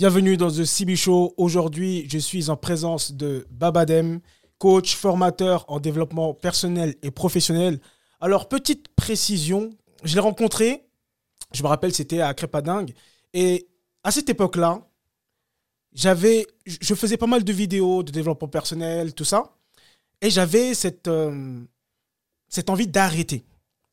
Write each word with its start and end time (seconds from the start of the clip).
Bienvenue 0.00 0.38
dans 0.38 0.50
The 0.50 0.64
CB 0.64 0.96
Show. 0.96 1.34
Aujourd'hui, 1.36 2.08
je 2.08 2.16
suis 2.16 2.48
en 2.48 2.56
présence 2.56 3.12
de 3.12 3.46
Babadem, 3.50 4.20
coach, 4.56 4.96
formateur 4.96 5.66
en 5.68 5.78
développement 5.78 6.32
personnel 6.32 6.94
et 7.02 7.10
professionnel. 7.10 7.78
Alors, 8.18 8.48
petite 8.48 8.88
précision, 8.96 9.68
je 10.02 10.14
l'ai 10.14 10.20
rencontré, 10.20 10.86
je 11.52 11.62
me 11.62 11.68
rappelle, 11.68 11.92
c'était 11.92 12.22
à 12.22 12.32
Crépadingue. 12.32 12.94
Et 13.34 13.68
à 14.02 14.10
cette 14.10 14.30
époque-là, 14.30 14.88
je 15.92 16.94
faisais 16.94 17.18
pas 17.18 17.26
mal 17.26 17.44
de 17.44 17.52
vidéos 17.52 18.02
de 18.02 18.10
développement 18.10 18.48
personnel, 18.48 19.12
tout 19.12 19.26
ça. 19.26 19.52
Et 20.22 20.30
j'avais 20.30 20.72
cette, 20.72 21.08
euh, 21.08 21.60
cette 22.48 22.70
envie 22.70 22.86
d'arrêter. 22.86 23.44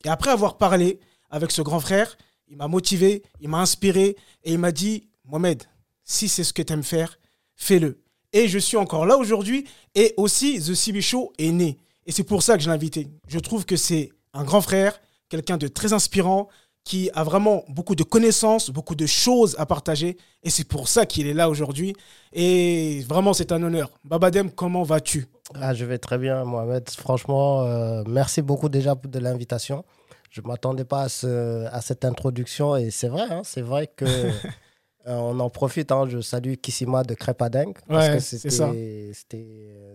Et 0.05 0.08
après 0.08 0.32
avoir 0.32 0.58
parlé 0.58 1.02
avec 1.30 1.52
ce 1.52 1.62
grand 1.62 1.82
frère, 1.82 2.18
il 2.48 2.55
m'a 2.55 2.70
motivé, 2.70 3.24
il 3.42 3.50
m'a 3.50 3.60
inspiré 3.60 4.16
et 4.46 4.54
il 4.54 4.58
m'a 4.58 4.71
dit 4.71 5.10
Mohamed, 5.26 5.68
si 6.08 6.28
c'est 6.30 6.44
ce 6.44 6.54
que 6.54 6.64
tu 6.64 6.74
aimes 6.74 6.84
faire, 6.84 7.20
fais-le. 7.56 8.02
Et 8.34 8.47
je 8.47 8.57
suis 8.57 8.78
encore 8.78 9.06
là 9.06 9.18
aujourd'hui 9.18 9.66
et 9.93 10.14
aussi 10.18 10.60
The 10.60 10.74
CB 10.74 11.02
Show 11.02 11.33
est 11.38 11.52
né. 11.52 11.78
Et 12.07 12.11
c'est 12.11 12.24
pour 12.24 12.42
ça 12.42 12.56
que 12.57 12.64
je 12.64 12.70
l'ai 12.70 12.74
invité. 12.74 13.10
Je 13.28 13.38
trouve 13.38 13.66
que 13.66 13.75
c'est 13.75 14.10
un 14.33 14.43
grand 14.43 14.61
frère, 14.61 15.00
quelqu'un 15.30 15.57
de 15.57 15.68
très 15.68 15.93
inspirant, 15.93 16.47
qui 16.86 17.10
a 17.14 17.24
vraiment 17.25 17.66
beaucoup 17.68 17.96
de 17.96 18.04
connaissances, 18.04 18.70
beaucoup 18.70 18.96
de 18.96 19.06
choses 19.06 19.56
à 19.60 19.66
partager. 19.66 20.16
Et 20.43 20.50
c'est 20.50 20.64
pour 20.64 20.88
ça 20.88 21.06
qu'il 21.06 21.28
est 21.28 21.33
là 21.33 21.50
aujourd'hui. 21.50 21.93
Et 22.32 23.04
vraiment, 23.10 23.33
c'est 23.33 23.52
un 23.52 23.61
honneur. 23.61 23.92
Babadem, 24.05 24.50
comment 24.50 24.83
vas-tu? 24.83 25.28
Ah, 25.55 25.74
Je 25.74 25.83
vais 25.83 25.97
très 25.97 26.18
bien, 26.18 26.46
Mohamed. 26.46 26.89
Franchement, 26.89 27.64
euh, 27.64 28.04
merci 28.08 28.42
beaucoup 28.42 28.69
déjà 28.69 28.96
de 28.96 29.19
l'invitation. 29.19 29.83
Je 30.30 30.39
ne 30.39 30.47
m'attendais 30.47 30.86
pas 30.86 31.02
à, 31.02 31.10
ce, 31.10 31.66
à, 31.66 31.82
cette 31.82 32.05
introduction. 32.05 32.78
Et 32.78 32.89
c'est 32.89 33.09
vrai, 33.09 33.25
hein, 33.30 33.42
c'est 33.44 33.61
vrai 33.61 33.88
que... 33.88 34.05
Euh, 35.08 35.16
on 35.16 35.39
en 35.39 35.50
profite, 35.50 35.92
hein, 35.92 36.06
je 36.08 36.20
salue 36.20 36.56
Kissima 36.56 37.03
de 37.03 37.14
Crêpadingue 37.14 37.78
parce 37.88 38.09
que 38.09 38.50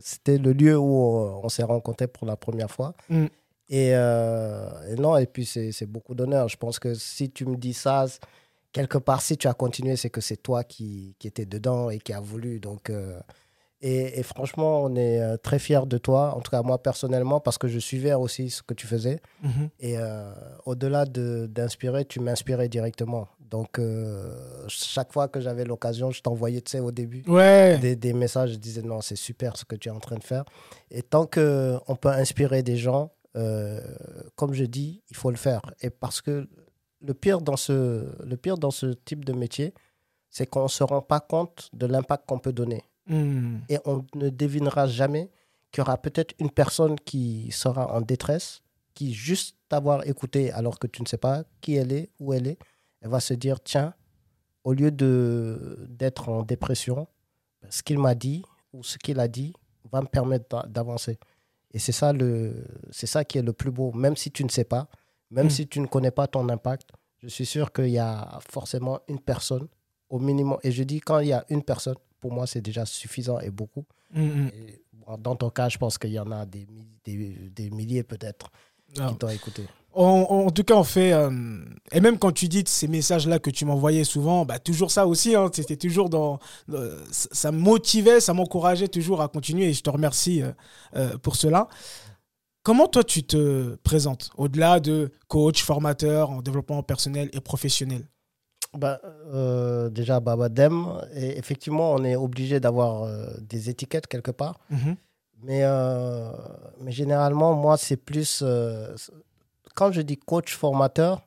c'était 0.00 0.38
le 0.38 0.52
lieu 0.52 0.78
où 0.78 1.41
on, 1.42 1.48
s'est 1.50 1.62
rencontrés 1.62 2.06
pour 2.06 2.27
la 2.27 2.36
première 2.36 2.70
fois. 2.70 2.94
Mm. 3.10 3.27
Euh, 3.72 4.68
et, 4.88 4.94
non, 4.96 5.16
et 5.16 5.27
puis 5.27 5.44
c'est 5.46 5.86
beaucoup 5.86 6.14
d'honneur. 6.14 6.48
Je 6.48 6.56
pense 6.56 6.78
que 6.78 6.94
si 6.94 7.30
tu 7.30 7.44
me 7.44 7.56
dis 7.56 7.74
ça, 7.74 8.06
quelque 8.72 8.98
part, 8.98 9.20
si 9.20 9.36
tu 9.36 9.48
as 9.48 9.55
continué, 9.55 9.96
c'est 9.96 10.10
que 10.10 10.20
c'est 10.20 10.36
toi 10.36 10.64
qui, 10.64 11.14
qui 11.18 11.28
étais 11.28 11.46
dedans 11.46 11.90
et 11.90 11.98
qui 11.98 12.12
a 12.12 12.20
voulu. 12.20 12.58
Donc, 12.60 12.90
euh, 12.90 13.18
et, 13.83 14.22
franchement, 14.22 14.83
on 14.83 14.94
est 14.94 15.20
euh, 15.20 15.36
très 15.36 15.58
fiers 15.58 15.86
de 15.86 15.98
toi, 15.98 16.34
en 16.36 16.41
tout 16.41 16.50
cas 16.50 16.62
moi 16.62 16.80
personnellement, 16.80 17.41
parce 17.41 17.58
que 17.58 17.69
je 17.69 17.78
suivais 17.78 18.14
aussi 18.14 18.50
ce 18.50 18.62
que 18.62 18.74
tu 18.74 18.86
faisais. 18.86 19.20
Mhm. 19.42 19.69
Et 19.80 19.97
au-delà 20.64 21.05
d'inspirer, 21.05 22.05
tu 22.05 22.20
m'inspirais 22.20 22.69
directement. 22.69 23.28
Donc, 23.41 23.80
chaque 24.69 25.12
fois 25.12 25.28
que 25.28 25.41
j'avais 25.41 25.64
l'occasion, 25.64 26.11
je 26.11 26.22
t'envoyais, 26.22 26.61
tu 26.61 26.70
sais, 26.70 26.80
au 26.80 26.92
début, 26.92 27.22
ouais. 27.27 27.77
des, 27.78 27.97
des, 27.97 28.12
messages. 28.12 28.52
Je 28.52 28.56
disais, 28.56 28.83
non, 28.83 29.00
c'est 29.00 29.16
super 29.16 29.56
ce 29.56 29.64
que 29.64 29.77
tu 29.77 29.89
es 29.89 29.92
en 29.92 30.00
train 30.00 30.17
de 30.17 30.24
faire. 30.24 30.44
Et 30.91 31.02
tant 31.02 31.27
qu'on 31.27 31.96
peut 32.00 32.08
inspirer 32.08 32.62
des 32.62 32.77
gens, 32.77 33.11
euh, 33.36 33.80
comme 34.36 34.52
je 34.52 34.64
dis, 34.64 35.02
il 35.11 35.17
faut 35.17 35.30
le 35.30 35.36
faire. 35.36 35.62
Et 35.80 35.91
parce 35.91 36.20
que 36.20 36.48
le 37.00 37.14
pire 37.14 37.41
dans 37.41 37.56
ce, 37.56 38.06
le 38.24 38.36
pire 38.36 38.58
dans 38.58 38.70
ce 38.70 38.86
type 38.86 39.24
de 39.24 39.33
métier, 39.33 39.74
c'est 40.30 40.46
qu'on 40.46 40.64
ne 40.64 40.69
se 40.69 40.84
rend 40.84 41.02
pas 41.02 41.20
compte 41.20 41.69
de 41.72 41.86
l'impact 41.86 42.27
qu'on 42.27 42.39
peut 42.39 42.52
donner. 42.52 42.84
Hmm. 43.06 43.58
Et 43.69 43.78
on 43.84 44.05
ne 44.14 44.28
devinera 44.28 44.86
jamais 44.86 45.31
qu'il 45.70 45.81
y 45.81 45.83
aura 45.83 45.97
peut-être 45.98 46.34
une 46.39 46.50
personne 46.50 46.98
qui 47.00 47.50
sera 47.50 47.92
en 47.92 48.00
détresse, 48.00 48.62
qui 48.95 49.12
juste 49.12 49.56
t'avoir 49.69 50.06
écouté 50.06 50.53
alors 50.53 50.78
que 50.78 50.86
tu 50.86 51.03
ne 51.03 51.06
sais 51.06 51.17
pas 51.17 51.45
qui 51.61 51.75
elle 51.75 51.92
est, 51.92 52.11
où 52.20 52.33
elle 52.33 52.47
est, 52.47 52.58
elle 53.00 53.11
va 53.11 53.20
se 53.20 53.34
dire, 53.34 53.61
tiens, 53.61 53.95
au 54.64 54.73
lieu 54.73 54.91
d'être 54.91 56.28
en 56.28 56.42
dépression, 56.42 57.08
ce 57.69 57.83
qu'il 57.83 57.98
m'a 57.98 58.14
dit 58.14 58.45
ou 58.73 58.83
ce 58.84 58.98
qu'il 58.98 59.19
a 59.19 59.28
dit 59.28 59.53
va 59.91 60.00
me 60.00 60.06
permettre 60.06 60.67
d'avancer. 60.69 61.19
Et 61.73 61.78
c'est 61.78 61.92
ça, 61.92 62.12
le, 62.12 62.64
c'est 62.91 63.06
ça 63.06 63.24
qui 63.24 63.39
est 63.39 63.42
le 63.42 63.52
plus 63.52 63.70
beau. 63.70 63.92
Même 63.92 64.17
si 64.17 64.30
tu 64.30 64.45
ne 64.45 64.48
sais 64.48 64.64
pas, 64.64 64.89
même 65.30 65.46
mm. 65.46 65.51
si 65.51 65.67
tu 65.67 65.80
ne 65.80 65.86
connais 65.86 66.11
pas 66.11 66.27
ton 66.27 66.48
impact, 66.48 66.91
je 67.18 67.29
suis 67.29 67.46
sûr 67.46 67.73
qu'il 67.73 67.89
y 67.89 67.98
a 67.98 68.39
forcément 68.51 69.01
une 69.08 69.20
personne 69.20 69.68
au 70.08 70.18
minimum. 70.18 70.58
Et 70.62 70.70
je 70.70 70.83
dis, 70.83 71.01
quand 71.01 71.20
il 71.20 71.29
y 71.29 71.33
a 71.33 71.45
une 71.48 71.62
personne, 71.62 71.96
pour 72.22 72.33
moi, 72.33 72.46
c'est 72.46 72.62
déjà 72.62 72.86
suffisant 72.86 73.38
et 73.40 73.50
beaucoup. 73.50 73.84
Mm, 74.14 74.22
mm. 74.22 74.50
dans 75.18 75.36
ton 75.36 75.50
cas, 75.50 75.68
je 75.68 75.77
pense 75.77 75.98
qu'il 75.98 76.12
y 76.12 76.18
en 76.18 76.30
a 76.30 76.46
des, 76.46 76.66
des, 77.05 77.36
des 77.55 77.70
milliers 77.70 78.05
peut-être 78.05 78.50
qui 78.94 79.16
t'ont 79.16 79.28
écouté. 79.28 79.64
En, 79.94 80.50
tout 80.50 80.62
cas, 80.62 80.74
on 80.74 80.84
fait. 80.84 81.12
Euh, 81.12 81.30
et 81.90 82.00
même 82.00 82.18
quand 82.18 82.32
tu 82.32 82.48
dis 82.48 82.64
ces 82.66 82.88
messages-là 82.88 83.38
que 83.38 83.50
tu 83.50 83.66
m'envoyais 83.66 84.05
souvent, 84.05 84.46
bah, 84.46 84.58
toujours 84.58 84.90
ça 84.90 85.06
aussi. 85.06 85.34
Hein, 85.34 85.50
C'était 85.52 85.77
toujours 85.77 86.08
dans. 86.08 86.38
ça 87.11 87.52
me 87.52 87.58
motivait, 87.58 88.20
ça 88.20 88.32
m'encourageait 88.32 88.88
toujours 88.88 89.20
à 89.20 89.28
continuer 89.28 89.66
et 89.66 89.74
je 89.74 89.82
te 89.82 89.90
remercie 89.90 90.42
euh, 90.42 90.52
euh, 90.96 91.18
pour 91.18 91.36
cela. 91.36 91.68
Comment 92.62 92.86
toi 92.86 93.05
tu 93.05 93.24
te 93.24 93.74
présentes 93.82 94.30
au-delà 94.38 94.80
de 94.80 95.11
coach, 95.28 95.62
formateur 95.62 96.30
en 96.30 96.40
développement 96.40 96.82
personnel 96.82 97.28
et 97.32 97.40
professionnel? 97.40 98.06
Bah, 98.77 99.00
Déjà, 99.90 100.20
Babadem, 100.20 101.00
et 101.14 101.38
effectivement, 101.38 101.92
on 101.92 102.05
est 102.05 102.16
obligé 102.16 102.60
d'avoir 102.60 103.08
des 103.40 103.70
étiquettes 103.70 104.06
quelque 104.06 104.30
part. 104.30 104.58
Mhm. 104.70 104.96
Mais, 105.44 105.64
mais 106.80 106.92
généralement, 106.92 107.55
moi, 107.55 107.77
c'est 107.77 107.96
plus 107.96 108.42
quand 109.74 109.92
je 109.92 110.00
dis 110.02 110.16
coach 110.16 110.55
formateur, 110.55 111.22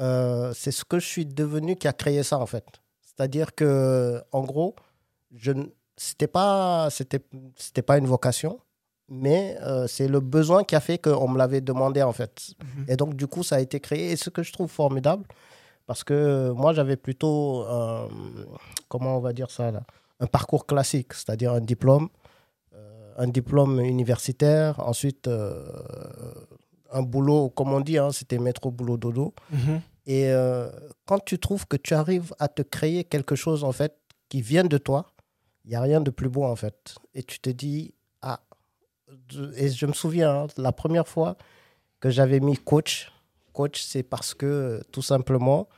euh, 0.00 0.52
c'est 0.54 0.70
ce 0.70 0.84
que 0.84 0.98
je 0.98 1.06
suis 1.06 1.26
devenu 1.26 1.76
qui 1.76 1.88
a 1.88 1.92
créé 1.92 2.22
ça 2.22 2.38
en 2.38 2.46
fait. 2.46 2.64
C'est-à-dire 3.02 3.54
que 3.54 4.22
en 4.32 4.42
gros, 4.42 4.74
je 5.34 5.52
c'était 5.96 6.28
pas 6.28 6.88
c'était 6.90 7.20
c'était 7.56 7.82
pas 7.82 7.98
une 7.98 8.06
vocation, 8.06 8.60
mais 9.08 9.58
euh, 9.62 9.86
c'est 9.86 10.08
le 10.08 10.20
besoin 10.20 10.64
qui 10.64 10.74
a 10.74 10.80
fait 10.80 10.98
qu'on 10.98 11.28
me 11.28 11.38
l'avait 11.38 11.60
demandé 11.60 12.02
en 12.02 12.12
fait. 12.12 12.54
Mhm. 12.62 12.84
Et 12.88 12.96
donc 12.96 13.14
du 13.14 13.26
coup, 13.26 13.42
ça 13.42 13.56
a 13.56 13.60
été 13.60 13.80
créé. 13.80 14.12
Et 14.12 14.16
ce 14.16 14.30
que 14.30 14.42
je 14.42 14.52
trouve 14.52 14.70
formidable, 14.70 15.26
parce 15.90 16.04
que 16.04 16.50
moi 16.50 16.72
j'avais 16.72 16.96
plutôt 16.96 17.66
comment 18.86 19.16
on 19.16 19.20
va 19.20 19.32
dire 19.32 19.50
ça 19.50 19.72
là, 19.72 19.82
un 20.20 20.26
parcours 20.26 20.64
classique, 20.64 21.14
c'est-à-dire 21.14 21.52
un 21.52 21.60
diplôme, 21.60 22.08
euh, 22.76 23.12
un 23.18 23.26
diplôme 23.26 23.80
universitaire, 23.80 24.78
ensuite 24.78 25.28
un 26.92 27.02
boulot, 27.02 27.50
comme 27.50 27.72
on 27.72 27.80
dit, 27.80 27.98
hein, 27.98 28.12
c'était 28.12 28.38
métro, 28.38 28.70
boulot, 28.70 28.98
dodo. 28.98 29.34
Mhm. 29.50 29.80
Et 30.06 30.30
euh, 30.30 30.70
quand 31.06 31.24
tu 31.24 31.40
trouves 31.40 31.66
que 31.66 31.76
tu 31.76 31.94
arrives 31.94 32.32
à 32.38 32.46
te 32.46 32.62
créer 32.62 33.02
quelque 33.02 33.34
chose, 33.34 33.64
en 33.64 33.72
fait, 33.72 33.96
qui 34.28 34.42
vient 34.42 34.64
de 34.64 34.78
toi, 34.78 35.12
il 35.64 35.70
n'y 35.70 35.76
a 35.76 35.80
rien 35.80 36.00
de 36.00 36.10
plus 36.10 36.28
beau, 36.28 36.44
en 36.44 36.56
fait. 36.56 36.94
Et 37.14 37.24
tu 37.24 37.40
te 37.40 37.50
dis, 37.50 37.94
ah, 38.22 38.40
et 39.56 39.68
je 39.68 39.86
me 39.86 39.92
souviens, 39.92 40.42
hein, 40.42 40.46
la 40.56 40.72
première 40.72 41.08
fois 41.08 41.36
que 42.00 42.10
j'avais 42.10 42.40
mis 42.40 42.56
coach, 42.56 43.12
coach, 43.60 43.82
c'est 43.90 44.06
parce 44.14 44.32
que, 44.40 44.80
tout 44.94 45.02
simplement, 45.12 45.68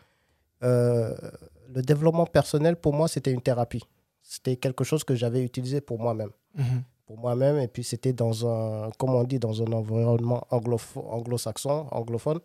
euh, 0.63 1.15
le 1.75 1.83
développement 1.83 2.27
personnel, 2.39 2.75
pour 2.77 2.93
moi, 2.99 3.07
c'était 3.15 3.33
une 3.39 3.45
thérapie. 3.49 3.85
C'était 4.23 4.57
quelque 4.65 4.85
chose 4.85 5.03
que 5.09 5.15
j'avais 5.21 5.43
utilisé 5.43 5.81
pour 5.81 5.99
moi-même. 5.99 6.33
Mhm 6.55 6.83
moi-même. 7.17 7.59
Et 7.59 7.69
puis, 7.69 7.85
c'était 7.85 8.13
dans 8.13 8.47
un, 8.47 8.91
comme 8.99 9.15
on 9.15 9.25
dit, 9.25 9.39
dans 9.39 9.63
un 9.63 9.73
environnement 9.73 10.47
anglo-saxon, 10.51 11.87
anglophone. 11.91 12.41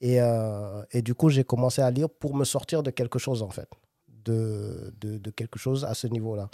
Et, 0.00 0.20
euh, 0.20 0.82
et, 0.92 1.02
du 1.02 1.14
coup, 1.14 1.28
j'ai 1.28 1.44
commencé 1.44 1.82
à 1.82 1.90
lire 1.90 2.08
pour 2.08 2.34
me 2.34 2.44
sortir 2.44 2.82
de 2.82 2.90
quelque 2.90 3.18
chose, 3.18 3.42
en 3.42 3.50
fait. 3.50 3.68
De, 4.24 4.92
de, 5.00 5.18
de 5.18 5.30
quelque 5.30 5.58
chose 5.58 5.84
à 5.84 5.94
ce 5.94 6.06
niveau-là. 6.06 6.48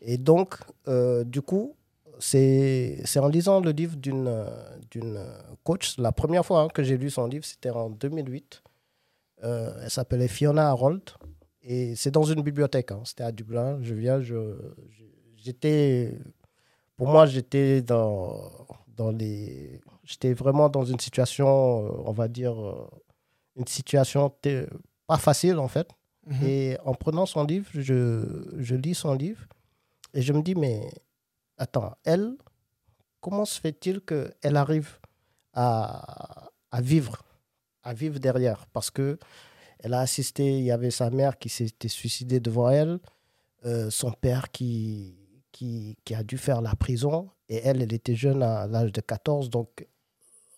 Et 0.00 0.18
donc, 0.18 0.56
euh, 0.88 1.24
du 1.24 1.42
coup, 1.42 1.74
c'est 2.18 3.18
en 3.18 3.28
lisant 3.28 3.60
le 3.60 3.70
livre 3.70 3.96
d'une 3.96 4.44
coach, 5.62 5.98
la 5.98 6.12
première 6.12 6.44
fois 6.44 6.62
hein, 6.62 6.68
que 6.68 6.82
j'ai 6.82 6.96
lu 6.96 7.10
son 7.10 7.26
livre, 7.26 7.44
c'était 7.44 7.70
en 7.70 7.90
2008. 7.90 8.62
Euh, 9.42 9.72
elle 9.82 9.90
s'appelait 9.90 10.28
Fiona 10.28 10.68
Harold. 10.68 11.02
Et 11.62 11.96
c'est 11.96 12.10
dans 12.10 12.24
une 12.24 12.42
bibliothèque, 12.42 12.92
hein. 12.92 13.00
c'était 13.04 13.24
à 13.24 13.32
Dublin. 13.32 13.78
Je 13.82 13.94
viens, 13.94 14.20
j'étais 15.36 16.18
pour 16.96 17.08
moi, 17.08 17.26
j'étais 17.26 17.82
dans, 17.82 18.50
dans 18.96 19.10
les. 19.10 19.80
J'étais 20.04 20.32
vraiment 20.32 20.68
dans 20.68 20.84
une 20.84 21.00
situation, 21.00 21.86
euh, 21.86 22.02
on 22.04 22.12
va 22.12 22.28
dire, 22.28 22.52
euh, 22.52 22.88
une 23.56 23.66
situation 23.66 24.32
pas 25.06 25.16
facile 25.16 25.58
en 25.58 25.68
fait. 25.68 25.88
Mhm. 26.26 26.46
Et 26.46 26.78
en 26.84 26.94
prenant 26.94 27.26
son 27.26 27.44
livre, 27.44 27.68
je, 27.74 28.52
je 28.56 28.74
lis 28.74 28.94
son 28.94 29.14
livre 29.14 29.44
et 30.14 30.22
je 30.22 30.32
me 30.32 30.42
dis, 30.42 30.54
mais 30.54 30.88
attends, 31.58 31.96
elle, 32.04 32.36
comment 33.20 33.44
se 33.44 33.60
fait-il 33.60 34.00
qu'elle 34.00 34.56
arrive 34.56 34.98
à, 35.52 36.50
à 36.70 36.80
vivre, 36.80 37.22
à 37.82 37.94
vivre 37.94 38.18
derrière? 38.18 38.66
Parce 38.72 38.90
que 38.90 39.18
elle 39.80 39.94
a 39.94 40.00
assisté, 40.00 40.58
il 40.58 40.64
y 40.64 40.70
avait 40.70 40.90
sa 40.90 41.10
mère 41.10 41.38
qui 41.38 41.50
s'était 41.50 41.88
suicidée 41.88 42.40
devant 42.40 42.70
elle, 42.70 43.00
euh, 43.66 43.90
son 43.90 44.12
père 44.12 44.50
qui, 44.50 45.14
qui, 45.52 45.98
qui, 46.04 46.14
a 46.14 46.22
dû 46.22 46.38
faire 46.38 46.62
la 46.62 46.74
prison. 46.74 47.28
Et 47.50 47.56
elle, 47.56 47.82
elle 47.82 47.92
était 47.92 48.14
jeune 48.14 48.42
à 48.42 48.66
l'âge 48.66 48.92
de 48.92 49.02
14. 49.02 49.50
Donc, 49.50 49.86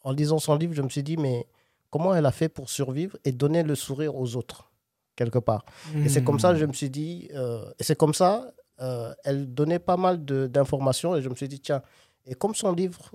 en 0.03 0.13
lisant 0.13 0.39
son 0.39 0.55
livre, 0.55 0.75
je 0.75 0.83
me 0.83 0.89
suis 0.89 1.03
dit, 1.03 1.17
mais 1.17 1.47
comment 1.91 2.15
elle 2.15 2.27
a 2.27 2.31
fait 2.31 2.49
pour 2.49 2.71
survivre 2.71 3.19
et 3.25 3.33
donner 3.33 3.65
le 3.65 3.75
sourire 3.75 4.15
aux 4.15 4.37
autres 4.37 4.71
quelque 5.17 5.41
part? 5.41 5.65
Et 6.05 6.09
c'est 6.09 6.23
comme 6.23 6.39
ça 6.39 6.55
je 6.55 6.65
me 6.65 6.73
suis 6.73 6.91
dit, 6.91 7.29
euh, 7.35 7.69
et 7.81 7.83
c'est 7.83 7.97
comme 7.97 8.15
ça, 8.15 8.53
euh, 8.81 9.15
elle 9.25 9.53
donnait 9.55 9.79
pas 9.79 9.97
mal 9.97 10.25
d'informations 10.25 11.17
et 11.17 11.23
je 11.23 11.29
me 11.29 11.35
suis 11.35 11.49
dit, 11.49 11.61
tiens, 11.61 11.83
et 12.27 12.35
comme 12.35 12.55
son 12.55 12.73
livre 12.73 13.11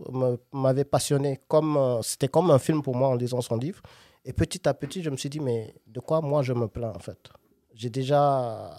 m'avait 0.52 0.86
passionné, 0.86 1.40
comme 1.48 1.78
euh, 1.78 2.02
c'était 2.02 2.28
comme 2.28 2.50
un 2.50 2.60
film 2.60 2.82
pour 2.82 2.96
moi 2.96 3.10
en 3.10 3.16
lisant 3.16 3.42
son 3.42 3.58
livre, 3.58 3.82
et 4.26 4.34
petit 4.34 4.68
à 4.68 4.74
petit, 4.74 5.04
je 5.04 5.10
me 5.10 5.18
suis 5.18 5.30
dit, 5.30 5.40
mais 5.40 5.76
de 5.88 6.00
quoi 6.00 6.22
moi 6.22 6.42
je 6.44 6.54
me 6.54 6.68
plains 6.68 6.94
en 6.96 7.00
fait? 7.00 7.30
J'ai 7.74 7.90
déjà 7.90 8.72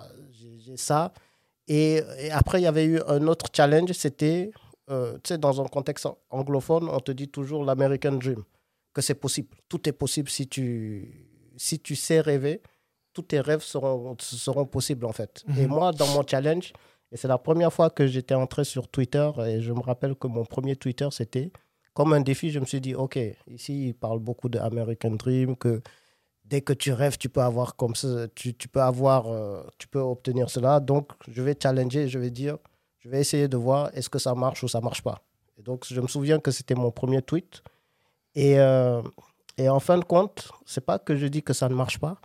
ça. 0.77 1.13
Et, 1.69 2.03
après, 2.31 2.61
il 2.61 2.65
y 2.65 2.67
avait 2.67 2.85
eu 2.85 3.01
un 3.07 3.27
autre 3.27 3.47
challenge, 3.55 3.93
c'était, 3.93 4.51
tu 4.89 4.95
sais, 5.25 5.39
dans 5.39 5.61
un 5.61 5.67
contexte 5.67 6.07
anglophone, 6.31 6.89
on 6.89 7.01
te 7.01 7.13
dit 7.13 7.29
toujours 7.29 7.65
l'American 7.65 8.13
Dream, 8.13 8.43
que 8.93 9.01
c'est 9.01 9.15
possible. 9.15 9.57
Tout 9.69 9.89
est 9.89 9.93
possible 9.93 10.29
si 10.29 10.47
tu, 10.47 11.29
si 11.57 11.81
tu 11.81 11.97
sais 11.97 12.21
rêver 12.21 12.61
tous 13.13 13.23
tes 13.23 13.41
rêves 13.41 13.63
seront, 13.63 14.17
seront 14.19 14.65
possibles 14.65 15.07
en 15.07 15.13
fait. 15.13 15.45
Et 15.59 15.63
mhm. 15.63 15.69
moi, 15.69 15.93
dans 15.93 16.07
mon 16.09 16.27
challenge, 16.27 16.73
et 17.11 17.17
c'est 17.17 17.29
la 17.29 17.39
première 17.39 17.73
fois 17.73 17.91
que 17.91 18.07
j'étais 18.07 18.35
entré 18.35 18.65
sur 18.65 18.89
Twitter, 18.89 19.31
et 19.47 19.61
je 19.61 19.73
me 19.73 19.81
rappelle 19.81 20.15
que 20.15 20.27
mon 20.27 20.45
premier 20.45 20.77
Twitter, 20.77 21.09
c'était 21.11 21.53
comme 21.95 22.15
un 22.15 22.21
défi, 22.21 22.51
je 22.51 22.59
me 22.59 22.65
suis 22.65 22.81
dit, 22.81 22.95
OK, 22.95 23.19
ici, 23.49 23.89
il 23.89 23.95
parle 23.95 24.19
beaucoup 24.19 24.49
de 24.49 24.59
American 24.59 25.11
Dream, 25.11 25.57
que 25.57 25.83
dès 26.45 26.63
que 26.63 26.73
tu 26.73 26.93
rêves, 26.93 27.19
tu 27.19 27.29
peux 27.29 27.43
avoir 27.43 27.77
comme 27.77 27.95
ça, 27.95 28.29
tu, 28.35 28.55
tu 28.55 28.69
peux 28.69 28.81
avoir, 28.81 29.27
euh, 29.27 29.63
tu 29.79 29.89
peux 29.89 30.01
obtenir 30.01 30.49
cela. 30.49 30.81
Donc, 30.81 31.13
je 31.29 31.43
vais 31.43 31.55
challenger, 31.61 32.09
je 32.09 32.19
vais 32.19 32.31
dire, 32.31 32.57
je 32.99 33.11
vais 33.11 33.21
essayer 33.21 33.49
de 33.49 33.57
voir 33.57 33.91
est-ce 33.95 34.09
que 34.09 34.19
ça 34.19 34.35
marche 34.35 34.63
ou 34.63 34.69
ça 34.69 34.81
marche 34.81 35.03
pas. 35.03 35.23
Et 35.59 35.63
donc, 35.63 35.85
je 35.87 36.01
me 36.01 36.07
souviens 36.07 36.39
que 36.39 36.51
c'était 36.51 36.75
mon 36.75 36.91
premier 36.91 37.21
tweet. 37.21 37.63
Et, 38.35 38.59
euh, 38.59 39.03
et 39.59 39.69
en 39.69 39.81
fin 39.81 39.99
de 39.99 40.05
compte, 40.05 40.51
c'est 40.65 40.85
pas 40.85 40.99
que 40.99 41.15
je 41.15 41.27
dis 41.27 41.43
que 41.43 41.53
ça 41.53 41.69
ne 41.69 41.75
marche 41.75 41.99
pas, 41.99 42.17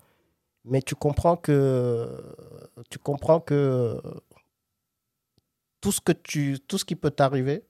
mais 0.67 0.81
tu 0.81 0.95
comprends 0.95 1.37
que 1.37 2.35
tu 2.89 2.99
comprends 2.99 3.39
que 3.39 4.01
tout 5.81 5.91
ce 5.91 6.01
que 6.01 6.11
tu 6.11 6.59
tout 6.67 6.77
ce 6.77 6.85
qui 6.85 6.95
peut 6.95 7.11
t'arriver 7.11 7.65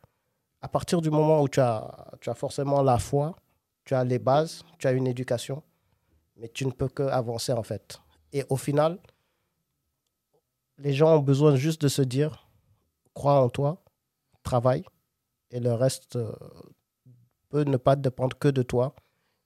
à 0.62 0.68
partir 0.68 1.02
du 1.02 1.12
moment 1.12 1.42
où 1.42 1.48
tu 1.48 1.60
as 1.60 2.08
tu 2.22 2.30
as 2.30 2.34
forcément 2.34 2.82
la 2.82 2.98
foi 2.98 3.36
tu 3.86 3.94
as 3.94 4.04
les 4.04 4.20
bases 4.20 4.64
tu 4.80 4.88
as 4.88 4.92
une 4.92 5.08
éducation 5.08 5.64
mais 6.38 6.50
tu 6.50 6.66
ne 6.66 6.72
peux 6.72 6.88
que 6.88 7.04
avancer 7.04 7.52
en 7.52 7.64
fait. 7.64 8.00
Et 8.34 8.44
au 8.50 8.58
final 8.58 9.00
les 10.80 10.94
gens 10.94 11.16
ont 11.18 11.22
besoin 11.22 11.56
juste 11.56 11.82
de 11.82 11.88
se 11.88 12.02
dire 12.02 12.50
crois 13.14 13.42
en 13.42 13.50
toi 13.50 13.84
travaille 14.42 14.84
et 15.52 15.60
le 15.60 15.74
reste 15.74 16.16
euh, 16.16 16.32
peut 17.50 17.64
ne 17.64 17.78
pas 17.78 17.96
dépendre 17.96 18.38
que 18.38 18.48
de 18.48 18.64
toi 18.64 18.96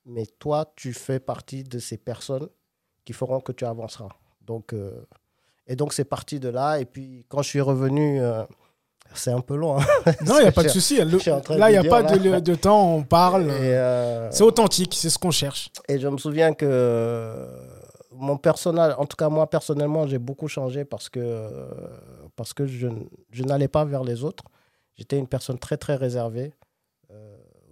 mais 0.06 0.25
toi 0.25 0.71
tu 0.77 0.94
fais 0.94 1.19
partie 1.19 1.63
de 1.63 1.80
ces 1.80 1.97
personnes 1.97 2.50
qui 3.06 3.13
feront 3.13 3.39
que 3.39 3.51
tu 3.51 3.65
avanceras. 3.65 4.09
Donc, 4.45 4.74
euh, 4.74 5.06
et 5.68 5.75
donc, 5.75 5.94
c'est 5.94 6.03
parti 6.03 6.39
de 6.39 6.50
là. 6.50 6.80
Et 6.80 6.86
puis, 6.86 7.25
quand 7.30 7.42
je 7.42 7.50
suis 7.50 7.62
revenu, 7.62 8.21
euh, 8.21 8.44
c'est 9.13 9.31
un 9.31 9.42
peu 9.42 9.56
long. 9.56 9.80
Hein. 9.80 9.86
non, 10.25 10.38
il 10.39 10.44
n'y 10.44 10.48
a 10.48 10.51
pas 10.51 10.63
de 10.63 10.69
souci. 10.69 10.98
Là, 10.98 11.06
il 11.69 11.71
n'y 11.71 11.77
a 11.77 11.83
pas 11.83 12.03
de, 12.03 12.39
de, 12.39 12.56
temps, 12.56 12.95
on 12.95 13.03
parle. 13.03 13.48
Euh, 13.50 14.30
c'est 14.31 14.44
authentique, 14.44 14.94
c'est 14.95 15.09
ce 15.09 15.19
qu'on 15.19 15.31
cherche. 15.31 15.69
Et 15.88 16.00
je 16.00 16.07
me 16.07 16.18
souviens 16.18 16.53
que 16.53 17.48
mon 18.12 18.38
personnel, 18.38 18.94
en 18.98 19.06
tout 19.06 19.15
cas 19.15 19.30
moi 19.30 19.50
personnellement, 19.50 20.06
j'ai 20.06 20.19
beaucoup 20.19 20.47
changé 20.47 20.86
parce 20.86 21.09
que, 21.09 21.47
parce 22.36 22.54
que 22.54 22.65
je, 22.68 22.88
je 23.31 23.44
n'allais 23.44 23.69
pas 23.69 23.86
vers 23.86 24.04
les 24.04 24.24
autres. 24.24 24.44
J'étais 24.95 25.18
une 25.18 25.27
personne 25.27 25.57
très, 25.57 25.77
très 25.77 25.95
réservée, 25.95 26.54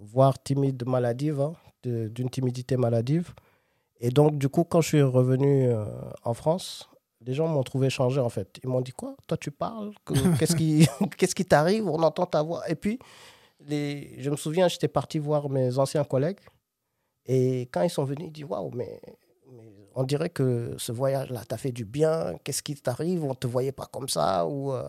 voire 0.00 0.42
timide 0.42 0.82
maladive, 0.86 1.40
hein, 1.40 1.52
d'une 1.84 2.30
timidité 2.30 2.76
maladive. 2.76 3.32
Et 4.00 4.10
donc, 4.10 4.38
du 4.38 4.48
coup, 4.48 4.64
quand 4.64 4.80
je 4.80 4.88
suis 4.88 5.02
revenu 5.02 5.68
euh, 5.68 5.84
en 6.24 6.32
France, 6.32 6.88
les 7.20 7.34
gens 7.34 7.46
m'ont 7.46 7.62
trouvé 7.62 7.90
changé, 7.90 8.18
en 8.18 8.30
fait. 8.30 8.58
Ils 8.64 8.68
m'ont 8.68 8.80
dit, 8.80 8.92
quoi? 8.92 9.14
Toi, 9.26 9.36
tu 9.36 9.50
parles? 9.50 9.92
Qu'est-ce 10.38 10.56
qui 10.56 10.88
qu'est-ce 11.18 11.34
qui 11.34 11.44
t'arrive? 11.44 11.86
On 11.86 12.02
entend 12.02 12.24
ta 12.24 12.42
voix. 12.42 12.68
Et 12.68 12.74
puis, 12.74 12.98
les... 13.60 14.16
je 14.18 14.30
me 14.30 14.36
souviens, 14.36 14.68
j'étais 14.68 14.88
parti 14.88 15.18
voir 15.18 15.50
mes 15.50 15.78
anciens 15.78 16.04
collègues. 16.04 16.40
Et 17.26 17.62
quand 17.72 17.82
ils 17.82 17.90
sont 17.90 18.04
venus, 18.04 18.28
ils 18.28 18.32
disent, 18.32 18.44
waouh, 18.44 18.70
mais, 18.74 19.00
on 19.94 20.04
dirait 20.04 20.30
que 20.30 20.74
ce 20.78 20.92
voyage-là 20.92 21.44
t'a 21.44 21.58
fait 21.58 21.72
du 21.72 21.84
bien. 21.84 22.34
Qu'est-ce 22.42 22.62
qui 22.62 22.74
t'arrive? 22.76 23.22
On 23.24 23.30
ne 23.30 23.34
te 23.34 23.46
voyait 23.46 23.72
pas 23.72 23.86
comme 23.86 24.08
ça 24.08 24.46
ou, 24.46 24.72
euh, 24.72 24.88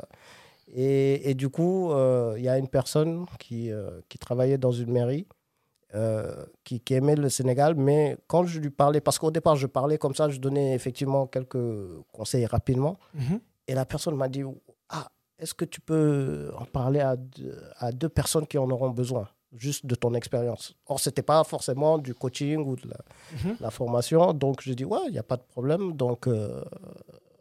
et, 0.74 1.30
et, 1.30 1.34
du 1.34 1.50
coup, 1.50 1.92
euh, 1.92 2.36
il 2.38 2.44
y 2.44 2.48
a 2.48 2.58
une 2.58 2.69
personne 2.69 3.25
qui, 3.40 3.72
qui 4.08 4.18
travaillait 4.18 4.58
dans 4.58 4.72
une 4.72 4.92
mairie 4.92 5.28
euh, 5.94 6.46
qui, 6.64 6.80
qui, 6.80 6.94
aimait 6.94 7.16
le 7.18 7.28
Sénégal, 7.28 7.76
mais 7.76 8.18
quand 8.28 8.46
je 8.46 8.62
lui 8.62 8.70
parlais, 8.70 9.02
parce 9.02 9.20
qu'au 9.20 9.30
départ, 9.30 9.58
je 9.58 9.68
parlais 9.68 9.98
comme 9.98 10.16
ça, 10.16 10.30
je 10.30 10.40
donnais 10.40 10.74
effectivement 10.74 11.28
quelques 11.28 11.58
conseils 12.14 12.46
rapidement, 12.46 12.98
mhm. 13.14 13.42
et 13.68 13.74
la 13.74 13.86
personne 13.86 14.16
m'a 14.16 14.30
dit 14.30 14.44
Ah, 14.88 15.10
est-ce 15.38 15.54
que 15.54 15.66
tu 15.66 15.82
peux 15.82 16.50
en 16.58 16.64
parler 16.64 17.02
à 17.02 17.18
deux, 17.18 17.62
à 17.78 17.92
deux 17.92 18.08
personnes 18.08 18.48
qui 18.48 18.58
en 18.58 18.70
auront 18.70 18.90
besoin, 18.92 19.28
juste 19.54 19.86
de 19.86 19.96
ton 19.96 20.14
expérience? 20.14 20.76
Or, 20.86 20.98
ce 21.00 21.10
n'était 21.10 21.24
pas 21.24 21.44
forcément 21.44 21.98
du 21.98 22.14
coaching 22.14 22.66
ou 22.66 22.78
de 22.78 22.88
la, 22.88 23.66
mhm. 23.66 23.70
formation, 23.70 24.32
donc 24.32 24.62
je 24.62 24.72
dis 24.72 24.86
Ouais, 24.86 25.00
il 25.08 25.12
n'y 25.12 25.20
a 25.20 25.24
pas 25.24 25.36
de 25.36 25.44
problème. 25.44 25.92
Donc, 25.92 26.28
euh, 26.28 26.64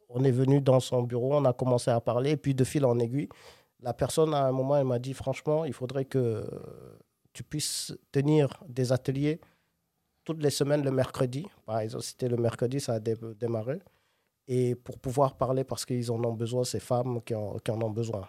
on 0.08 0.25
est 0.25 0.32
venu 0.32 0.61
dans 0.61 0.81
son 0.81 1.05
bureau, 1.05 1.37
on 1.37 1.44
a 1.44 1.53
commencé 1.53 1.93
à 1.93 2.00
parler, 2.00 2.31
et 2.31 2.37
puis 2.37 2.55
de 2.55 2.64
fil 2.64 2.85
en 2.85 2.99
aiguille, 2.99 3.29
la 3.81 3.94
personne, 3.94 4.35
à 4.35 4.46
un 4.46 4.53
moment, 4.53 4.76
elle 4.76 4.87
m'a 4.87 4.99
dit 4.99 5.14
Franchement, 5.14 5.64
il 5.64 5.73
faudrait 5.73 6.05
que 6.05 6.44
tu 7.32 7.43
puisses 7.43 7.97
tenir 8.12 8.62
des 8.69 8.93
ateliers 8.93 9.41
toutes 10.25 10.43
les 10.43 10.50
semaines 10.50 10.82
le 10.82 10.91
mercredi. 10.91 11.47
Par 11.67 11.81
exemple, 11.81 12.05
c'était 12.05 12.29
le 12.29 12.37
mercredi, 12.37 12.81
ça 12.81 12.94
a 12.94 13.00
démarré. 13.00 13.81
Et 14.47 14.75
pour 14.75 14.99
pouvoir 14.99 15.37
parler, 15.37 15.65
parce 15.65 15.85
qu'ils 15.85 16.11
en 16.11 16.23
ont 16.25 16.32
besoin, 16.32 16.65
ces 16.65 16.81
femmes 16.81 17.21
qui 17.23 17.35
en, 17.35 17.59
qui 17.59 17.71
en, 17.71 17.81
ont 17.82 17.91
besoin. 17.91 18.29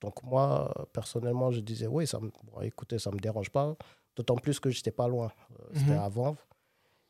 Donc 0.00 0.22
moi, 0.22 0.72
personnellement, 0.92 1.50
je 1.50 1.60
disais, 1.60 1.86
oui, 1.86 2.06
ça 2.06 2.20
me, 2.20 2.30
écoutez, 2.62 2.98
ça 2.98 3.10
ne 3.10 3.16
me 3.16 3.20
dérange 3.20 3.50
pas. 3.50 3.76
D'autant 4.14 4.36
plus 4.36 4.60
que 4.60 4.70
je 4.70 4.78
n'étais 4.78 4.90
pas 4.90 5.08
loin. 5.08 5.30
Euh, 5.50 5.64
c'était 5.74 5.90
mhm. 5.90 5.98
avant. 5.98 6.36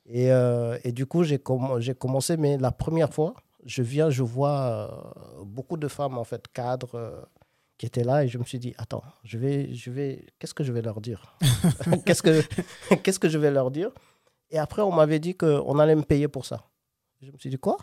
Et, 0.07 0.33
euh, 0.33 0.79
et, 0.85 0.93
du 0.93 1.07
coup, 1.07 1.25
j'ai 1.25 1.39
commencé, 1.39 2.37
mais 2.37 2.59
la 2.59 2.73
première 2.73 3.13
fois, 3.13 3.35
je 3.65 3.83
viens, 3.83 4.09
je 4.11 4.23
vois 4.23 4.59
euh, 5.41 5.45
beaucoup 5.45 5.77
de 5.77 5.89
femmes, 5.89 6.17
en 6.17 6.25
fait, 6.25 6.47
cadres, 6.49 7.29
qui 7.79 7.87
étaient 7.87 8.05
là 8.05 8.25
et 8.25 8.29
je 8.29 8.39
me 8.39 8.45
suis 8.45 8.59
dit 8.59 8.75
attends 8.79 9.03
je 9.25 9.39
vais 9.39 9.75
je 9.75 9.91
vais 9.91 10.27
qu'est-ce 10.39 10.55
que 10.55 10.65
je 10.65 10.73
vais 10.73 10.83
leur 10.83 11.01
dire? 11.01 11.37
Qu'est-ce 12.07 12.23
que 12.23 12.43
qu'est-ce 13.03 13.19
que 13.19 13.29
je 13.29 13.39
vais 13.39 13.51
leur 13.51 13.71
dire? 13.71 13.91
Et 14.51 14.59
après 14.59 14.83
on 14.83 14.93
m'avait 14.93 15.19
dit 15.19 15.37
que 15.37 15.61
on 15.67 15.79
allait 15.79 15.97
me 15.97 16.03
payer 16.03 16.29
pour 16.29 16.47
ça. 16.47 16.69
Je 17.21 17.31
me 17.31 17.39
suis 17.39 17.51
dit 17.51 17.59
quoi? 17.59 17.77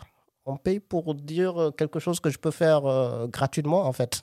On 0.46 0.56
paye 0.56 0.80
pour 0.80 1.14
dire 1.14 1.72
quelque 1.76 2.00
chose 2.00 2.20
que 2.20 2.28
je 2.28 2.38
peux 2.38 2.50
faire 2.50 2.84
euh, 2.86 3.26
gratuitement 3.28 3.86
en 3.86 3.92
fait. 3.92 4.22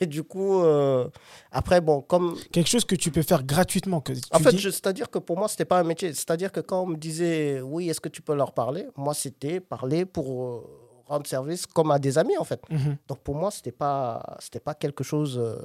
Et, 0.00 0.06
du 0.06 0.22
coup 0.22 0.62
euh, 0.62 1.08
après 1.50 1.80
bon 1.80 2.02
comme 2.02 2.36
quelque 2.52 2.68
chose 2.68 2.84
que 2.84 2.94
tu 2.94 3.10
peux 3.10 3.22
faire 3.22 3.42
gratuitement 3.42 4.00
que 4.00 4.12
en 4.30 4.38
fait 4.38 4.56
c'est-à-dire 4.56 5.10
que 5.10 5.18
pour 5.18 5.36
moi 5.36 5.48
c'était 5.48 5.64
pas 5.64 5.80
un 5.80 5.84
métier. 5.84 6.14
C'est-à-dire 6.14 6.52
que 6.52 6.60
quand 6.60 6.82
on 6.82 6.86
me 6.86 6.96
disait 6.96 7.60
oui 7.60 7.88
est-ce 7.90 8.00
que 8.00 8.08
tu 8.08 8.22
peux 8.22 8.34
leur 8.34 8.52
parler? 8.52 8.86
Moi 8.96 9.14
c'était 9.14 9.58
parler 9.58 10.04
pour 10.04 10.44
euh, 10.44 10.83
rendre 11.06 11.26
service 11.26 11.66
comme 11.66 11.90
à 11.90 11.98
des 11.98 12.16
amis, 12.18 12.36
en 12.38 12.44
fait. 12.44 12.60
Mhm. 12.70 12.96
Donc 13.08 13.18
pour 13.20 13.34
moi, 13.34 13.50
ce 13.50 13.58
n'était 13.58 13.72
pas, 13.72 14.38
pas 14.64 14.74
quelque 14.74 15.04
chose. 15.04 15.38
Euh, 15.38 15.58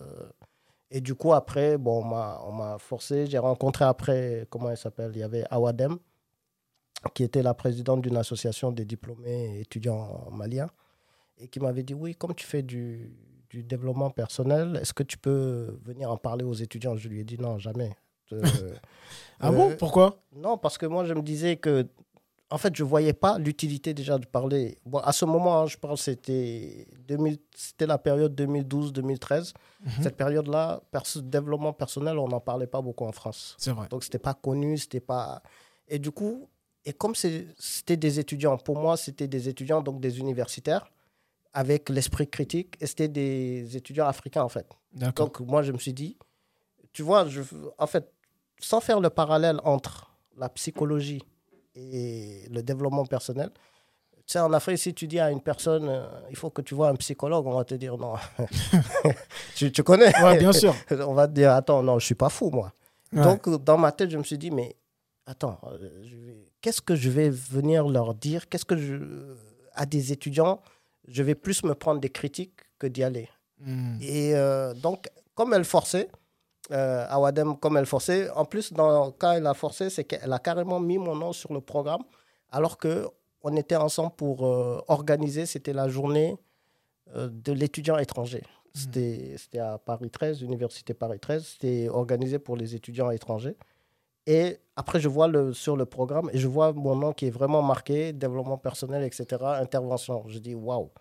et 0.91 1.01
du 1.01 1.13
coup, 1.15 1.33
après, 1.33 1.77
bon, 1.77 2.03
on 2.03 2.51
m'a 2.51 2.77
forcé. 2.79 3.27
J'ai 3.27 3.37
rencontré 3.37 3.85
après, 3.85 4.47
comment 4.49 4.69
elle 4.69 4.77
s'appelle 4.77 5.11
Il 5.13 5.19
y 5.19 5.23
avait 5.23 5.43
Awadem, 5.51 5.97
qui 7.13 7.23
était 7.23 7.43
la 7.43 7.53
présidente 7.53 8.01
d'une 8.01 8.17
association 8.17 8.71
des 8.71 8.85
diplômés 8.85 9.59
étudiants 9.59 10.27
maliens, 10.31 10.67
et 11.37 11.47
qui 11.47 11.59
m'avait 11.59 11.83
dit 11.83 11.93
Oui, 11.93 12.15
comme 12.15 12.33
tu 12.35 12.45
fais 12.45 12.63
du, 12.63 13.13
du 13.49 13.63
développement 13.63 14.09
personnel, 14.09 14.77
est-ce 14.81 14.93
que 14.93 15.03
tu 15.03 15.17
peux 15.17 15.79
venir 15.85 16.11
en 16.11 16.17
parler 16.17 16.43
aux 16.43 16.53
étudiants? 16.55 16.95
Je 16.97 17.07
lui 17.07 17.19
ai 17.21 17.23
dit 17.23 17.37
Non, 17.37 17.57
jamais. 17.59 17.95
Euh, 18.33 18.41
ah 19.39 19.51
bon? 19.51 19.69
euh, 19.71 19.75
Pourquoi? 19.77 20.21
Non, 20.35 20.57
parce 20.57 20.77
que 20.77 20.85
moi, 20.87 21.05
je 21.05 21.13
me 21.13 21.21
disais 21.21 21.55
que 21.57 21.87
en 22.51 22.57
fait, 22.57 22.75
je 22.75 22.83
ne 22.83 22.89
voyais 22.89 23.13
pas 23.13 23.37
l'utilité 23.37 23.93
déjà 23.93 24.17
de 24.17 24.25
parler. 24.25 24.79
Bon, 24.85 24.99
à 24.99 25.11
ce 25.11 25.25
moment, 25.25 25.61
hein, 25.61 25.65
je 25.67 25.77
pense 25.77 26.01
c'était 26.03 26.87
c'était 27.55 27.85
la 27.85 27.97
période 27.97 28.39
2012-2013. 28.39 29.53
Mhm. 29.81 29.91
Cette 30.01 30.17
période-là, 30.17 30.81
développement 31.23 31.73
personnel, 31.73 32.17
on 32.17 32.27
n'en 32.27 32.39
parlait 32.39 32.67
pas 32.67 32.81
beaucoup 32.81 33.05
en 33.05 33.11
France. 33.11 33.55
C'est 33.59 33.71
vrai. 33.71 33.87
Donc, 33.89 34.03
c'était 34.03 34.19
pas 34.19 34.33
connu, 34.33 34.77
c'était 34.77 34.99
pas. 34.99 35.43
Et 35.87 35.99
du 35.99 36.11
coup, 36.11 36.49
et 36.85 36.93
comme 36.93 37.13
c'était 37.13 37.97
des 37.97 38.19
étudiants, 38.19 38.57
pour 38.57 38.77
moi, 38.79 38.97
c'était 38.97 39.27
des 39.27 39.47
étudiants, 39.47 39.81
donc 39.81 39.99
des 39.99 40.19
universitaires, 40.19 40.91
avec 41.53 41.89
l'esprit 41.89 42.27
critique, 42.27 42.75
et 42.79 42.87
c'était 42.87 43.07
des 43.07 43.77
étudiants 43.77 44.07
africains, 44.07 44.43
en 44.43 44.49
fait. 44.49 44.67
Donc, 44.93 45.39
moi, 45.41 45.61
je 45.61 45.71
me 45.71 45.77
suis 45.77 45.93
dit, 45.93 46.17
tu 46.93 47.03
vois, 47.03 47.27
je, 47.27 47.41
en 47.77 47.87
fait, 47.87 48.11
sans 48.59 48.81
faire 48.81 48.99
le 48.99 49.09
parallèle 49.09 49.59
entre 49.63 50.11
la 50.35 50.49
psychologie 50.49 51.23
et 51.91 52.47
le 52.49 52.61
développement 52.61 53.05
personnel. 53.05 53.49
Tu 54.25 54.33
sais, 54.33 54.39
en 54.39 54.53
Afrique, 54.53 54.77
si 54.77 54.93
tu 54.93 55.07
dis 55.07 55.19
à 55.19 55.31
une 55.31 55.41
personne, 55.41 55.87
euh, 55.89 56.05
il 56.29 56.35
faut 56.35 56.51
que 56.51 56.61
tu 56.61 56.75
vois 56.75 56.89
un 56.89 56.95
psychologue, 56.95 57.47
on 57.47 57.55
va 57.55 57.63
te 57.63 57.73
dire 57.73 57.97
non. 57.97 58.13
tu, 59.55 59.71
tu, 59.71 59.81
connais? 59.83 60.11
Oui, 60.23 60.37
bien 60.37 60.51
sûr. 60.51 60.75
on 60.91 61.13
va 61.13 61.27
te 61.27 61.33
dire, 61.33 61.51
attends, 61.51 61.81
non, 61.81 61.97
je 61.97 62.05
suis 62.05 62.15
pas 62.15 62.29
fou, 62.29 62.51
moi. 62.51 62.71
Donc, 63.11 63.49
dans 63.63 63.77
ma 63.77 63.91
tête, 63.91 64.11
je 64.11 64.17
me 64.17 64.23
suis 64.23 64.37
dit, 64.37 64.51
mais 64.51 64.75
attends, 65.25 65.59
qu'est-ce 66.61 66.81
que 66.81 66.95
je 66.95 67.09
vais 67.09 67.29
venir 67.29 67.87
leur 67.87 68.13
dire? 68.13 68.47
Qu'est-ce 68.49 68.65
que 68.65 68.77
je. 68.77 68.97
À 69.73 69.85
des 69.85 70.11
étudiants, 70.11 70.61
je 71.07 71.23
vais 71.23 71.35
plus 71.35 71.63
me 71.63 71.73
prendre 71.73 71.99
des 71.99 72.09
critiques 72.09 72.59
que 72.77 72.85
d'y 72.85 73.03
aller. 73.03 73.29
Hmm. 73.61 73.97
Et 74.01 74.33
donc, 74.75 75.09
comme 75.33 75.53
elle 75.55 75.65
forçait, 75.65 76.09
euh, 76.71 77.05
Awadem, 77.09 77.57
comme 77.57 77.77
elle 77.77 77.85
forçait, 77.85 78.29
en 78.31 78.45
plus, 78.45 78.73
dans, 78.73 79.11
quand 79.11 79.31
elle 79.33 79.47
a 79.47 79.53
forcé, 79.53 79.89
c'est 79.89 80.03
qu'elle 80.03 80.31
a 80.31 80.39
carrément 80.39 80.79
mis 80.79 80.97
mon 80.97 81.15
nom 81.15 81.33
sur 81.33 81.53
le 81.53 81.61
programme, 81.61 82.03
alors 82.51 82.77
qu'on 82.77 83.55
était 83.55 83.75
ensemble 83.75 84.11
pour 84.15 84.41
organiser, 84.87 85.45
c'était 85.45 85.73
la 85.73 85.87
journée 85.87 86.37
de 87.15 87.51
l'étudiant 87.51 87.97
étranger. 87.97 88.43
Hmm. 88.75 89.35
C'était 89.37 89.59
à 89.59 89.77
Paris 89.77 90.09
13, 90.09 90.41
Université 90.41 90.93
Paris 90.93 91.19
13. 91.19 91.45
C'était 91.45 91.89
organisé 91.89 92.39
pour 92.39 92.55
les 92.55 92.75
étudiants 92.75 93.11
étrangers. 93.11 93.55
Et 94.27 94.59
après, 94.75 94.99
je 94.99 95.09
vois 95.09 95.27
le, 95.27 95.53
sur 95.53 95.75
le 95.75 95.85
programme 95.85 96.29
et 96.31 96.37
je 96.37 96.47
vois 96.47 96.71
mon 96.73 96.95
nom 96.95 97.13
qui 97.13 97.25
est 97.25 97.31
vraiment 97.31 97.63
marqué, 97.63 98.13
développement 98.13 98.59
personnel, 98.59 99.03
etc., 99.03 99.25
intervention. 99.41 100.23
Je 100.27 100.37
dis 100.37 100.53
waouh. 100.53 100.91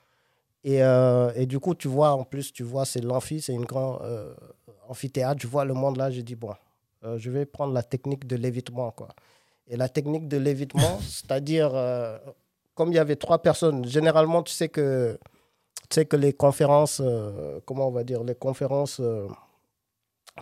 Et, 0.64 0.82
euh, 0.82 1.30
et, 1.34 1.44
du 1.44 1.60
coup, 1.60 1.74
tu 1.74 1.88
vois, 1.88 2.12
en 2.12 2.24
plus, 2.24 2.52
tu 2.52 2.62
vois, 2.62 2.84
c'est 2.84 3.02
l'amphi, 3.02 3.40
c'est 3.40 3.52
une 3.52 3.66
grande 3.66 4.00
euh, 4.02 4.34
amphithéâtre. 4.88 5.40
Je 5.42 5.46
vois 5.46 5.64
le 5.64 5.74
monde 5.74 5.96
là, 5.96 6.10
je 6.10 6.20
dis 6.20 6.34
bon, 6.34 6.52
euh, 7.04 7.18
je 7.18 7.30
vais 7.30 7.46
prendre 7.46 7.72
la 7.72 7.82
technique 7.82 8.26
de 8.26 8.36
l'évitement, 8.36 8.90
quoi. 8.90 9.08
Et 9.66 9.76
la 9.76 9.88
technique 9.88 10.28
de 10.28 10.36
l'évitement, 10.38 10.98
c'est-à-dire, 11.00 11.72
comme 12.74 12.90
il 12.92 12.94
y 12.94 12.98
avait 12.98 13.16
trois 13.16 13.42
personnes, 13.42 13.84
généralement, 13.84 14.42
tu 14.42 14.52
sais 14.52 14.68
que 14.68 15.18
tu 15.88 15.94
sais 15.94 16.04
que 16.06 16.16
les 16.16 16.34
conférences, 16.34 17.00
euh, 17.02 17.60
comment 17.64 17.88
on 17.88 17.90
va 17.90 18.04
dire, 18.04 18.22
les 18.22 18.34
conférences 18.34 19.00
euh, 19.00 19.26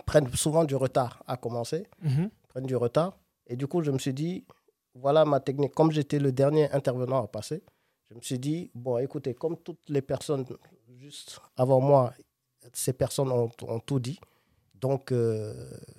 prennent 0.05 0.27
souvent 0.33 0.65
du 0.65 0.75
retard 0.75 1.23
à 1.25 1.37
commencer, 1.37 1.87
mhm. 2.01 2.29
prennent 2.49 2.65
du 2.65 2.75
retard. 2.75 3.17
Et 3.47 3.55
du 3.55 3.65
coup, 3.65 3.81
je 3.81 3.91
me 3.91 3.97
suis 3.97 4.13
dit, 4.13 4.45
voilà 4.93 5.23
ma 5.23 5.39
technique. 5.39 5.73
Comme 5.73 5.91
j'étais 5.91 6.19
le 6.19 6.33
dernier 6.33 6.69
intervenant 6.71 7.23
à 7.23 7.27
passer, 7.27 7.63
je 8.09 8.15
me 8.15 8.21
suis 8.21 8.39
dit, 8.39 8.71
bon, 8.75 8.97
écoutez, 8.97 9.33
comme 9.33 9.55
toutes 9.57 9.89
les 9.89 10.01
personnes 10.01 10.45
juste 10.99 11.39
avant 11.55 11.79
moi, 11.79 12.13
ces 12.73 12.91
personnes 12.91 13.31
ont, 13.31 13.49
ont 13.61 13.79
tout 13.79 13.99
dit, 13.99 14.19
donc, 14.81 15.11
euh, 15.11 15.53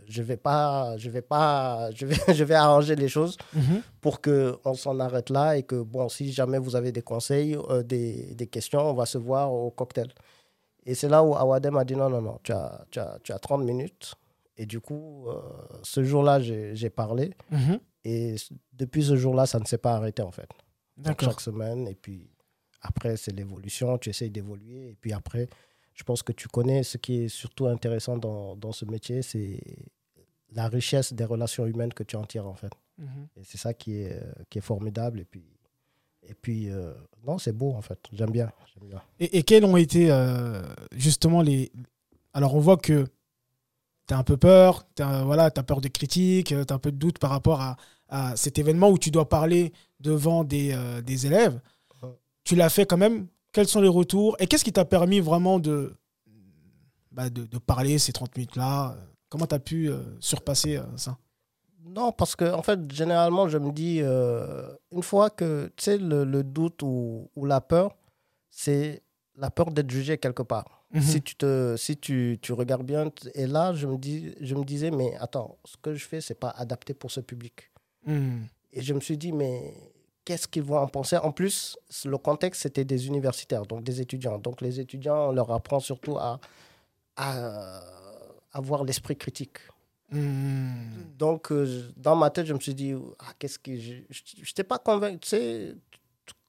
je 0.06 0.23
vais 0.23 0.37
pas, 0.37 0.97
je 0.97 1.11
vais 1.11 1.23
pas, 1.23 1.90
je 1.92 2.06
vais, 2.06 2.16
je 2.35 2.44
vais 2.44 2.54
arranger 2.54 2.97
les 2.97 3.08
choses 3.08 3.37
mhm. 3.54 3.82
pour 4.00 4.20
que 4.20 4.56
on 4.64 4.75
s'en 4.75 4.99
arrête 5.00 5.30
là 5.30 5.56
et 5.56 5.62
que 5.62 5.82
bon, 5.82 6.08
si 6.08 6.32
jamais 6.32 6.58
vous 6.58 6.76
avez 6.76 6.92
des 6.92 7.02
conseils, 7.02 7.56
euh, 7.56 7.82
des, 7.82 8.35
des, 8.35 8.47
questions, 8.47 8.80
on 8.80 8.94
va 8.94 9.06
se 9.06 9.18
voir 9.18 9.52
au 9.52 9.70
cocktail. 9.70 10.08
Et 10.87 10.94
c'est 10.94 11.08
là 11.08 11.23
où 11.23 11.35
Awadem 11.35 11.76
a 11.76 11.85
dit 11.85 11.97
non, 11.97 12.08
non, 12.08 12.23
non, 12.23 12.38
tu 12.42 12.52
as, 12.52 12.85
tu 12.90 12.99
as, 12.99 13.18
tu 13.23 13.32
as 13.32 13.38
30 13.38 13.64
minutes. 13.64 14.14
Et 14.56 14.66
du 14.66 14.80
coup, 14.80 15.26
euh, 15.28 15.40
ce 15.82 16.02
jour-là, 16.02 16.40
j'ai 16.40 16.90
parlé. 16.90 17.32
Mhm. 17.50 17.78
Et 18.04 18.37
depuis 18.73 19.04
ce 19.04 19.16
jour-là, 19.16 19.47
ça 19.47 19.58
ne 19.58 19.64
s'est 19.64 19.78
pas 19.78 19.94
arrêté 19.94 20.23
en 20.23 20.32
fait. 20.32 20.49
chaque 21.20 21.40
semaine. 21.40 21.87
Et 21.87 21.94
puis 21.94 22.30
après, 22.82 23.16
c'est 23.16 23.32
l'évolution. 23.32 23.99
Tu 23.99 24.11
essayes 24.11 24.30
d'évoluer. 24.30 24.90
Et 24.90 24.97
puis 25.00 25.12
après, 25.12 25.49
je 25.98 26.04
pense 26.04 26.22
que 26.22 26.32
tu 26.32 26.46
connais 26.46 26.84
ce 26.84 26.96
qui 26.96 27.24
est 27.24 27.28
surtout 27.28 27.66
intéressant 27.66 28.16
dans, 28.18 28.54
dans 28.54 28.70
ce 28.70 28.84
métier, 28.84 29.20
c'est 29.22 29.60
la 30.52 30.68
richesse 30.68 31.12
des 31.12 31.24
relations 31.24 31.66
humaines 31.66 31.92
que 31.92 32.04
tu 32.04 32.14
en 32.14 32.24
tires 32.24 32.46
en 32.46 32.54
fait. 32.54 32.72
Mhm. 32.98 33.28
Et 33.36 33.44
c'est 33.44 33.58
ça 33.58 33.74
qui 33.74 34.02
est, 34.02 34.22
qui 34.48 34.58
est 34.58 34.62
formidable. 34.62 35.18
Et 35.18 35.24
puis, 35.24 35.44
et 36.22 36.34
puis 36.34 36.70
euh, 36.70 36.94
non, 37.26 37.38
c'est 37.38 37.52
beau 37.52 37.72
en 37.72 37.82
fait. 37.82 37.98
J'aime 38.12 38.30
bien, 38.30 38.50
bien. 38.80 39.02
Et, 39.18 39.38
et, 39.38 39.42
quels 39.42 39.64
ont 39.64 39.76
été 39.76 40.10
euh, 40.10 40.62
justement 40.92 41.42
les. 41.42 41.72
Alors 42.32 42.54
on 42.54 42.60
voit 42.60 42.76
que 42.76 43.04
tu 44.06 44.14
as 44.14 44.18
un 44.18 44.22
peu 44.22 44.36
peur, 44.36 44.86
tu 44.94 45.02
as, 45.02 45.24
voilà, 45.24 45.50
as 45.54 45.62
peur 45.64 45.80
des 45.80 45.90
critiques, 45.90 46.48
tu 46.48 46.54
as 46.54 46.74
un 46.74 46.78
peu 46.78 46.92
de 46.92 46.96
doute 46.96 47.18
par 47.18 47.30
rapport 47.30 47.60
à, 47.60 47.76
à, 48.08 48.36
cet 48.36 48.56
événement 48.58 48.88
où 48.88 48.98
tu 48.98 49.10
dois 49.10 49.28
parler 49.28 49.72
devant 49.98 50.44
des, 50.44 50.72
euh, 50.72 51.02
des 51.02 51.26
élèves. 51.26 51.60
Tu 52.44 52.54
l'as 52.54 52.70
fait 52.70 52.86
quand 52.86 52.96
même 52.96 53.26
quels 53.58 53.66
sont 53.66 53.80
les 53.80 53.88
retours 53.88 54.36
Et 54.38 54.46
qu'est-ce 54.46 54.62
qui 54.62 54.72
t'a 54.72 54.84
permis 54.84 55.18
vraiment 55.18 55.58
de, 55.58 55.92
bah, 57.10 57.28
de, 57.28 57.58
parler 57.58 57.98
ces 57.98 58.12
30 58.12 58.36
minutes-là? 58.36 58.96
Comment 59.28 59.48
tu 59.48 59.54
as 59.56 59.58
pu 59.58 59.90
euh, 59.90 59.98
surpasser 60.20 60.76
euh, 60.76 60.84
ça? 60.96 61.18
Non, 61.84 62.12
parce 62.12 62.36
que 62.36 62.44
en 62.54 62.62
fait, 62.62 62.78
généralement, 62.92 63.48
je 63.48 63.58
me 63.58 63.72
dis, 63.72 63.98
euh, 64.00 64.72
une 64.92 65.02
fois 65.02 65.28
que, 65.28 65.72
tu 65.74 65.82
sais, 65.82 65.98
le, 65.98 66.44
doute 66.44 66.84
ou, 66.84 67.28
ou, 67.34 67.46
la 67.46 67.60
peur, 67.60 67.96
c'est 68.48 69.02
la 69.34 69.50
peur 69.50 69.72
d'être 69.72 69.90
jugé 69.90 70.18
quelque 70.18 70.44
part. 70.44 70.84
Mhm. 70.92 71.02
Si, 71.02 71.20
tu, 71.20 71.34
te, 71.34 71.74
si 71.76 71.96
tu, 71.96 72.38
tu, 72.40 72.52
regardes 72.52 72.86
bien, 72.86 73.10
et 73.34 73.48
là, 73.48 73.74
je 73.74 73.88
me, 73.88 73.98
dis, 73.98 74.36
je 74.40 74.54
me 74.54 74.62
disais, 74.62 74.92
mais 74.92 75.16
attends, 75.16 75.58
ce 75.64 75.76
que 75.82 75.96
je 75.96 76.06
fais, 76.06 76.20
c'est 76.20 76.38
pas 76.38 76.50
adapté 76.50 76.94
pour 76.94 77.10
ce 77.10 77.18
public. 77.18 77.72
Mhm. 78.06 78.46
Et 78.70 78.82
je 78.82 78.94
me 78.94 79.00
suis 79.00 79.18
dit, 79.18 79.32
mais 79.32 79.74
qu'est-ce 80.28 80.47
qu'ils 80.47 80.62
vont 80.62 80.76
en 80.76 80.88
penser 80.88 81.16
En 81.16 81.32
plus, 81.32 81.78
le 82.04 82.18
contexte, 82.18 82.61
c'était 82.61 82.85
des 82.85 83.06
universitaires, 83.06 83.64
donc 83.64 83.82
des 83.82 84.02
étudiants. 84.02 84.37
Donc 84.37 84.61
les 84.61 84.78
étudiants, 84.78 85.30
on 85.30 85.32
leur 85.32 85.50
apprend 85.50 85.80
surtout 85.80 86.18
à, 86.18 86.38
à 87.16 87.80
avoir 88.52 88.85
l'esprit 88.85 89.16
critique. 89.16 89.56
Hmm. 90.11 91.14
Donc, 91.16 91.50
euh, 91.50 91.90
dans 91.97 92.14
ma 92.14 92.28
tête, 92.28 92.44
je 92.44 92.52
me 92.52 92.61
suis 92.61 92.75
dit, 92.75 92.92
ah, 93.20 93.32
qu'est-ce 93.38 93.58
que 93.58 93.75
je 93.75 94.02
n'étais 94.40 94.64
pas 94.64 94.76
convaincu. 94.76 95.18
Tu 95.20 95.28
sais, 95.30 95.75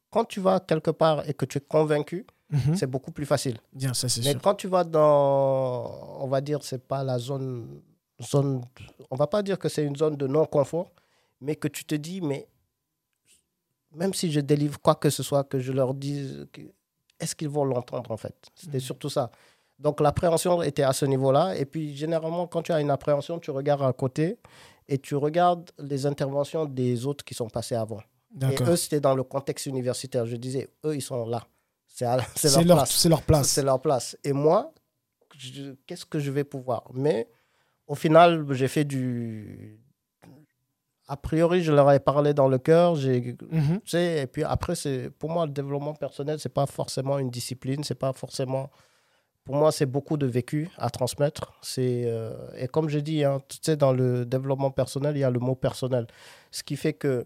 quand 0.09 0.25
tu 0.25 0.41
vas 0.41 0.59
quelque 0.59 0.91
part 0.91 1.27
et 1.29 1.33
que 1.33 1.45
tu 1.45 1.59
es 1.59 1.61
convaincu, 1.61 2.27
mhm. 2.49 2.75
c'est 2.75 2.87
beaucoup 2.87 3.11
plus 3.13 3.25
facile. 3.25 3.59
Bien, 3.71 3.93
ça 3.93 4.09
c'est 4.09 4.25
Mais 4.25 4.35
quand 4.35 4.55
tu 4.55 4.67
vas 4.67 4.83
dans, 4.83 6.19
on 6.19 6.27
va 6.27 6.41
dire, 6.41 6.63
c'est 6.63 6.85
pas 6.85 7.01
la 7.01 7.17
zone, 7.17 7.81
zone, 8.21 8.61
on 9.09 9.15
va 9.15 9.27
pas 9.27 9.41
dire 9.41 9.57
que 9.57 9.69
c'est 9.69 9.85
une 9.85 9.95
zone 9.95 10.17
de 10.17 10.27
non-confort, 10.27 10.91
mais 11.39 11.55
que 11.55 11.69
tu 11.69 11.85
te 11.85 11.95
dis, 11.95 12.19
mais 12.19 12.49
même 13.93 14.13
si 14.13 14.31
je 14.31 14.39
délivre 14.39 14.79
quoi 14.79 14.95
que 14.95 15.09
ce 15.09 15.23
soit, 15.23 15.43
que 15.43 15.59
je 15.59 15.71
leur 15.71 15.93
dise, 15.93 16.47
est-ce 17.19 17.35
qu'ils 17.35 17.49
vont 17.49 17.65
l'entendre 17.65 18.11
en 18.11 18.17
fait? 18.17 18.35
C'était 18.55 18.77
mhm. 18.77 18.83
surtout 18.83 19.09
ça. 19.09 19.31
Donc 19.79 20.01
l'appréhension 20.01 20.61
était 20.61 20.83
à 20.83 20.93
ce 20.93 21.05
niveau-là. 21.05 21.55
Et 21.55 21.65
puis 21.65 21.95
généralement, 21.95 22.47
quand 22.47 22.61
tu 22.61 22.71
as 22.71 22.81
une 22.81 22.91
appréhension, 22.91 23.39
tu 23.39 23.51
regardes 23.51 23.83
à 23.83 23.93
côté 23.93 24.37
et 24.87 24.97
tu 24.97 25.15
regardes 25.15 25.71
les 25.77 26.05
interventions 26.05 26.65
des 26.65 27.05
autres 27.05 27.23
qui 27.23 27.33
sont 27.33 27.49
passés 27.49 27.75
avant. 27.75 28.01
Et 28.41 28.61
eux, 28.61 28.75
c'était 28.75 28.99
dans 28.99 29.15
le 29.15 29.23
contexte 29.23 29.65
universitaire. 29.65 30.25
Je 30.25 30.35
disais, 30.35 30.69
eux, 30.85 30.95
ils 30.95 31.01
sont 31.01 31.25
là. 31.25 31.47
C'est 31.87 32.05
leur, 32.05 32.17
leur, 32.65 32.77
place. 32.77 33.05
leur 33.05 33.21
place. 33.23 33.47
C'est 33.47 33.63
leur 33.63 33.81
place. 33.81 34.17
Et 34.23 34.33
moi, 34.33 34.71
qu'est-ce 35.87 36.05
que 36.05 36.19
je 36.19 36.29
vais 36.29 36.43
pouvoir? 36.43 36.83
Mais 36.93 37.27
au 37.87 37.95
final, 37.95 38.45
j'ai 38.53 38.67
fait 38.67 38.85
du, 38.85 39.79
a 41.09 41.17
priori, 41.17 41.63
je 41.63 41.71
leur 41.71 41.91
ai 41.91 41.99
parlé 41.99 42.35
dans 42.35 42.47
le 42.47 42.59
cœur. 42.59 42.95
J'ai, 42.95 43.35
mhm. 43.49 43.81
et 43.93 44.27
puis 44.27 44.43
après, 44.43 44.75
c'est, 44.75 45.09
pour 45.09 45.31
moi, 45.31 45.47
le 45.47 45.51
développement 45.51 45.95
personnel, 45.95 46.39
c'est 46.39 46.53
pas 46.53 46.67
forcément 46.67 47.17
une 47.17 47.31
discipline, 47.31 47.83
c'est 47.83 47.95
pas 47.95 48.13
forcément. 48.13 48.69
Pour 49.43 49.55
moi, 49.55 49.71
c'est 49.71 49.87
beaucoup 49.87 50.17
de 50.17 50.27
vécu 50.27 50.69
à 50.77 50.91
transmettre. 50.91 51.53
C'est, 51.63 52.03
euh, 52.05 52.33
et 52.55 52.67
comme 52.67 52.89
je 52.89 52.99
dis, 52.99 53.23
hein, 53.23 53.41
tu 53.47 53.57
sais, 53.59 53.75
dans 53.75 53.91
le 53.91 54.23
développement 54.23 54.69
personnel, 54.69 55.17
il 55.17 55.21
y 55.21 55.23
a 55.23 55.31
le 55.31 55.39
mot 55.39 55.55
personnel. 55.55 56.05
Ce 56.51 56.61
qui 56.61 56.75
fait 56.75 56.93
que, 56.93 57.25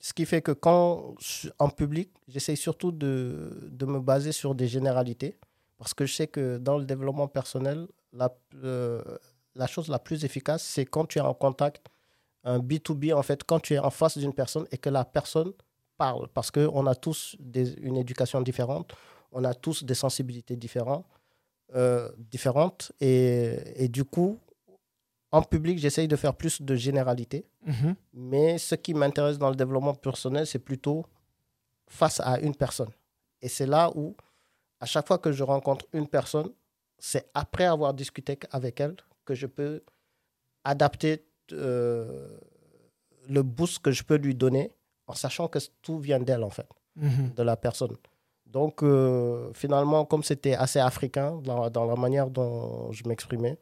ce 0.00 0.14
qui 0.14 0.24
fait 0.24 0.40
que 0.40 0.52
quand, 0.52 1.14
en 1.58 1.68
public, 1.68 2.10
j'essaye 2.26 2.56
surtout 2.56 2.90
de, 2.90 3.68
de 3.70 3.84
me 3.84 4.00
baser 4.00 4.32
sur 4.32 4.54
des 4.54 4.66
généralités. 4.66 5.36
Parce 5.76 5.92
que 5.92 6.06
je 6.06 6.14
sais 6.14 6.26
que 6.26 6.56
dans 6.56 6.78
le 6.78 6.86
développement 6.86 7.28
personnel, 7.28 7.86
la, 8.14 8.34
euh, 8.62 9.02
la 9.54 9.66
chose 9.66 9.88
la 9.88 9.98
plus 9.98 10.24
efficace, 10.24 10.62
c'est 10.62 10.86
quand 10.86 11.04
tu 11.04 11.18
es 11.18 11.22
en 11.22 11.34
contact 11.34 11.90
un 12.44 12.58
B2B, 12.58 13.14
en 13.14 13.22
fait, 13.22 13.42
quand 13.44 13.60
tu 13.60 13.74
es 13.74 13.78
en 13.78 13.90
face 13.90 14.18
d'une 14.18 14.32
personne 14.32 14.66
et 14.70 14.78
que 14.78 14.90
la 14.90 15.04
personne 15.04 15.52
parle, 15.96 16.28
parce 16.34 16.50
qu'on 16.50 16.86
a 16.86 16.94
tous 16.94 17.36
des, 17.38 17.72
une 17.80 17.96
éducation 17.96 18.40
différente, 18.42 18.92
on 19.32 19.44
a 19.44 19.54
tous 19.54 19.84
des 19.84 19.94
sensibilités 19.94 20.56
différentes, 20.56 21.06
euh, 21.74 22.10
différentes 22.18 22.92
et, 23.00 23.56
et, 23.76 23.88
du 23.88 24.04
coup, 24.04 24.38
en 25.32 25.42
public, 25.42 25.78
j'essaye 25.78 26.06
de 26.06 26.14
faire 26.16 26.34
plus 26.34 26.62
de 26.62 26.76
généralité. 26.76 27.44
Mhm. 27.66 27.96
Mais 28.12 28.58
ce 28.58 28.76
qui 28.76 28.94
m'intéresse 28.94 29.38
dans 29.38 29.50
le 29.50 29.56
développement 29.56 29.94
personnel, 29.94 30.46
c'est 30.46 30.60
plutôt 30.60 31.04
face 31.88 32.20
à 32.20 32.38
une 32.38 32.54
personne. 32.54 32.90
Et 33.42 33.48
c'est 33.48 33.66
là 33.66 33.90
où, 33.94 34.14
à 34.80 34.86
chaque 34.86 35.06
fois 35.06 35.18
que 35.18 35.32
je 35.32 35.42
rencontre 35.42 35.86
une 35.92 36.06
personne, 36.06 36.50
c'est 36.98 37.28
après 37.34 37.64
avoir 37.64 37.94
discuté 37.94 38.38
avec 38.50 38.80
elle 38.80 38.96
que 39.24 39.34
je 39.34 39.46
peux 39.46 39.82
adapter 40.62 41.24
euh, 41.54 42.28
le 43.28 43.42
boost 43.42 43.80
que 43.80 43.90
je 43.90 44.02
peux 44.02 44.16
lui 44.16 44.34
donner 44.34 44.70
en 45.06 45.14
sachant 45.14 45.48
que 45.48 45.58
tout 45.82 45.98
vient 45.98 46.20
d'elle, 46.20 46.44
en 46.44 46.50
fait, 46.50 46.68
mhm. 46.96 47.32
de 47.36 47.42
la 47.42 47.56
personne. 47.56 47.96
Donc, 48.46 48.82
euh, 48.82 49.50
finalement, 49.52 50.04
comme 50.04 50.22
c'était 50.22 50.54
assez 50.54 50.78
africain 50.78 51.40
dans, 51.42 51.68
dans, 51.70 51.84
la 51.86 51.96
manière 51.96 52.30
dont 52.30 52.92
je 52.92 53.06
m'exprimais, 53.08 53.58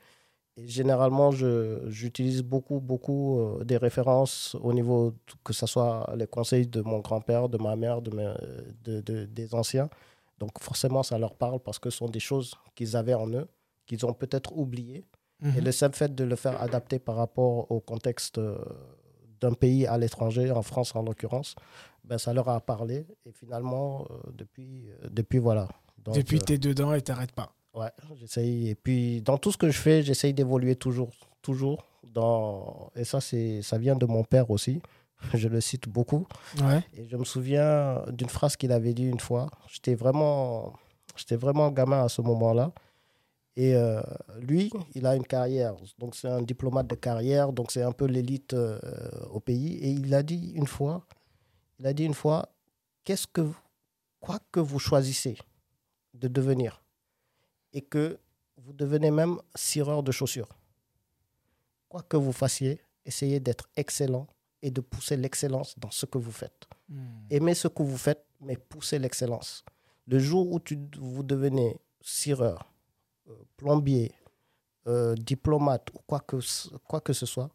généralement, 0.58 1.30
j'utilise 1.30 2.42
beaucoup, 2.42 2.78
beaucoup 2.80 3.40
euh, 3.40 3.64
des 3.64 3.78
références 3.78 4.54
au 4.61 4.72
niveau, 4.72 5.14
que 5.44 5.52
ce 5.52 5.66
soit 5.66 6.12
les 6.16 6.26
conseils 6.26 6.66
de 6.66 6.82
mon 6.82 6.99
grand-père, 6.99 7.49
de 7.49 7.56
ma 7.58 7.75
mère, 7.75 8.02
de, 8.02 8.11
de, 8.84 9.00
de, 9.00 9.25
des 9.25 9.54
anciens. 9.54 9.88
Donc, 10.38 10.61
forcément, 10.61 11.02
ça 11.02 11.18
leur 11.18 11.34
parle 11.34 11.61
parce 11.61 11.78
que 11.78 11.88
ce 11.88 11.99
sont 11.99 12.08
des 12.08 12.20
choses 12.20 12.54
qu'ils 12.75 12.96
avaient 12.96 13.14
en 13.14 13.28
eux, 13.32 13.49
qu'ils 13.87 14.04
ont 14.04 14.12
peut-être 14.12 14.56
oubliées 14.56 15.04
et 15.42 15.46
mhm. 15.46 15.64
le 15.64 15.72
simple 15.72 15.96
fait 15.96 16.14
de 16.14 16.25
le 16.25 16.37
faire 16.37 16.61
adapter 16.62 16.99
par 16.99 17.16
rapport 17.16 17.70
au 17.70 17.80
contexte 17.80 18.38
euh, 18.38 18.58
d'un 19.40 19.52
pays 19.52 19.87
à 19.87 19.99
l'étranger, 19.99 20.50
en 20.50 20.62
France 20.62 20.94
en 20.94 21.02
l'occurrence, 21.02 21.56
ben, 22.04 22.18
ça 22.18 22.32
leur 22.32 22.49
a 22.49 22.61
parlé. 22.61 23.06
Et 23.26 23.32
finalement, 23.32 24.06
depuis, 24.32 24.88
depuis, 25.11 25.38
voilà. 25.38 25.68
depuis, 26.14 26.38
tu 26.38 26.52
es 26.52 26.58
dedans 26.58 26.94
et 26.94 27.02
tu 27.02 27.11
n'arrêtes 27.11 27.32
pas. 27.32 27.52
Ouais, 27.75 27.90
j'essaye. 28.14 28.68
Et 28.68 28.75
puis, 28.75 29.22
dans 29.22 29.38
tout 29.38 29.50
ce 29.50 29.56
que 29.56 29.70
je 29.70 29.78
fais, 29.78 30.02
j'essaye 30.02 30.34
d'évoluer 30.34 30.76
toujours. 30.76 31.11
Toujours. 31.40 31.84
Dans... 32.04 32.90
Et 32.94 33.04
ça, 33.04 33.20
ça 33.20 33.78
vient 33.78 33.96
de 33.96 34.06
mon 34.06 34.25
père 34.25 34.50
aussi. 34.50 34.80
Je 35.34 35.49
le 35.49 35.61
cite 35.61 35.88
beaucoup. 35.88 36.26
Ouais. 36.61 36.82
Et 36.94 37.06
je 37.06 37.16
me 37.16 37.25
souviens 37.25 38.02
d'une 38.08 38.28
phrase 38.28 38.56
qu'il 38.56 38.72
avait 38.72 38.92
dit 38.92 39.04
une 39.04 39.20
fois. 39.20 39.46
J'étais 39.68 39.94
vraiment, 39.94 40.72
j'étais 41.14 41.37
vraiment 41.37 41.70
gamin 41.70 42.02
à 42.02 42.08
ce 42.08 42.22
moment-là. 42.22 42.72
Et 43.56 43.75
euh, 43.75 44.00
lui, 44.40 44.71
il 44.94 45.06
a 45.06 45.14
une 45.14 45.26
carrière. 45.26 45.76
Donc, 45.99 46.14
c'est 46.14 46.28
un 46.28 46.42
diplomate 46.42 46.87
de 46.87 46.94
carrière. 46.94 47.52
Donc, 47.52 47.71
c'est 47.71 47.82
un 47.82 47.92
peu 47.92 48.06
l'élite 48.06 48.54
euh, 48.54 48.78
au 49.30 49.40
pays. 49.40 49.75
Et 49.78 49.90
il 49.90 50.14
a 50.14 50.23
dit 50.23 50.52
une 50.54 50.66
fois, 50.66 51.06
il 51.78 51.87
a 51.87 51.92
dit 51.92 52.04
une 52.04 52.14
fois, 52.14 52.49
qu'est-ce 53.04 53.26
que, 53.26 53.47
quoi 54.21 54.38
que 54.50 54.61
vous 54.61 54.78
choisissez 54.78 55.37
de 56.14 56.28
devenir, 56.28 56.82
et 57.73 57.82
que 57.82 58.18
vous 58.56 58.73
devenez 58.73 59.11
même 59.11 59.38
cireur 59.54 60.02
de 60.02 60.12
chaussures. 60.12 60.49
Quoi 61.88 62.02
que 62.02 62.16
vous 62.16 62.32
fassiez, 62.32 62.80
essayez 63.04 63.40
d'être 63.40 63.68
excellent 63.76 64.26
et 64.62 64.71
de 64.71 64.80
pousser 64.80 65.16
l'excellence 65.16 65.78
dans 65.78 65.90
ce 65.90 66.06
que 66.06 66.18
vous 66.18 66.32
faites. 66.32 66.68
Hmm. 66.88 67.26
Aimez 67.30 67.54
ce 67.54 67.68
que 67.68 67.82
vous 67.82 67.99
faites, 67.99 68.25
mais 68.40 68.56
poussez 68.56 68.99
l'excellence. 68.99 69.64
Le 70.06 70.18
jour 70.18 70.50
où 70.52 70.61
tu, 70.61 70.78
vous 70.99 71.23
devenez 71.23 71.80
cireur, 72.00 72.72
plombier, 73.56 74.12
euh, 74.86 75.14
diplomate 75.14 75.90
ou 75.94 75.98
quoi 76.06 76.20
que, 76.20 76.36
quoi 76.88 77.00
que 77.00 77.12
ce 77.12 77.26
soit, 77.26 77.50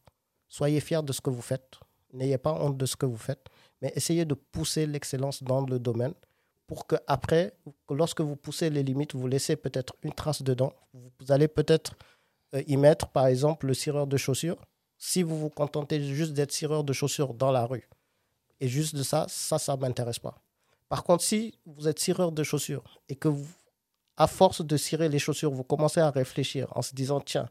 soyez 0.47 0.79
fiers 0.79 1.03
de 1.03 1.13
ce 1.13 1.21
que 1.21 1.29
vous 1.29 1.41
faites. 1.41 1.79
N'ayez 2.13 2.37
pas 2.37 2.53
honte 2.53 2.77
de 2.77 2.85
ce 2.85 2.95
que 2.95 3.05
vous 3.05 3.17
faites, 3.17 3.45
mais 3.81 3.91
essayez 3.95 4.25
de 4.25 4.33
pousser 4.33 4.85
l'excellence 4.85 5.43
dans 5.43 5.61
le 5.61 5.77
domaine 5.77 6.13
pour 6.67 6.85
que 6.85 6.95
après, 7.07 7.53
lorsque 7.89 8.21
vous 8.21 8.35
poussez 8.35 8.69
les 8.69 8.83
limites, 8.83 9.15
vous 9.15 9.27
laissez 9.27 9.55
peut-être 9.55 9.95
une 10.03 10.13
trace 10.13 10.41
dedans. 10.41 10.73
Vous 10.93 11.31
allez 11.31 11.47
peut-être 11.47 11.95
euh, 12.53 12.61
y 12.67 12.75
mettre, 12.75 13.07
par 13.07 13.27
exemple, 13.27 13.67
le 13.67 13.73
cireur 13.73 14.05
de 14.05 14.17
chaussures. 14.17 14.57
Si 14.97 15.23
vous 15.23 15.39
vous 15.39 15.49
contentez 15.49 16.01
juste 16.01 16.33
d'être 16.33 16.51
cireur 16.51 16.83
de 16.83 16.91
chaussures 16.91 17.33
dans 17.33 17.51
la 17.51 17.65
rue, 17.65 17.87
et 18.59 18.67
juste 18.67 18.95
de 18.95 19.03
ça, 19.03 19.25
ça, 19.29 19.59
ça 19.59 19.75
ne 19.75 19.81
m'intéresse 19.81 20.19
pas. 20.19 20.41
Par 20.89 21.03
contre, 21.03 21.23
si 21.23 21.57
vous 21.65 21.87
êtes 21.87 21.99
cireur 21.99 22.31
de 22.31 22.43
chaussures 22.43 22.99
et 23.07 23.15
que 23.15 23.27
vous, 23.27 23.47
à 24.17 24.27
force 24.27 24.65
de 24.65 24.77
cirer 24.77 25.09
les 25.09 25.19
chaussures, 25.19 25.51
vous 25.51 25.63
commencez 25.63 25.99
à 25.99 26.09
réfléchir 26.09 26.67
en 26.75 26.81
se 26.81 26.95
disant, 26.95 27.21
tiens, 27.21 27.47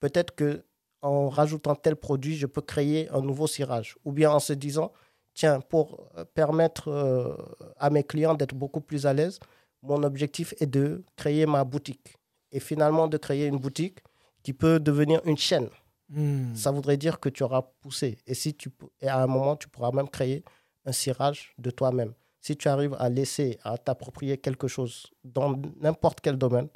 peut-être 0.00 0.34
que 0.34 0.64
en 1.02 1.28
rajoutant 1.28 1.74
tel 1.74 1.96
produit, 1.96 2.36
je 2.36 2.46
peux 2.46 2.62
créer 2.62 3.08
un 3.10 3.20
nouveau 3.20 3.46
cirage. 3.46 3.96
Ou 4.04 4.12
bien 4.12 4.30
en 4.30 4.40
se 4.40 4.52
disant, 4.52 4.92
tiens, 5.34 5.60
pour 5.60 6.08
euh, 6.16 6.24
permettre 6.24 6.88
euh, 6.88 7.34
à 7.76 7.90
mes 7.90 8.02
clients 8.02 8.34
d'être 8.34 8.54
beaucoup 8.54 8.80
plus 8.80 9.06
à 9.06 9.12
l'aise, 9.12 9.38
mon 9.82 10.02
objectif 10.02 10.54
est 10.58 10.66
de 10.66 11.04
créer 11.16 11.46
ma 11.46 11.64
boutique. 11.64 12.16
Et 12.50 12.60
finalement, 12.60 13.08
de 13.08 13.18
créer 13.18 13.46
une 13.46 13.58
boutique 13.58 13.98
qui 14.42 14.52
peut 14.52 14.80
devenir 14.80 15.20
une 15.24 15.36
chaîne. 15.36 15.68
Hmm. 16.08 16.54
Ça 16.54 16.70
voudrait 16.70 16.96
dire 16.96 17.20
que 17.20 17.28
tu 17.28 17.42
auras 17.42 17.62
poussé. 17.80 18.18
Et, 18.26 18.34
si 18.34 18.54
tu, 18.54 18.70
et 19.00 19.08
à 19.08 19.22
un 19.22 19.26
moment, 19.26 19.56
tu 19.56 19.68
pourras 19.68 19.90
même 19.92 20.08
créer 20.08 20.44
un 20.84 20.92
cirage 20.92 21.52
de 21.58 21.70
toi-même. 21.70 22.14
Si 22.46 22.56
tu 22.56 22.68
arrives 22.68 22.94
à 23.00 23.08
laisser, 23.08 23.58
à 23.64 23.76
t'approprier 23.76 24.38
quelque 24.38 24.68
chose 24.68 25.08
dans 25.24 25.60
n'importe 25.80 26.20
quel 26.20 26.36
domaine, 26.36 26.68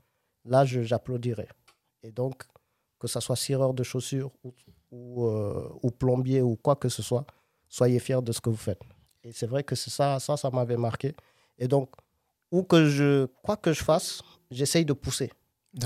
là, 0.45 0.65
j'applaudirai. 0.65 1.47
Et 2.03 2.11
donc, 2.11 2.43
que 2.99 3.07
ce 3.07 3.21
soit 3.21 3.37
cireur 3.37 3.73
de 3.73 3.85
chaussures 3.85 4.33
ou, 4.43 4.53
ou, 4.91 5.27
euh, 5.27 5.69
ou 5.81 5.93
plombier 5.93 6.43
ou 6.43 6.57
quoi 6.57 6.75
que 6.75 6.89
ce 6.89 7.03
soit, 7.03 7.25
soyez 7.69 8.00
fiers 8.00 8.21
de 8.21 8.33
ce 8.33 8.41
que 8.41 8.50
vous 8.50 8.57
faites. 8.57 8.83
Et 9.23 9.31
c'est 9.31 9.47
vrai 9.47 9.62
que 9.62 9.77
ça, 9.77 10.19
ça, 10.19 10.37
ça 10.37 10.50
m'avait 10.50 10.77
marqué. 10.77 11.15
Et 11.57 11.69
donc, 11.69 11.89
où 12.50 12.65
que 12.65 12.87
je, 12.87 13.27
quoi 13.45 13.57
que 13.57 13.73
je 13.73 13.85
fasse, 13.85 14.23
j'essaye 14.50 14.85
de 14.85 14.93
pousser. 14.93 15.31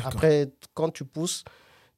Après, 0.03 0.51
quand 0.73 0.89
tu 0.89 1.05
pousses, 1.05 1.45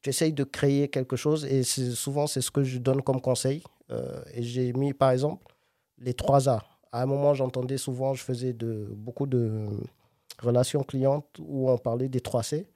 tu 0.02 0.10
essayes 0.10 0.32
de 0.32 0.42
créer 0.42 0.88
quelque 0.88 1.14
chose. 1.14 1.44
Et 1.44 1.62
souvent, 1.62 2.26
c'est 2.26 2.40
ce 2.40 2.50
que 2.50 2.64
je 2.64 2.78
donne 2.78 3.00
comme 3.00 3.20
conseil. 3.20 3.62
Euh, 3.92 4.24
et 4.34 4.42
j'ai 4.42 4.72
mis, 4.72 4.92
par 4.92 5.12
exemple, 5.12 5.54
les 5.98 6.14
trois 6.14 6.48
A. 6.48 6.64
À 6.96 7.02
un 7.02 7.06
moment, 7.06 7.34
j'entendais 7.34 7.76
souvent, 7.76 8.14
je 8.14 8.22
faisais 8.22 8.54
de, 8.54 8.88
beaucoup 8.90 9.26
de 9.26 9.66
relations 10.40 10.82
clientes 10.82 11.26
où 11.38 11.68
on 11.68 11.76
parlait 11.76 12.08
des 12.08 12.20
3 12.20 12.42
C. 12.42 12.66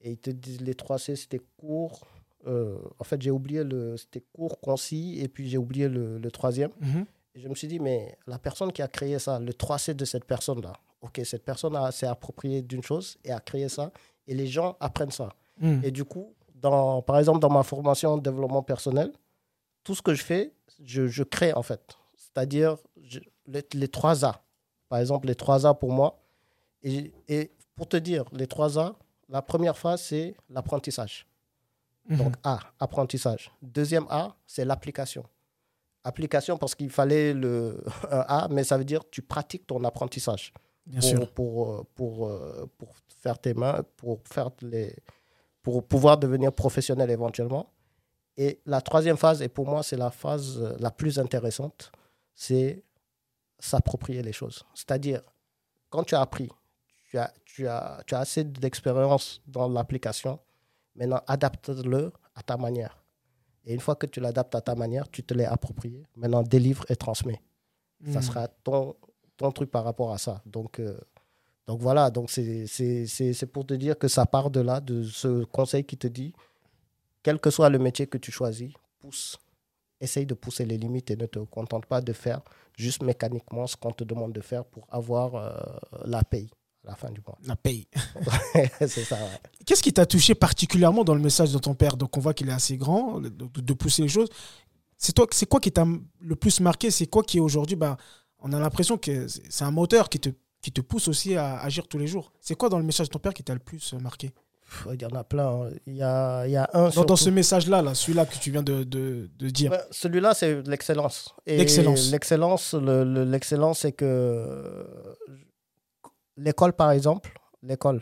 Et 0.00 0.12
ils 0.12 0.16
te 0.16 0.30
disent 0.30 0.62
les 0.62 0.74
3 0.74 0.98
C, 0.98 1.16
c'était 1.16 1.40
court, 1.58 2.06
euh, 2.46 2.78
en 2.98 3.04
fait, 3.04 3.20
j'ai 3.20 3.30
oublié 3.30 3.64
le. 3.64 3.96
C'était 3.98 4.24
court, 4.32 4.58
concis, 4.60 5.18
et 5.20 5.28
puis 5.28 5.50
j'ai 5.50 5.58
oublié 5.58 5.86
le, 5.88 6.30
troisième. 6.30 6.70
Mhm. 6.80 7.04
Et 7.34 7.40
je 7.40 7.48
me 7.48 7.54
suis 7.54 7.68
dit, 7.68 7.78
mais 7.78 8.16
la 8.26 8.38
personne 8.38 8.72
qui 8.72 8.80
a 8.80 8.88
créé 8.88 9.18
ça, 9.18 9.38
le 9.38 9.52
3C 9.52 9.94
de 9.94 10.06
cette 10.06 10.24
personne-là, 10.24 10.72
ok, 11.02 11.20
cette 11.24 11.44
personne 11.44 11.76
s'est 11.92 12.06
appropriée 12.06 12.62
d'une 12.62 12.82
chose 12.82 13.18
et 13.22 13.32
a 13.32 13.40
créé 13.40 13.68
ça, 13.68 13.92
et 14.26 14.34
les 14.34 14.46
gens 14.46 14.78
apprennent 14.80 15.10
ça. 15.10 15.28
Mhm. 15.60 15.82
Et 15.84 15.90
du 15.90 16.04
coup, 16.06 16.32
dans, 16.54 17.02
par 17.02 17.18
exemple, 17.18 17.40
dans 17.40 17.50
ma 17.50 17.62
formation 17.62 18.12
en 18.12 18.18
développement 18.18 18.62
personnel, 18.62 19.12
tout 19.84 19.94
ce 19.94 20.00
que 20.00 20.14
je 20.14 20.24
fais, 20.24 20.52
je, 20.82 21.06
je 21.06 21.22
crée 21.22 21.52
en 21.52 21.62
fait. 21.62 21.98
C'est-à-dire 22.16 22.76
les, 23.48 23.66
les 23.74 23.88
3 23.88 24.24
A. 24.24 24.42
Par 24.88 25.00
exemple, 25.00 25.26
les 25.26 25.34
3 25.34 25.66
A 25.66 25.74
pour 25.74 25.92
moi. 25.92 26.20
Et, 26.82 27.12
et 27.26 27.50
pour 27.74 27.88
te 27.88 27.96
dire, 27.96 28.24
les 28.32 28.46
3 28.46 28.78
A, 28.78 28.96
la 29.28 29.42
première 29.42 29.76
phase, 29.76 30.02
c'est 30.02 30.36
l'apprentissage. 30.48 31.26
Donc 32.08 32.36
mhm. 32.36 32.42
A, 32.44 32.60
apprentissage. 32.80 33.52
Deuxième 33.60 34.06
A, 34.08 34.34
c'est 34.46 34.64
l'application. 34.64 35.24
Application 36.04 36.56
parce 36.56 36.74
qu'il 36.74 36.90
fallait 36.90 37.34
le 37.34 37.84
un 38.10 38.24
A, 38.28 38.48
mais 38.50 38.64
ça 38.64 38.78
veut 38.78 38.84
dire 38.84 39.02
tu 39.10 39.20
pratiques 39.20 39.66
ton 39.66 39.84
apprentissage. 39.84 40.52
Bien 40.86 41.00
pour, 41.00 41.08
sûr. 41.08 41.32
Pour, 41.32 41.86
pour, 41.94 42.30
pour, 42.78 42.94
faire 43.20 43.38
tes 43.38 43.52
mains, 43.52 43.82
pour, 43.96 44.20
faire 44.24 44.50
les, 44.62 44.96
pour 45.60 45.84
pouvoir 45.84 46.16
devenir 46.16 46.52
professionnel 46.52 47.10
éventuellement. 47.10 47.70
Et 48.38 48.60
la 48.64 48.80
troisième 48.80 49.18
phase, 49.18 49.42
et 49.42 49.48
pour 49.48 49.66
moi 49.66 49.82
c'est 49.82 49.96
la 49.96 50.10
phase 50.10 50.58
la 50.78 50.90
plus 50.90 51.18
intéressante, 51.18 51.92
c'est 52.34 52.84
s'approprier 53.58 54.22
les 54.22 54.32
choses. 54.32 54.64
C'est-à-dire, 54.74 55.22
quand 55.90 56.04
tu 56.04 56.14
as 56.14 56.20
appris, 56.20 56.50
tu 57.10 57.18
as, 57.18 57.32
tu 57.44 57.66
as, 57.66 58.02
tu 58.06 58.14
as 58.14 58.20
assez 58.20 58.44
d'expérience 58.44 59.40
dans 59.46 59.68
l'application, 59.68 60.38
Maintenant, 60.98 61.20
adapte-le 61.28 62.12
à 62.34 62.42
ta 62.42 62.56
manière. 62.56 62.98
Et 63.64 63.72
une 63.72 63.80
fois 63.80 63.94
que 63.94 64.06
tu 64.06 64.20
l'adaptes 64.20 64.54
à 64.54 64.60
ta 64.60 64.74
manière, 64.74 65.08
tu 65.08 65.22
te 65.22 65.32
l'es 65.32 65.44
approprié. 65.44 66.04
Maintenant, 66.16 66.42
délivre 66.42 66.84
et 66.88 66.96
transmets. 66.96 67.40
Ça 68.12 68.18
hmm. 68.18 68.22
sera 68.22 68.48
ton, 68.48 68.96
ton 69.36 69.52
truc 69.52 69.70
par 69.70 69.84
rapport 69.84 70.12
à 70.12 70.18
ça. 70.18 70.42
Donc, 70.44 70.80
euh, 70.80 70.98
donc 71.66 71.80
voilà, 71.80 72.10
donc 72.10 72.30
c'est 72.30 73.46
pour 73.52 73.66
te 73.66 73.74
dire 73.74 73.96
que 73.98 74.08
ça 74.08 74.26
part 74.26 74.50
de 74.50 74.60
là, 74.60 74.80
de 74.80 75.04
ce 75.04 75.44
conseil 75.44 75.84
qui 75.84 75.96
te 75.96 76.06
dit, 76.06 76.32
quel 77.22 77.38
que 77.38 77.50
soit 77.50 77.68
le 77.68 77.78
métier 77.78 78.06
que 78.06 78.18
tu 78.18 78.32
choisis, 78.32 78.72
pousse. 78.98 79.38
Essaye 80.00 80.26
de 80.26 80.34
pousser 80.34 80.64
les 80.64 80.78
limites 80.78 81.10
et 81.10 81.16
ne 81.16 81.26
te 81.26 81.40
contente 81.40 81.86
pas 81.86 82.00
de 82.00 82.12
faire 82.12 82.40
juste 82.76 83.02
mécaniquement 83.02 83.66
ce 83.66 83.76
qu'on 83.76 83.92
te 83.92 84.04
demande 84.04 84.32
de 84.32 84.40
faire 84.40 84.64
pour 84.64 84.86
avoir 84.90 85.34
euh, 85.34 85.50
la 86.04 86.22
paye 86.22 86.48
la 86.88 86.94
fin 86.94 87.10
du 87.10 87.20
mois. 87.26 87.38
La 87.44 87.56
paye. 87.56 87.86
c'est 88.80 89.04
ça, 89.04 89.18
Qu'est-ce 89.66 89.82
qui 89.82 89.92
t'a 89.92 90.06
touché 90.06 90.34
particulièrement 90.34 91.04
dans 91.04 91.14
le 91.14 91.20
message 91.20 91.52
de 91.52 91.58
ton 91.58 91.74
père? 91.74 91.96
Donc, 91.96 92.16
on 92.16 92.20
voit 92.20 92.34
qu'il 92.34 92.48
est 92.48 92.52
assez 92.52 92.76
grand, 92.76 93.20
de, 93.20 93.72
pousser 93.74 94.02
les 94.02 94.08
choses. 94.08 94.28
C'est 94.96 95.12
toi, 95.12 95.26
c'est 95.30 95.46
quoi 95.46 95.60
qui 95.60 95.70
t'a 95.70 95.86
le 96.20 96.36
plus 96.36 96.60
marqué? 96.60 96.90
C'est 96.90 97.06
quoi 97.06 97.22
qui 97.22 97.40
aujourd'hui, 97.40 97.76
bah, 97.76 97.96
on 98.40 98.52
a 98.52 98.58
l'impression 98.58 98.96
que 98.96 99.28
c'est 99.28 99.64
un 99.64 99.70
moteur 99.70 100.08
qui 100.08 100.18
te, 100.18 100.30
qui 100.62 100.72
te 100.72 100.80
pousse 100.80 101.08
aussi 101.08 101.36
à 101.36 101.60
agir 101.60 101.86
tous 101.86 101.98
les 101.98 102.06
jours. 102.06 102.32
C'est 102.40 102.54
quoi 102.56 102.68
dans 102.68 102.78
le 102.78 102.84
message 102.84 103.08
de 103.08 103.12
ton 103.12 103.18
père 103.18 103.34
qui 103.34 103.44
t'a 103.44 103.54
le 103.54 103.60
plus 103.60 103.92
marqué? 103.94 104.32
Il 104.92 105.00
y 105.00 105.04
en 105.06 105.16
a 105.16 105.24
plein. 105.24 105.48
Hein. 105.48 105.70
Il 105.86 105.96
y 105.96 106.02
a, 106.02 106.46
il 106.46 106.52
y 106.52 106.56
a 106.56 106.68
un. 106.74 106.88
Dans, 106.90 107.04
dans 107.04 107.16
ce 107.16 107.30
message-là, 107.30 107.82
là, 107.82 107.94
celui-là 107.94 108.26
que 108.26 108.36
tu 108.38 108.50
viens 108.50 108.62
de, 108.62 108.84
de, 108.84 109.30
de 109.38 109.50
dire. 109.50 109.72
celui-là, 109.90 110.34
c'est 110.34 110.66
l'excellence. 110.66 111.34
L'excellence. 111.46 112.10
L'excellence, 112.10 112.74
l'excellence, 112.74 113.78
c'est 113.80 113.92
que 113.92 114.86
l'école, 116.36 116.72
par 116.72 116.90
exemple, 116.92 117.38
l'école, 117.62 118.00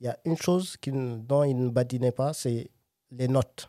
il 0.00 0.06
y 0.06 0.08
a 0.08 0.18
une 0.24 0.36
chose 0.36 0.76
qui, 0.76 0.90
dont 0.92 1.44
il 1.44 1.56
ne 1.56 1.68
badinait 1.68 2.12
pas, 2.12 2.32
c'est 2.32 2.70
les 3.10 3.28
notes. 3.28 3.68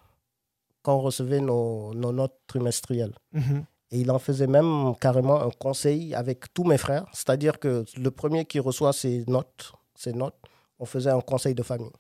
Quand 0.82 0.96
on 0.98 1.02
recevait 1.02 1.40
nos, 1.40 1.94
nos 1.94 2.12
notes 2.12 2.38
trimestrielles. 2.48 3.16
Mhm. 3.34 3.66
Et 3.92 4.00
il 4.00 4.12
en 4.12 4.20
faisait 4.20 4.48
même 4.48 4.94
carrément 5.00 5.42
un 5.42 5.52
conseil 5.52 6.14
avec 6.16 6.54
tous 6.54 6.64
mes 6.64 6.78
frères. 6.78 7.06
C'est-à-dire 7.14 7.60
que 7.60 7.86
le 7.98 8.12
premier 8.12 8.46
qui 8.46 8.60
reçoit 8.60 8.94
ses 8.94 9.24
notes, 9.28 9.72
ses 9.96 10.12
notes, 10.14 10.36
on 10.80 10.86
faisait 10.86 11.12
un 11.12 11.22
conseil 11.22 11.56
de 11.56 11.64
famille. 11.64 11.92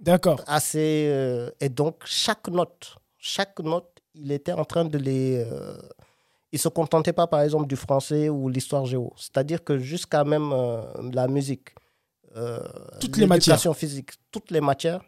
D'accord. 0.00 0.42
Assez, 0.46 1.08
euh, 1.10 1.50
et 1.60 1.68
donc, 1.68 2.02
chaque 2.06 2.48
note, 2.48 2.96
chaque 3.18 3.60
note, 3.60 4.00
il 4.14 4.32
était 4.32 4.52
en 4.52 4.64
train 4.64 4.86
de 4.86 4.96
les. 4.96 5.44
Euh, 5.46 5.76
il 6.52 6.56
ne 6.56 6.60
se 6.60 6.68
contentait 6.68 7.12
pas, 7.12 7.26
par 7.26 7.42
exemple, 7.42 7.66
du 7.66 7.76
français 7.76 8.28
ou 8.28 8.48
l'histoire 8.48 8.86
géo. 8.86 9.12
C'est-à-dire 9.16 9.62
que 9.62 9.78
jusqu'à 9.78 10.24
même 10.24 10.50
euh, 10.52 10.82
la 11.12 11.28
musique, 11.28 11.68
toutes 13.00 13.18
les 13.18 13.26
matières 13.26 13.60
physique, 13.76 14.12
toutes 14.32 14.50
les 14.50 14.60
matières, 14.60 15.02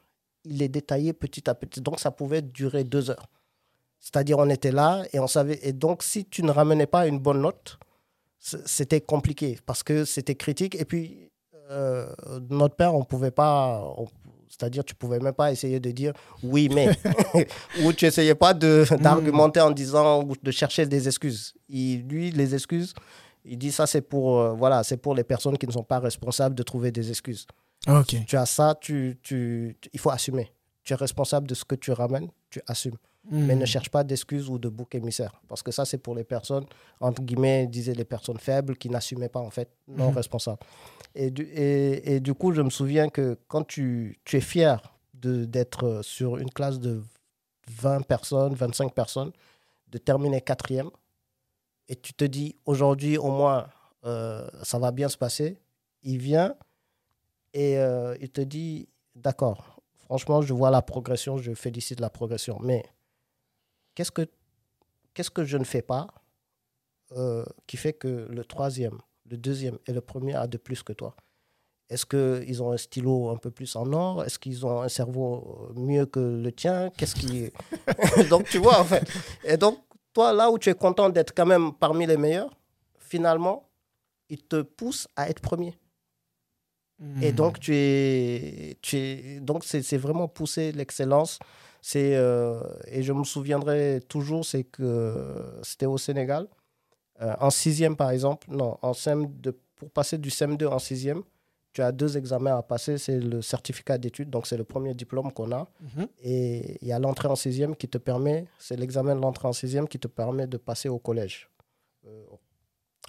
il 0.44 0.58
les 0.58 0.68
détaillait 0.68 1.14
petit 1.14 1.48
à 1.48 1.54
petit. 1.54 1.80
Donc, 1.80 1.98
ça 1.98 2.10
pouvait 2.10 2.42
durer 2.42 2.84
deux 2.84 3.10
heures. 3.10 3.26
C'est-à-dire, 3.98 4.38
on 4.38 4.50
était 4.50 4.72
là 4.72 5.04
et 5.12 5.20
on 5.20 5.26
savait. 5.26 5.58
Et 5.62 5.72
donc, 5.72 6.02
si 6.02 6.26
tu 6.26 6.42
ne 6.42 6.50
ramenais 6.50 6.86
pas 6.86 7.06
une 7.06 7.18
bonne 7.18 7.40
note, 7.40 7.78
c'était 8.38 9.00
compliqué 9.00 9.58
parce 9.64 9.82
que 9.82 10.04
c'était 10.04 10.34
critique. 10.34 10.74
Et 10.74 10.84
puis, 10.84 11.30
notre 12.50 12.76
père, 12.76 12.94
on 12.94 13.04
pouvait 13.04 13.30
pas. 13.30 13.82
C'est-à-dire, 14.52 14.84
tu 14.84 14.94
pouvais 14.94 15.18
même 15.18 15.32
pas 15.32 15.50
essayer 15.50 15.80
de 15.80 15.90
dire 15.90 16.12
oui, 16.42 16.68
mais. 16.72 16.90
ou 17.82 17.92
tu 17.94 18.04
essayais 18.04 18.34
pas 18.34 18.52
hmm. 18.52 18.84
d'argumenter 19.00 19.60
en 19.60 19.70
disant 19.70 20.22
ou 20.22 20.34
de 20.40 20.50
chercher 20.50 20.84
des 20.84 21.08
excuses. 21.08 21.54
Il, 21.70 22.06
lui, 22.06 22.30
les 22.30 22.54
excuses, 22.54 22.92
il 23.46 23.56
dit 23.56 23.72
ça, 23.72 23.86
c'est 23.86 24.02
pour, 24.02 24.38
euh, 24.38 24.52
voilà, 24.52 24.84
c'est 24.84 24.98
pour 24.98 25.14
les 25.14 25.24
personnes 25.24 25.56
qui 25.56 25.66
ne 25.66 25.72
sont 25.72 25.82
pas 25.82 26.00
responsables 26.00 26.54
de 26.54 26.62
trouver 26.62 26.92
des 26.92 27.08
excuses. 27.08 27.46
Tu 28.26 28.36
as 28.36 28.46
ça, 28.46 28.76
tu, 28.78 29.18
tu, 29.22 29.74
il 29.92 29.98
faut 29.98 30.10
assumer. 30.10 30.52
Tu 30.84 30.92
es 30.92 30.96
responsable 30.96 31.48
de 31.48 31.54
ce 31.54 31.64
que 31.64 31.74
tu 31.74 31.90
ramènes, 31.90 32.28
tu 32.50 32.60
assumes. 32.66 32.96
Mais 33.30 33.54
ne 33.54 33.62
hmm. 33.62 33.66
cherche 33.66 33.88
pas 33.88 34.04
d'excuses 34.04 34.50
ou 34.50 34.58
de 34.58 34.68
bouc 34.68 34.94
émissaire. 34.94 35.40
Parce 35.48 35.62
que 35.62 35.70
ça, 35.70 35.86
c'est 35.86 35.98
pour 35.98 36.14
les 36.14 36.24
personnes, 36.24 36.66
entre 37.00 37.22
guillemets, 37.22 37.66
disaient 37.68 37.94
les 37.94 38.04
personnes 38.04 38.38
faibles 38.38 38.76
qui 38.76 38.90
n'assumaient 38.90 39.30
pas, 39.30 39.40
en 39.40 39.50
fait, 39.50 39.70
non 39.88 40.10
hmm. 40.10 40.16
responsables. 40.16 40.60
Et 41.14 41.30
du, 41.30 41.42
et, 41.42 42.14
et, 42.14 42.20
du 42.20 42.34
coup, 42.34 42.52
je 42.52 42.62
me 42.62 42.70
souviens 42.70 43.08
que 43.08 43.38
quand 43.48 43.64
tu, 43.64 44.18
tu 44.24 44.36
es 44.36 44.40
fier 44.40 44.80
d'être 45.14 46.00
sur 46.02 46.38
une 46.38 46.50
classe 46.50 46.80
de 46.80 47.02
20 47.68 48.06
personnes, 48.06 48.54
25 48.54 48.92
personnes, 48.92 49.32
de 49.88 49.98
terminer 49.98 50.40
quatrième, 50.40 50.90
et 51.88 51.96
tu 51.96 52.14
te 52.14 52.24
dis, 52.24 52.56
aujourd'hui, 52.64 53.18
au 53.18 53.30
moins, 53.30 53.68
euh, 54.04 54.48
ça 54.62 54.78
va 54.78 54.90
bien 54.90 55.08
se 55.08 55.16
passer, 55.16 55.60
il 56.02 56.18
vient 56.18 56.56
et 57.52 57.78
euh, 57.78 58.16
il 58.20 58.30
te 58.30 58.40
dit, 58.40 58.88
d'accord, 59.14 59.80
franchement, 59.94 60.42
je 60.42 60.52
vois 60.54 60.70
la 60.70 60.82
progression, 60.82 61.36
je 61.36 61.52
félicite 61.54 62.00
la 62.00 62.10
progression, 62.10 62.58
mais 62.60 62.84
qu'est-ce 63.94 64.10
que, 64.10 64.26
que 65.14 65.44
je 65.44 65.58
ne 65.58 65.64
fais 65.64 65.82
pas 65.82 66.08
euh, 67.12 67.44
qui 67.66 67.76
fait 67.76 67.92
que 67.92 68.26
le 68.30 68.44
troisième, 68.44 68.98
le 69.32 69.38
deuxième 69.38 69.78
et 69.86 69.92
le 69.92 70.02
premier 70.02 70.34
a 70.34 70.46
de 70.46 70.58
plus 70.58 70.82
que 70.82 70.92
toi 70.92 71.16
Est-ce 71.88 72.04
qu'ils 72.06 72.62
ont 72.62 72.70
un 72.70 72.76
stylo 72.76 73.30
un 73.30 73.38
peu 73.38 73.50
plus 73.50 73.74
en 73.76 73.90
or? 73.92 74.24
Est-ce 74.24 74.38
qu'ils 74.38 74.64
ont 74.66 74.82
un 74.82 74.88
cerveau 74.88 75.70
mieux 75.74 76.06
que 76.06 76.20
le 76.20 76.52
tien? 76.52 76.90
Qu'est-ce 76.96 77.16
qui... 77.16 77.50
donc, 78.30 78.44
tu 78.44 78.58
vois, 78.58 78.78
en 78.78 78.84
fait. 78.84 79.04
Et 79.44 79.56
donc, 79.56 79.78
toi, 80.12 80.32
là 80.34 80.50
où 80.50 80.58
tu 80.58 80.68
es 80.68 80.74
content 80.74 81.08
d'être 81.08 81.34
quand 81.34 81.46
même 81.46 81.72
parmi 81.72 82.06
les 82.06 82.18
meilleurs, 82.18 82.54
finalement, 82.98 83.70
il 84.28 84.42
te 84.42 84.60
pousse 84.60 85.08
à 85.16 85.30
être 85.30 85.40
premier. 85.40 85.78
Et 87.20 87.32
hmm. 87.32 87.34
donc, 87.34 87.58
tu 87.58 87.74
es, 87.74 88.76
tu 88.82 88.96
es, 88.98 89.40
donc 89.40 89.64
c'est, 89.64 89.96
vraiment 89.96 90.28
pousser 90.28 90.72
l'excellence. 90.72 91.38
C'est, 91.80 92.14
euh, 92.16 92.60
et 92.86 93.02
je 93.02 93.12
me 93.14 93.24
souviendrai 93.24 94.00
toujours, 94.08 94.44
c'est 94.44 94.64
que 94.64 95.42
c'était 95.62 95.86
au 95.86 95.98
Sénégal. 95.98 96.46
Euh, 97.22 97.34
en 97.40 97.50
sixième, 97.50 97.96
par 97.96 98.10
exemple, 98.10 98.48
non, 98.50 98.78
en 98.82 98.92
CM2, 98.92 99.52
pour 99.76 99.90
passer 99.90 100.18
du 100.18 100.28
CM2 100.28 100.66
en 100.66 100.78
sixième, 100.78 101.22
tu 101.72 101.80
as 101.82 101.92
deux 101.92 102.16
examens 102.16 102.56
à 102.56 102.62
passer. 102.62 102.98
C'est 102.98 103.18
le 103.18 103.40
certificat 103.40 103.96
d'études, 103.96 104.28
donc 104.28 104.46
c'est 104.46 104.56
le 104.56 104.64
premier 104.64 104.94
diplôme 104.94 105.32
qu'on 105.32 105.52
a. 105.52 105.68
Mhm. 105.80 106.06
Et 106.22 106.78
il 106.82 106.88
y 106.88 106.92
a 106.92 106.98
l'entrée 106.98 107.28
en 107.28 107.36
sixième 107.36 107.74
qui 107.76 107.88
te 107.88 107.98
permet, 107.98 108.46
c'est 108.58 108.76
l'examen 108.76 109.14
de 109.14 109.20
l'entrée 109.20 109.48
en 109.48 109.52
sixième 109.52 109.88
qui 109.88 109.98
te 109.98 110.08
permet 110.08 110.46
de 110.46 110.56
passer 110.58 110.88
au 110.88 110.98
collège. 110.98 111.48
Euh, 112.06 112.24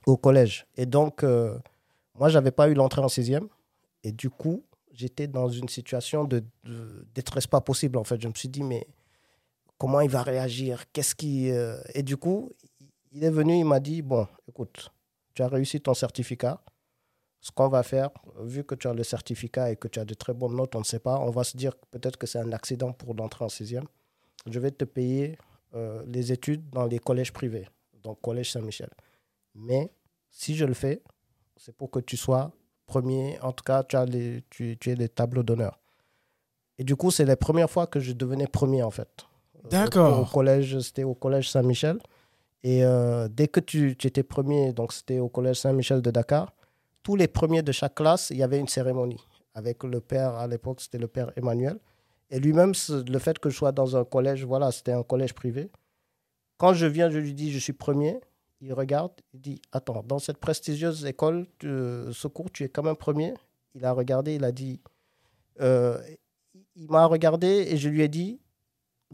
au 0.06 0.18
collège. 0.18 0.66
Et 0.78 0.86
donc, 0.86 1.24
moi, 1.24 2.30
je 2.30 2.36
n'avais 2.36 2.52
pas 2.52 2.70
eu 2.70 2.74
l'entrée 2.74 3.02
en 3.02 3.10
sixième. 3.10 3.48
Et 4.04 4.12
du 4.12 4.30
coup, 4.30 4.64
j'étais 4.92 5.28
dans 5.28 5.50
une 5.50 5.70
situation 5.70 6.24
de, 6.24 6.44
détresse 7.14 7.48
pas 7.48 7.62
possible. 7.62 7.98
En 7.98 8.04
fait, 8.04 8.22
je 8.22 8.28
me 8.28 8.34
suis 8.34 8.50
dit, 8.50 8.64
mais 8.64 8.88
comment 9.78 10.02
il 10.02 10.10
va 10.10 10.22
réagir? 10.22 10.86
Qu'est-ce 10.92 11.16
qui. 11.16 11.52
Euh, 11.52 11.82
et 11.94 12.04
du 12.04 12.18
coup, 12.18 12.52
il 13.14 13.24
est 13.24 13.30
venu, 13.30 13.58
il 13.60 13.66
m'a 13.66 13.80
dit, 13.80 14.02
bon, 14.02 14.28
écoute, 14.48 14.92
tu 15.34 15.42
as 15.42 15.48
réussi 15.48 15.80
ton 15.80 15.94
certificat. 15.94 16.60
Ce 17.40 17.52
qu'on 17.52 17.68
va 17.68 17.84
faire, 17.84 18.10
vu 18.40 18.64
que 18.64 18.74
tu 18.74 18.88
as 18.88 18.94
le 18.94 19.04
certificat 19.04 19.70
et 19.70 19.76
que 19.76 19.88
tu 19.90 20.00
as 20.00 20.06
de 20.06 20.14
très 20.14 20.34
bonnes 20.34 20.56
notes, 20.56 20.76
on 20.76 20.80
ne 20.80 20.86
sait 20.86 21.00
pas, 21.00 21.20
on 21.20 21.30
va 21.30 21.44
se 21.44 21.58
dire 21.58 21.76
peut-être 21.92 22.18
que 22.18 22.26
c'est 22.26 22.40
un 22.40 22.54
accident 22.54 22.94
pour 22.94 23.14
l'entrée 23.16 23.44
en 23.44 23.50
sixième. 23.50 23.84
Je 24.50 24.60
vais 24.60 24.72
te 24.72 24.86
payer 24.86 25.38
euh, 25.76 26.04
les 26.08 26.32
études 26.32 26.70
dans 26.70 26.86
les 26.86 27.00
collèges 27.00 27.34
privés, 27.34 27.68
donc 28.02 28.22
Collège 28.22 28.52
Saint-Michel. 28.52 28.90
Mais 29.56 29.92
si 30.30 30.56
je 30.56 30.64
le 30.64 30.74
fais, 30.74 31.04
c'est 31.58 31.76
pour 31.76 31.92
que 31.92 32.00
tu 32.00 32.16
sois 32.16 32.52
premier. 32.86 33.40
En 33.42 33.52
tout 33.52 33.64
cas, 33.64 33.84
tu, 33.84 33.98
as 33.98 34.06
les, 34.06 34.44
tu, 34.50 34.78
tu 34.80 34.92
es 34.92 34.96
les 34.96 35.10
tableaux 35.10 35.44
d'honneur. 35.44 35.80
Et 36.78 36.84
du 36.86 36.96
coup, 36.96 37.12
c'est 37.12 37.26
la 37.26 37.36
première 37.36 37.70
fois 37.70 37.88
que 37.88 38.00
je 38.00 38.14
devenais 38.14 38.48
premier, 38.48 38.84
en 38.84 38.92
fait. 38.92 39.10
Euh, 39.58 39.70
D'accord. 39.70 40.22
Au 40.22 40.26
collège, 40.26 40.80
c'était 40.80 41.04
au 41.04 41.14
collège 41.14 41.50
Saint-Michel. 41.50 42.00
Et 42.64 42.84
euh, 42.86 43.28
dès 43.30 43.48
que 43.48 43.60
tu, 43.60 43.96
tu, 43.98 44.08
étais 44.08 44.24
premier, 44.24 44.74
donc 44.74 44.94
c'était 44.94 45.20
au 45.20 45.30
collège 45.30 45.58
Saint-Michel 45.58 46.02
de 46.02 46.12
Dakar, 46.12 46.54
tous 47.04 47.16
les 47.16 47.28
premiers 47.28 47.62
de 47.62 47.72
chaque 47.72 47.96
classe, 47.96 48.30
il 48.30 48.38
y 48.38 48.44
avait 48.44 48.60
une 48.60 48.68
cérémonie 48.70 49.20
avec 49.54 49.84
le 49.84 50.00
père, 50.00 50.36
à 50.36 50.48
l'époque, 50.48 50.82
c'était 50.82 50.98
le 50.98 51.08
père 51.08 51.32
Emmanuel. 51.36 51.78
Et 52.32 52.40
lui-même, 52.40 52.74
le 52.90 53.20
fait 53.20 53.38
que 53.38 53.50
je 53.50 53.56
sois 53.56 53.72
dans 53.72 53.96
un 53.96 54.04
collège, 54.04 54.44
voilà, 54.44 54.72
c'était 54.72 54.94
un 54.94 55.04
collège 55.04 55.34
privé. 55.34 55.70
Quand 56.58 56.74
je 56.74 56.88
viens, 56.88 57.12
je 57.12 57.20
lui 57.20 57.34
dis, 57.34 57.52
je 57.52 57.60
suis 57.60 57.74
premier 57.74 58.20
il 58.64 58.74
regarde, 58.74 59.12
il 59.34 59.42
dit 59.42 59.62
Attends, 59.72 60.04
dans 60.08 60.20
cette 60.20 60.38
prestigieuse 60.38 61.06
école 61.06 61.46
de 61.60 62.10
secours, 62.14 62.50
tu 62.52 62.64
es 62.64 62.70
quand 62.70 62.84
même 62.84 62.96
premier. 62.96 63.34
Il 63.76 63.86
a 63.86 63.92
regardé, 63.92 64.36
il 64.36 64.44
a 64.46 64.52
dit 64.52 64.80
euh, 65.60 66.02
Il 66.76 66.90
m'a 66.90 67.06
regardé 67.06 67.48
et 67.48 67.78
je 67.78 67.90
lui 67.90 68.02
ai 68.02 68.08
dit 68.08 68.40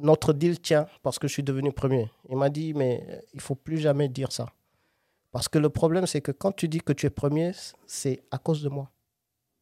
Notre 0.01 0.33
deal 0.33 0.59
tient 0.59 0.87
parce 1.03 1.19
que 1.19 1.27
je 1.27 1.33
suis 1.33 1.43
devenu 1.43 1.71
premier. 1.71 2.09
Il 2.29 2.37
m'a 2.37 2.49
dit 2.49 2.73
Mais 2.73 3.23
il 3.33 3.41
faut 3.41 3.55
plus 3.55 3.77
jamais 3.77 4.07
dire 4.09 4.31
ça. 4.31 4.47
Parce 5.31 5.47
que 5.47 5.59
le 5.59 5.69
problème, 5.69 6.07
c'est 6.07 6.21
que 6.21 6.31
quand 6.31 6.51
tu 6.51 6.67
dis 6.67 6.79
que 6.79 6.93
tu 6.93 7.05
es 7.05 7.09
premier, 7.09 7.51
c'est 7.85 8.23
à 8.31 8.37
cause 8.37 8.63
de 8.63 8.69
moi. 8.69 8.89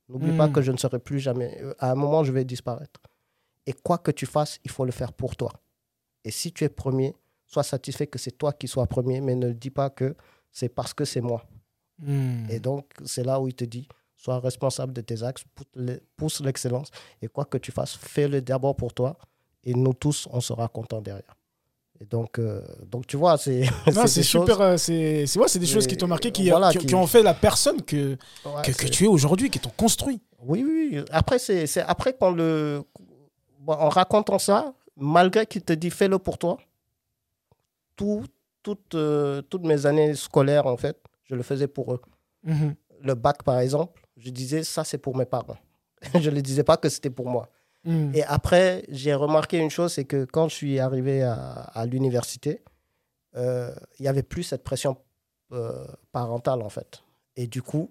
N'oublie 0.10 0.36
pas 0.38 0.48
hmm. 0.48 0.54
que 0.54 0.62
je 0.62 0.72
ne 0.72 0.78
serai 0.78 1.00
plus 1.00 1.20
jamais. 1.20 1.58
Euh, 1.62 1.74
à 1.80 1.92
un 1.92 1.96
moment, 1.96 2.24
je 2.24 2.32
vais 2.32 2.46
disparaître. 2.46 3.02
Et 3.66 3.74
quoi 3.74 3.98
que 3.98 4.12
tu 4.12 4.26
fasses, 4.26 4.60
il 4.64 4.72
faut 4.72 4.86
le 4.86 4.92
faire 4.92 5.12
pour 5.12 5.36
toi. 5.36 5.52
Et 6.24 6.32
si 6.32 6.54
tu 6.54 6.64
es 6.64 6.70
premier, 6.70 7.14
sois 7.46 7.64
satisfait 7.64 8.08
que 8.08 8.18
c'est 8.18 8.32
toi 8.32 8.54
qui 8.54 8.70
sois 8.70 8.88
premier, 8.88 9.20
mais 9.20 9.36
ne 9.36 9.52
dis 9.52 9.70
pas 9.70 9.90
que 9.90 10.16
c'est 10.52 10.70
parce 10.70 10.94
que 10.94 11.04
c'est 11.04 11.22
moi. 11.22 11.46
Hmm. 12.00 12.50
Et 12.50 12.60
donc, 12.60 12.86
c'est 13.04 13.24
là 13.24 13.42
où 13.42 13.50
il 13.50 13.54
te 13.54 13.66
dit, 13.66 13.90
sois 14.16 14.40
responsable 14.40 14.94
de 14.94 15.02
tes 15.02 15.24
actes, 15.24 15.46
pousse 16.16 16.40
l'excellence, 16.40 16.90
et 17.22 17.28
quoi 17.28 17.44
que 17.44 17.58
tu 17.58 17.74
fasses, 17.74 17.96
fais-le 17.96 18.42
d'abord 18.42 18.76
pour 18.78 18.94
toi, 18.94 19.18
et 19.64 19.74
nous 19.74 19.94
tous, 19.94 20.28
on 20.32 20.42
sera 20.42 20.68
contents 20.68 21.02
derrière. 21.02 21.36
Et 22.00 22.06
donc, 22.06 22.38
euh, 22.38 22.62
donc 22.86 23.08
tu 23.08 23.18
vois, 23.18 23.38
c'est. 23.38 23.64
c'est 24.08 24.24
super. 24.24 24.62
Euh, 24.62 24.78
c'est 24.78 25.26
c'est 25.26 25.60
des 25.60 25.66
choses 25.66 25.88
qui 25.88 25.98
t'ont 25.98 26.08
marqué, 26.08 26.32
qui, 26.32 26.52
qui, 26.86 26.96
ont 26.96 27.08
fait 27.08 27.24
la 27.24 27.34
personne 27.34 27.82
que, 27.82 28.16
que, 28.64 28.88
tu 28.88 29.06
es 29.06 29.08
aujourd'hui, 29.08 29.50
qui 29.50 29.60
t'ont 29.60 29.72
construit. 29.76 30.22
Oui, 30.40 30.64
oui. 30.64 31.04
Après, 31.12 31.40
c'est 31.40 31.68
après 31.82 32.14
qu'on 32.14 32.32
le. 32.32 32.84
en 33.66 33.90
racontant 33.90 34.38
ça, 34.38 34.74
malgré 34.96 35.46
qu'il 35.46 35.64
te 35.64 35.74
dit 35.74 35.90
fais-le 35.90 36.20
pour 36.20 36.38
toi, 36.38 36.58
tout, 37.96 38.24
toutes, 38.64 38.96
euh, 38.96 39.42
toutes 39.42 39.64
mes 39.64 39.86
années 39.86 40.14
scolaires, 40.16 40.68
en 40.68 40.78
fait, 40.78 40.98
je 41.24 41.36
le 41.36 41.44
faisais 41.44 41.68
pour 41.68 41.94
eux. 41.94 42.02
Mhm. 42.44 42.76
Le 43.02 43.16
bac, 43.16 43.44
par 43.44 43.60
exemple, 43.60 44.02
je 44.18 44.30
disais, 44.30 44.64
ça, 44.64 44.84
c'est 44.84 44.98
pour 44.98 45.16
mes 45.16 45.26
parents. 45.26 45.58
je 46.20 46.30
ne 46.30 46.42
disais 46.42 46.64
pas 46.64 46.78
que 46.78 46.90
c'était 46.90 47.10
pour 47.10 47.28
moi. 47.28 47.50
Mhm. 47.88 48.12
Et 48.14 48.24
après, 48.24 48.84
j'ai 48.90 49.14
remarqué 49.14 49.58
une 49.58 49.72
chose, 49.72 49.94
c'est 49.94 50.06
que 50.06 50.26
quand 50.26 50.48
je 50.50 50.56
suis 50.56 50.80
arrivé 50.80 51.24
à, 51.24 51.34
à 51.74 51.86
l'université, 51.86 52.62
euh, 53.36 53.74
il 53.98 54.04
n'y 54.04 54.08
avait 54.08 54.24
plus 54.24 54.44
cette 54.44 54.64
pression 54.64 54.98
euh, 55.54 55.86
parentale, 56.12 56.62
en 56.62 56.70
fait. 56.70 57.04
Et 57.36 57.48
du 57.48 57.62
coup, 57.62 57.90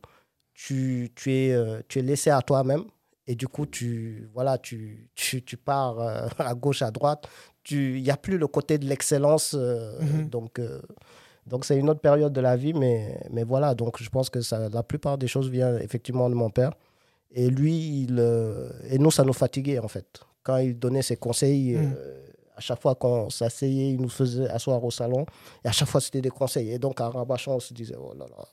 tu, 0.54 1.10
tu, 1.16 1.32
es, 1.32 1.56
tu 1.88 1.98
es 1.98 2.02
laissé 2.02 2.30
à 2.30 2.42
toi-même. 2.42 2.84
Et 3.26 3.34
du 3.34 3.48
coup, 3.48 3.66
tu, 3.66 4.28
voilà, 4.32 4.56
tu, 4.58 5.10
tu, 5.16 5.42
tu 5.42 5.56
pars 5.56 5.98
à 6.38 6.54
gauche, 6.54 6.82
à 6.82 6.92
droite, 6.92 7.26
il 7.70 8.02
n'y 8.02 8.10
a 8.10 8.16
plus 8.16 8.38
le 8.38 8.46
côté 8.46 8.78
de 8.78 8.86
l'excellence. 8.86 9.54
Euh, 9.58 10.00
mhm. 10.00 10.28
Donc, 10.28 10.58
euh, 10.58 10.80
donc 11.46 11.64
c'est 11.64 11.76
une 11.76 11.88
autre 11.90 12.00
période 12.00 12.32
de 12.32 12.40
la 12.40 12.56
vie, 12.56 12.74
mais, 12.74 13.20
mais 13.30 13.44
voilà. 13.44 13.74
Donc, 13.74 14.02
je 14.02 14.08
pense 14.08 14.30
que 14.30 14.40
ça, 14.40 14.68
la 14.68 14.82
plupart 14.82 15.18
des 15.18 15.28
choses 15.28 15.48
viennent 15.50 15.80
effectivement 15.82 16.28
de 16.28 16.34
mon 16.34 16.50
père. 16.50 16.72
Et 17.38 17.50
lui, 17.50 18.04
il, 18.04 18.16
euh, 18.18 18.70
et 18.88 18.98
nous, 18.98 19.10
ça 19.10 19.22
nous 19.22 19.34
fatiguait 19.34 19.78
en 19.78 19.88
fait. 19.88 20.06
Quand 20.42 20.56
il 20.56 20.78
donnait 20.78 21.02
ses 21.02 21.16
conseils, 21.16 21.76
mhm. 21.76 21.94
à 22.56 22.60
chaque 22.60 22.80
fois 22.80 22.94
qu'on 22.94 23.28
s'asseyait, 23.28 23.90
il 23.90 24.00
nous 24.00 24.08
faisait 24.08 24.48
asseoir 24.48 24.82
au 24.82 24.90
salon. 24.90 25.26
Et 25.62 25.68
à 25.68 25.72
chaque 25.72 25.88
fois, 25.88 26.00
c'était 26.00 26.22
des 26.22 26.30
conseils. 26.30 26.70
Et 26.72 26.78
donc, 26.78 26.98
à 27.00 27.10
rabâchant, 27.10 27.56
on 27.56 27.60
se 27.60 27.74
disait, 27.74 27.96
oh 28.00 28.14
là 28.18 28.24
là, 28.30 28.44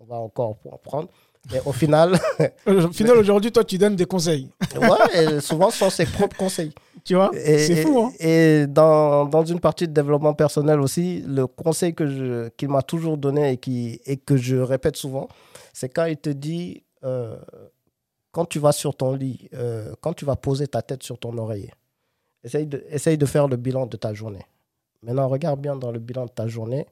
on 0.00 0.04
va 0.04 0.16
encore 0.16 0.56
prendre. 0.82 1.08
Mais 1.52 1.60
au 1.64 1.72
final. 1.72 2.18
au 2.66 2.92
final, 2.92 3.16
aujourd'hui, 3.16 3.52
toi, 3.52 3.62
tu 3.62 3.78
donnes 3.78 3.94
des 3.96 4.06
conseils. 4.06 4.48
ouais, 4.76 5.36
et 5.36 5.40
souvent, 5.40 5.70
ce 5.70 5.78
sont 5.78 5.90
ses 5.90 6.06
propres 6.06 6.36
conseils. 6.36 6.72
Tu 7.04 7.14
vois 7.14 7.30
C'est 7.34 7.82
fou. 7.82 7.98
Hein 8.00 8.12
et 8.18 8.66
dans, 8.68 9.24
dans, 9.26 9.44
une 9.44 9.60
partie 9.60 9.86
de 9.86 9.92
développement 9.92 10.34
personnel 10.34 10.80
aussi, 10.80 11.22
le 11.26 11.46
conseil 11.46 11.94
qu'il 11.94 12.68
m'a 12.68 12.82
toujours 12.82 13.18
donné 13.18 13.52
et, 13.52 13.56
qui, 13.56 14.00
et 14.06 14.16
que 14.16 14.36
je 14.36 14.56
répète 14.56 14.96
souvent, 14.96 15.28
c'est 15.72 15.88
quand 15.88 16.06
il 16.06 16.16
te 16.16 16.30
dit 16.30 16.82
euh, 17.04 17.36
quand 18.32 18.46
tu 18.46 18.58
vas 18.58 18.72
sur 18.72 18.96
ton 18.96 19.14
lit, 19.14 19.48
euh, 19.54 19.94
quand 20.00 20.14
tu 20.14 20.24
vas 20.24 20.36
poser 20.36 20.66
ta 20.66 20.82
tête 20.82 21.02
sur 21.02 21.18
ton 21.18 21.36
oreiller, 21.38 21.72
essaye 22.42 22.66
de, 22.66 22.84
essaye 22.88 23.18
de 23.18 23.26
faire 23.26 23.46
le 23.46 23.56
bilan 23.56 23.86
de 23.86 23.96
ta 23.96 24.12
journée. 24.14 24.44
Maintenant, 25.02 25.28
regarde 25.28 25.60
bien 25.60 25.76
dans 25.76 25.92
le 25.92 25.98
bilan 25.98 26.26
de 26.26 26.30
ta 26.30 26.48
journée. 26.48 26.86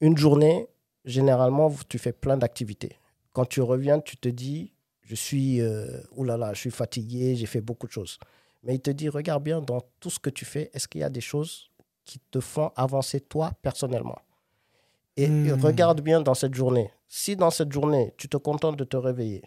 Une 0.00 0.16
journée, 0.18 0.68
généralement, 1.04 1.72
tu 1.88 1.98
fais 1.98 2.12
plein 2.12 2.36
d'activités. 2.36 2.98
Quand 3.32 3.44
tu 3.44 3.60
reviens, 3.62 4.00
tu 4.00 4.16
te 4.16 4.28
dis, 4.28 4.72
je 5.02 5.14
suis, 5.14 5.60
euh, 5.60 6.00
oulala, 6.12 6.52
je 6.52 6.60
suis 6.60 6.70
fatigué, 6.70 7.36
j'ai 7.36 7.46
fait 7.46 7.60
beaucoup 7.60 7.86
de 7.86 7.92
choses. 7.92 8.18
Mais 8.64 8.74
il 8.74 8.80
te 8.80 8.90
dit, 8.90 9.08
regarde 9.08 9.44
bien 9.44 9.60
dans 9.60 9.82
tout 10.00 10.10
ce 10.10 10.18
que 10.18 10.30
tu 10.30 10.44
fais, 10.44 10.70
est-ce 10.72 10.88
qu'il 10.88 11.02
y 11.02 11.04
a 11.04 11.10
des 11.10 11.20
choses 11.20 11.70
qui 12.04 12.18
te 12.30 12.40
font 12.40 12.72
avancer 12.74 13.20
toi 13.20 13.52
personnellement? 13.62 14.18
Et 15.16 15.28
hmm. 15.28 15.60
regarde 15.62 16.00
bien 16.00 16.20
dans 16.20 16.34
cette 16.34 16.54
journée. 16.54 16.90
Si 17.06 17.36
dans 17.36 17.50
cette 17.50 17.70
journée, 17.70 18.14
tu 18.16 18.28
te 18.28 18.36
contentes 18.36 18.76
de 18.76 18.84
te 18.84 18.96
réveiller, 18.96 19.42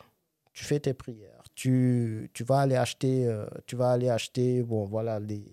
tu 0.58 0.64
fais 0.64 0.80
tes 0.80 0.96
prières, 0.96 1.44
tu, 1.54 2.32
tu 2.34 2.44
vas 2.44 2.62
aller 2.62 2.76
acheter, 2.76 3.28
euh, 3.28 3.46
tu 3.68 3.76
vas 3.76 3.92
aller 3.92 4.10
acheter, 4.10 4.64
bon 4.64 4.88
voilà, 4.88 5.20
les, 5.20 5.46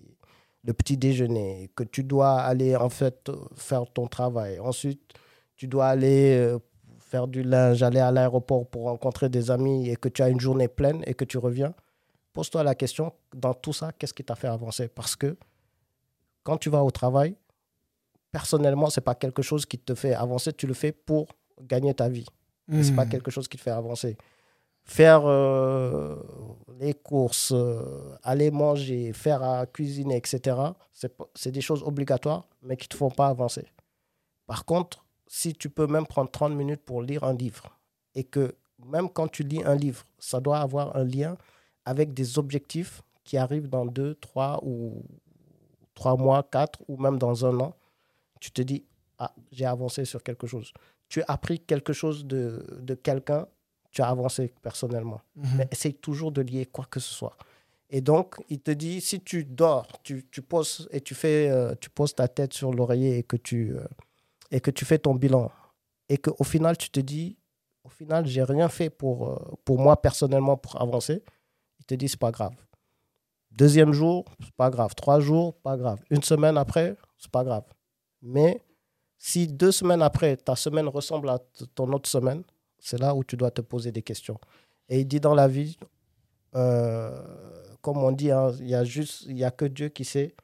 le 0.63 0.73
petit 0.73 0.97
déjeuner, 0.97 1.69
que 1.75 1.83
tu 1.83 2.03
dois 2.03 2.39
aller 2.39 2.75
en 2.75 2.89
fait 2.89 3.31
faire 3.55 3.83
ton 3.93 4.07
travail. 4.07 4.59
Ensuite, 4.59 5.13
tu 5.55 5.67
dois 5.67 5.89
aller 5.89 6.35
euh, 6.35 6.57
faire 6.97 7.27
du 7.27 7.43
linge, 7.43 7.83
aller 7.83 7.99
à 7.99 8.09
l'aéroport 8.09 8.67
pour 8.67 8.85
rencontrer 8.85 9.29
des 9.29 9.51
amis 9.51 9.91
et 9.91 9.95
que 9.95 10.09
tu 10.09 10.23
as 10.23 10.29
une 10.29 10.39
journée 10.39 10.67
pleine 10.67 11.03
et 11.05 11.13
que 11.13 11.23
tu 11.23 11.37
reviens, 11.37 11.75
pose-toi 12.33 12.63
la 12.63 12.73
question, 12.73 13.13
dans 13.31 13.53
tout 13.53 13.73
ça, 13.73 13.91
qu'est-ce 13.91 14.13
qui 14.15 14.23
t'a 14.23 14.33
fait 14.33 14.47
avancer? 14.47 14.87
Parce 14.87 15.15
que 15.15 15.37
quand 16.41 16.57
tu 16.57 16.71
vas 16.71 16.83
au 16.83 16.89
travail, 16.89 17.35
personnellement, 18.31 18.89
ce 18.89 18.99
n'est 18.99 19.03
pas 19.03 19.13
quelque 19.13 19.43
chose 19.43 19.67
qui 19.67 19.77
te 19.77 19.93
fait 19.93 20.15
avancer, 20.15 20.51
tu 20.51 20.65
le 20.65 20.73
fais 20.73 20.91
pour 20.91 21.27
gagner 21.61 21.93
ta 21.93 22.09
vie. 22.09 22.25
Ce 22.71 22.89
n'est 22.89 22.95
pas 22.95 23.05
quelque 23.05 23.29
chose 23.29 23.47
qui 23.47 23.57
te 23.57 23.61
fait 23.61 23.69
avancer. 23.69 24.17
Faire 24.85 25.25
euh, 25.25 26.15
les 26.79 26.93
courses, 26.93 27.51
euh, 27.53 28.15
aller 28.23 28.51
manger, 28.51 29.13
faire 29.13 29.43
à 29.43 29.65
cuisiner, 29.65 30.17
etc., 30.17 30.57
c'est 31.33 31.51
des 31.51 31.61
choses 31.61 31.83
obligatoires, 31.83 32.47
mais 32.61 32.77
qui 32.77 32.85
ne 32.85 32.89
te 32.89 32.97
font 32.97 33.09
pas 33.09 33.27
avancer. 33.27 33.65
Par 34.45 34.63
contre, 34.63 35.03
si 35.27 35.53
tu 35.53 35.69
peux 35.69 35.87
même 35.87 36.05
prendre 36.05 36.29
30 36.29 36.53
minutes 36.53 36.81
pour 36.83 37.01
lire 37.01 37.23
un 37.23 37.33
livre 37.33 37.77
et 38.13 38.23
que 38.23 38.55
même 38.85 39.09
quand 39.09 39.27
tu 39.27 39.43
lis 39.43 39.63
un 39.63 39.75
livre, 39.75 40.03
ça 40.19 40.39
doit 40.39 40.59
avoir 40.59 40.95
un 40.95 41.03
lien 41.03 41.35
avec 41.85 42.13
des 42.13 42.37
objectifs 42.37 43.01
qui 43.23 43.37
arrivent 43.37 43.69
dans 43.69 43.85
2, 43.85 44.15
3 44.15 44.61
ou 44.63 45.03
3 45.95 46.17
mois, 46.17 46.43
4 46.43 46.83
ou 46.87 46.97
même 46.97 47.17
dans 47.17 47.45
un 47.45 47.59
an, 47.59 47.75
tu 48.39 48.51
te 48.51 48.61
dis, 48.61 48.85
ah, 49.17 49.33
j'ai 49.51 49.65
avancé 49.65 50.05
sur 50.05 50.21
quelque 50.21 50.45
chose. 50.45 50.71
Tu 51.09 51.21
as 51.23 51.25
appris 51.27 51.59
quelque 51.59 51.93
chose 51.93 52.25
de, 52.25 52.63
de 52.81 52.93
quelqu'un, 52.93 53.47
tu 53.95 54.01
as 54.01 54.09
avancé 54.09 54.53
personnellement. 54.61 55.21
Mhm. 55.35 55.45
Mais 55.57 55.67
essaye 55.71 55.93
toujours 55.93 56.31
de 56.31 56.41
lier 56.41 56.65
quoi 56.65 56.85
que 56.85 56.99
ce 56.99 57.13
soit. 57.13 57.37
Et 57.89 58.01
donc, 58.01 58.35
il 58.49 58.59
te 58.59 58.71
dit, 58.71 58.99
si 58.99 59.21
tu 59.21 59.45
dors, 59.45 59.87
tu, 60.03 60.25
tu 60.29 60.41
poses 60.41 60.89
et 60.91 60.99
tu, 60.99 61.15
fais, 61.15 61.49
euh, 61.49 61.75
tu 61.79 61.89
poses 61.89 62.13
ta 62.13 62.27
tête 62.27 62.53
sur 62.53 62.73
l'oreiller 62.73 63.17
et 63.17 63.23
que 63.23 63.37
tu... 63.37 63.71
Euh, 63.71 63.83
et 64.51 64.59
que 64.59 64.69
tu 64.69 64.85
fais 64.85 64.99
ton 64.99 65.15
bilan 65.15 65.51
et 66.09 66.17
qu'au 66.17 66.43
final, 66.43 66.77
tu 66.77 66.89
te 66.89 66.99
dis, 66.99 67.37
au 67.83 67.89
final, 67.89 68.25
j'ai 68.27 68.43
rien 68.43 68.69
fait 68.69 68.89
pour, 68.89 69.29
euh, 69.29 69.37
pour 69.63 69.79
moi 69.79 69.99
personnellement 70.01 70.57
pour 70.57 70.79
avancer, 70.81 71.23
il 71.79 71.85
te 71.85 71.95
dit, 71.95 72.07
c'est 72.07 72.19
pas 72.19 72.31
grave. 72.31 72.53
Deuxième 73.51 73.93
jour, 73.93 74.25
c'est 74.43 74.53
pas 74.55 74.69
grave. 74.69 74.93
Trois 74.95 75.19
jours, 75.19 75.55
pas 75.55 75.77
grave. 75.77 75.99
Une 76.09 76.21
semaine 76.21 76.57
après, 76.57 76.95
c'est 77.17 77.31
pas 77.31 77.43
grave. 77.43 77.63
Mais 78.21 78.61
si 79.17 79.47
deux 79.47 79.71
semaines 79.71 80.01
après, 80.01 80.35
ta 80.35 80.55
semaine 80.55 80.87
ressemble 80.87 81.29
à 81.29 81.39
ton 81.73 81.91
autre 81.93 82.09
semaine, 82.09 82.43
c'est 82.79 82.99
là 82.99 83.15
où 83.15 83.23
tu 83.23 83.37
dois 83.37 83.51
te 83.51 83.61
poser 83.61 83.91
des 83.91 84.01
questions. 84.01 84.39
Et 84.89 85.01
il 85.01 85.07
dit 85.07 85.19
dans 85.19 85.33
la 85.33 85.47
vie, 85.47 85.77
euh, 86.55 87.21
comme 87.81 87.97
on 87.97 88.11
dit, 88.11 88.31
hein, 88.31 88.51
il 88.59 88.69
y 88.69 88.75
a 88.75 88.83
juste, 88.83 89.23
il 89.27 89.37
y 89.37 89.43
a 89.43 89.51
que 89.51 89.65
Dieu 89.65 89.89
qui 89.89 90.05
sait 90.05 90.35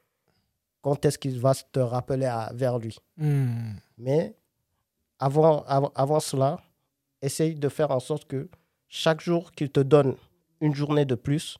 quand 0.82 1.04
est-ce 1.04 1.18
qu'il 1.18 1.38
va 1.38 1.54
te 1.54 1.80
rappeler 1.80 2.30
vers 2.54 2.78
lui. 2.78 2.98
Hmm. 3.16 3.74
Mais 3.98 4.36
avant, 5.18 5.64
avant, 5.64 6.20
cela, 6.20 6.60
essaye 7.22 7.54
de 7.54 7.68
faire 7.68 7.92
en 7.92 8.00
sorte 8.00 8.24
que 8.26 8.48
chaque 8.88 9.20
jour 9.20 9.52
qu'il 9.52 9.70
te 9.70 9.80
donne 9.80 10.16
une 10.60 10.74
journée 10.74 11.04
de 11.04 11.14
plus 11.14 11.56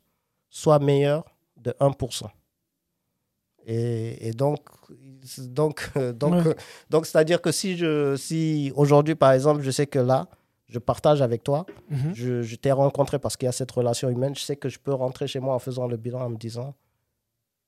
soit 0.49 0.79
meilleur 0.79 1.23
de 1.55 1.71
1%. 1.79 2.25
Et, 3.65 4.27
et 4.27 4.31
donc, 4.33 4.59
donc, 5.37 5.89
donc, 6.15 6.55
donc 6.89 7.05
c'est-à-dire 7.05 7.41
que 7.41 7.53
si, 7.53 7.77
je, 7.77 8.17
si 8.17 8.73
aujourd'hui, 8.75 9.15
par 9.15 9.31
exemple, 9.31 9.61
je 9.61 9.71
sais 9.71 9.87
que 9.87 9.99
là, 9.99 10.27
je 10.67 10.79
partage 10.79 11.21
avec 11.21 11.43
toi, 11.43 11.65
mhm. 11.89 12.13
je, 12.13 12.41
je 12.41 12.55
t'ai 12.55 12.71
rencontré 12.71 13.19
parce 13.19 13.37
qu'il 13.37 13.45
y 13.45 13.49
a 13.49 13.51
cette 13.51 13.71
relation 13.71 14.09
humaine, 14.09 14.35
je 14.35 14.41
sais 14.41 14.55
que 14.55 14.69
je 14.69 14.79
peux 14.79 14.93
rentrer 14.93 15.27
chez 15.27 15.39
moi 15.39 15.53
en 15.55 15.59
faisant 15.59 15.87
le 15.87 15.97
bilan 15.97 16.21
en 16.21 16.29
me 16.29 16.37
disant, 16.37 16.73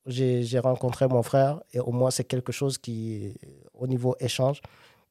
j'ai 0.08 0.60
rencontré 0.60 1.08
mon 1.08 1.24
frère 1.24 1.62
et 1.74 1.80
au 1.80 1.92
moins 1.92 2.12
c'est 2.12 2.24
quelque 2.24 2.52
chose 2.52 2.78
qui, 2.78 3.34
au 3.74 3.88
niveau 3.88 4.16
échange, 4.20 4.62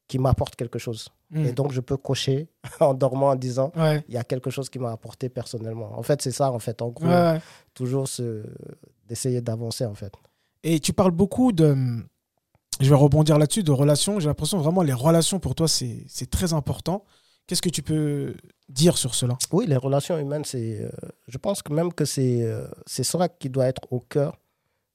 qui 0.07 0.19
m'apporte 0.19 0.57
quelque 0.57 0.79
chose. 0.79 1.09
Hmm. 1.31 1.47
Et 1.47 1.53
donc 1.53 1.73
je 1.73 1.81
peux 1.81 1.97
cocher 1.97 2.49
en 2.81 2.95
dormant 2.95 3.31
en 3.31 3.37
disant, 3.37 3.73
il 3.77 4.15
y 4.15 4.17
a 4.17 4.25
quelque 4.25 4.51
chose 4.51 4.69
qui 4.69 4.79
m'a 4.79 4.93
apporté 4.93 5.29
personnellement. 5.29 5.99
En 5.99 6.03
fait, 6.03 6.23
c'est 6.23 6.33
ça, 6.33 6.53
en 6.53 6.59
fait, 6.59 6.83
en 6.83 6.89
gros, 6.89 7.09
toujours 7.75 8.07
d'essayer 9.09 9.41
d'avancer, 9.41 9.85
en 9.85 9.95
fait. 9.95 10.13
Et 10.63 10.81
tu 10.81 10.93
parles 10.93 11.11
beaucoup 11.11 11.53
de, 11.53 11.77
je 12.81 12.89
vais 12.89 12.97
rebondir 12.97 13.39
là-dessus, 13.39 13.63
de 13.63 13.73
relations. 13.73 14.21
J'ai 14.21 14.29
l'impression 14.29 14.59
vraiment 14.59 14.83
les 14.83 14.93
relations 14.93 15.39
pour 15.39 15.55
toi, 15.55 15.69
c'est 15.69 16.31
très 16.31 16.53
important. 16.53 17.05
Qu'est-ce 17.47 17.63
que 17.63 17.69
tu 17.69 17.83
peux 17.83 18.35
dire 18.69 18.97
sur 18.97 19.15
cela? 19.15 19.37
Oui, 19.53 19.67
les 19.67 19.77
relations 19.77 20.19
humaines, 20.19 20.45
c'est, 20.45 20.81
euh, 20.81 20.91
je 21.29 21.37
pense 21.39 21.63
que 21.63 21.73
même 21.73 21.93
que 21.93 22.05
c'est 22.05 22.43
euh, 22.43 22.67
c'est 22.87 23.05
cela 23.05 23.29
qui 23.29 23.51
doit 23.51 23.67
être 23.67 23.83
au 23.91 24.01
cœur 24.01 24.39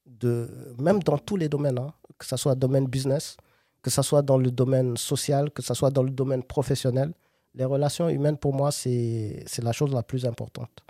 de, 0.06 0.50
même 0.80 1.02
dans 1.04 1.18
tous 1.18 1.38
les 1.38 1.48
domaines, 1.48 1.78
hein, 1.78 1.94
que 2.18 2.26
ce 2.26 2.36
soit 2.38 2.56
domaine 2.56 2.88
business, 2.88 3.38
que 3.82 3.90
ce 3.90 4.02
soit 4.02 4.22
dans 4.22 4.38
le 4.38 4.52
domaine 4.52 4.98
social, 4.98 5.52
que 5.52 5.62
ce 5.62 5.74
soit 5.74 5.92
dans 5.92 6.04
le 6.04 6.10
domaine 6.10 6.44
professionnel, 6.44 7.14
les 7.56 7.66
relations 7.66 8.10
humaines, 8.10 8.38
pour 8.38 8.54
moi, 8.54 8.72
c'est 8.72 9.44
la 9.62 9.72
chose 9.72 9.94
la 9.94 10.04
plus 10.04 10.26
importante. 10.26 10.84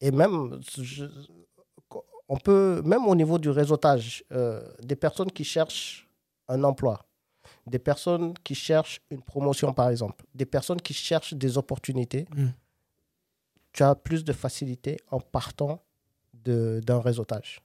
Et 0.00 0.10
même, 0.10 0.60
on 2.28 2.36
peut, 2.36 2.82
même 2.84 3.06
au 3.06 3.14
niveau 3.14 3.38
du 3.38 3.50
réseautage, 3.50 4.24
euh, 4.32 4.62
des 4.82 4.96
personnes 4.96 5.30
qui 5.30 5.44
cherchent 5.44 6.08
un 6.48 6.64
emploi, 6.64 7.04
des 7.66 7.78
personnes 7.78 8.34
qui 8.44 8.54
cherchent 8.54 9.00
une 9.10 9.22
promotion, 9.22 9.72
par 9.72 9.88
exemple, 9.88 10.24
des 10.34 10.46
personnes 10.46 10.80
qui 10.80 10.94
cherchent 10.94 11.34
des 11.34 11.58
opportunités, 11.58 12.26
mm. 12.34 12.48
tu 13.72 13.82
as 13.82 13.94
plus 13.94 14.24
de 14.24 14.32
facilité 14.32 14.98
en 15.10 15.20
partant 15.20 15.82
d'un 16.34 17.00
réseautage. 17.00 17.62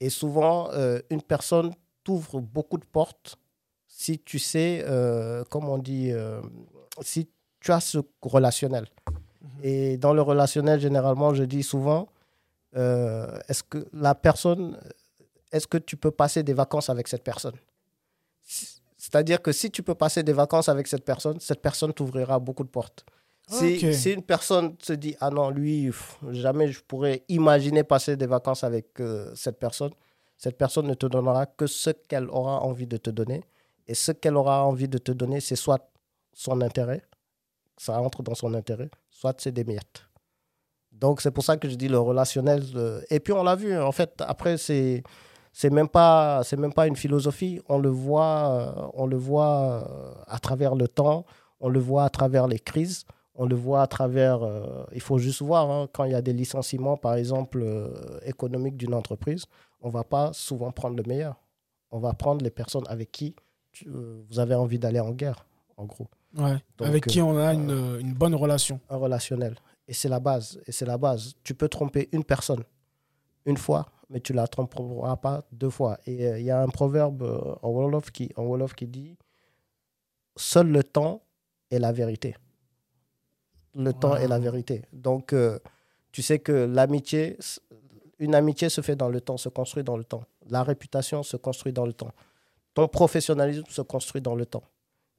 Et 0.00 0.10
souvent, 0.10 0.68
euh, 0.72 1.00
une 1.10 1.22
personne 1.22 1.72
t'ouvre 2.04 2.40
beaucoup 2.40 2.76
de 2.76 2.84
portes 2.84 3.38
si 3.86 4.18
tu 4.18 4.38
sais, 4.38 4.84
euh, 4.86 5.44
comme 5.44 5.68
on 5.68 5.78
dit, 5.78 6.10
euh, 6.10 6.40
si 7.00 7.28
tu 7.60 7.70
as 7.70 7.80
ce 7.80 7.98
relationnel. 8.20 8.86
Mhm. 9.08 9.48
Et 9.62 9.96
dans 9.96 10.12
le 10.12 10.22
relationnel, 10.22 10.80
généralement, 10.80 11.34
je 11.34 11.44
dis 11.44 11.62
souvent, 11.62 12.08
est-ce 12.74 13.62
que 13.62 13.86
la 13.92 14.14
personne, 14.14 14.78
est-ce 15.52 15.66
que 15.66 15.78
tu 15.78 15.96
peux 15.96 16.10
passer 16.10 16.42
des 16.42 16.54
vacances 16.54 16.88
avec 16.88 17.06
cette 17.06 17.22
personne? 17.22 17.54
C'est-à-dire 19.12 19.42
que 19.42 19.52
si 19.52 19.70
tu 19.70 19.82
peux 19.82 19.94
passer 19.94 20.22
des 20.22 20.32
vacances 20.32 20.70
avec 20.70 20.86
cette 20.86 21.04
personne, 21.04 21.38
cette 21.38 21.60
personne 21.60 21.92
t'ouvrira 21.92 22.38
beaucoup 22.38 22.64
de 22.64 22.70
portes. 22.70 23.04
Si, 23.46 23.76
une 24.10 24.22
personne 24.22 24.74
se 24.82 24.94
dit, 24.94 25.14
ah 25.20 25.28
non, 25.28 25.50
lui, 25.50 25.90
jamais 26.30 26.68
je 26.68 26.80
pourrais 26.82 27.22
imaginer 27.28 27.84
passer 27.84 28.16
des 28.16 28.26
vacances 28.26 28.64
avec 28.64 28.98
euh, 29.00 29.30
cette 29.34 29.58
personne, 29.58 29.90
cette 30.38 30.56
personne 30.56 30.86
ne 30.86 30.94
te 30.94 31.04
donnera 31.04 31.44
que 31.44 31.66
ce 31.66 31.90
qu'elle 31.90 32.30
aura 32.30 32.62
envie 32.62 32.86
de 32.86 32.96
te 32.96 33.10
donner. 33.10 33.42
Et 33.86 33.92
ce 33.92 34.12
qu'elle 34.12 34.36
aura 34.36 34.64
envie 34.64 34.88
de 34.88 34.96
te 34.96 35.12
donner, 35.12 35.40
c'est 35.40 35.56
soit 35.56 35.90
son 36.32 36.62
intérêt, 36.62 37.02
ça 37.76 38.00
entre 38.00 38.22
dans 38.22 38.34
son 38.34 38.54
intérêt, 38.54 38.90
soit 39.10 39.38
c'est 39.38 39.52
des 39.52 39.64
miettes. 39.64 40.06
Donc 40.90 41.20
c'est 41.20 41.32
pour 41.32 41.44
ça 41.44 41.58
que 41.58 41.68
je 41.68 41.74
dis 41.74 41.88
le 41.88 41.98
relationnel. 41.98 42.62
Euh, 42.76 43.02
et 43.10 43.20
puis 43.20 43.34
on 43.34 43.42
l'a 43.42 43.56
vu, 43.56 43.76
en 43.76 43.92
fait, 43.92 44.14
après, 44.20 44.56
c'est 44.56 45.02
c'est 45.52 45.70
même 45.70 45.88
pas 45.88 46.42
c'est 46.44 46.56
même 46.56 46.72
pas 46.72 46.86
une 46.86 46.96
philosophie 46.96 47.60
on 47.68 47.78
le 47.78 47.90
voit 47.90 48.48
euh, 48.50 48.88
on 48.94 49.06
le 49.06 49.16
voit 49.16 49.86
à 50.26 50.38
travers 50.38 50.74
le 50.74 50.88
temps 50.88 51.24
on 51.60 51.68
le 51.68 51.78
voit 51.78 52.04
à 52.04 52.10
travers 52.10 52.46
les 52.46 52.58
crises 52.58 53.04
on 53.34 53.46
le 53.46 53.56
voit 53.56 53.82
à 53.82 53.86
travers, 53.86 54.42
euh, 54.42 54.84
il 54.92 55.00
faut 55.00 55.18
juste 55.18 55.40
voir, 55.40 55.70
hein, 55.70 55.88
quand 55.92 56.04
il 56.04 56.12
y 56.12 56.14
a 56.14 56.22
des 56.22 56.32
licenciements, 56.32 56.96
par 56.96 57.14
exemple, 57.14 57.62
euh, 57.62 58.20
économiques 58.24 58.76
d'une 58.76 58.94
entreprise, 58.94 59.46
on 59.80 59.88
ne 59.88 59.92
va 59.92 60.04
pas 60.04 60.32
souvent 60.32 60.70
prendre 60.70 60.96
le 60.96 61.02
meilleur. 61.04 61.40
On 61.90 61.98
va 61.98 62.12
prendre 62.12 62.44
les 62.44 62.50
personnes 62.50 62.84
avec 62.88 63.10
qui 63.10 63.34
euh, 63.86 64.22
vous 64.28 64.38
avez 64.38 64.54
envie 64.54 64.78
d'aller 64.78 65.00
en 65.00 65.12
guerre, 65.12 65.46
en 65.76 65.86
gros. 65.86 66.08
avec 66.80 67.06
qui 67.06 67.22
on 67.22 67.38
a 67.38 67.54
une, 67.54 67.98
une, 68.00 68.12
bonne 68.12 68.34
relation. 68.34 68.80
Un 68.90 68.96
relationnel. 68.96 69.56
Et 69.88 69.94
c'est 69.94 70.08
la 70.08 70.20
base. 70.20 70.60
Et 70.66 70.72
c'est 70.72 70.86
la 70.86 70.98
base. 70.98 71.34
Tu 71.42 71.54
peux 71.54 71.68
tromper 71.68 72.08
une 72.12 72.24
personne 72.24 72.62
une 73.44 73.56
fois, 73.56 73.86
mais 74.12 74.20
tu 74.20 74.32
ne 74.32 74.36
la 74.36 74.46
tromperas 74.46 75.16
pas 75.16 75.44
deux 75.50 75.70
fois. 75.70 75.98
Et 76.06 76.28
il 76.38 76.44
y 76.44 76.50
a 76.50 76.60
un 76.60 76.68
proverbe 76.68 77.22
en 77.62 77.68
Wolof 77.70 78.10
qui, 78.10 78.30
en 78.36 78.44
Wolof 78.44 78.74
qui 78.74 78.86
dit 78.86 79.16
Seul 80.36 80.68
le 80.68 80.84
temps 80.84 81.22
est 81.70 81.78
la 81.78 81.92
vérité 81.92 82.36
le 83.74 83.92
temps 83.92 84.16
est 84.16 84.28
la 84.28 84.38
vérité. 84.38 84.82
Donc, 84.92 85.32
euh, 85.32 85.58
tu 86.10 86.22
sais 86.22 86.38
que 86.38 86.52
l'amitié, 86.52 87.38
une 88.18 88.34
amitié 88.34 88.68
se 88.68 88.80
fait 88.80 88.96
dans 88.96 89.08
le 89.08 89.20
temps, 89.20 89.36
se 89.36 89.48
construit 89.48 89.84
dans 89.84 89.96
le 89.96 90.04
temps. 90.04 90.24
La 90.48 90.62
réputation 90.62 91.22
se 91.22 91.36
construit 91.36 91.72
dans 91.72 91.86
le 91.86 91.92
temps. 91.92 92.12
ton 92.74 92.88
professionnalisme 92.88 93.64
se 93.68 93.82
construit 93.82 94.22
dans 94.22 94.34
le 94.34 94.46
temps. 94.46 94.62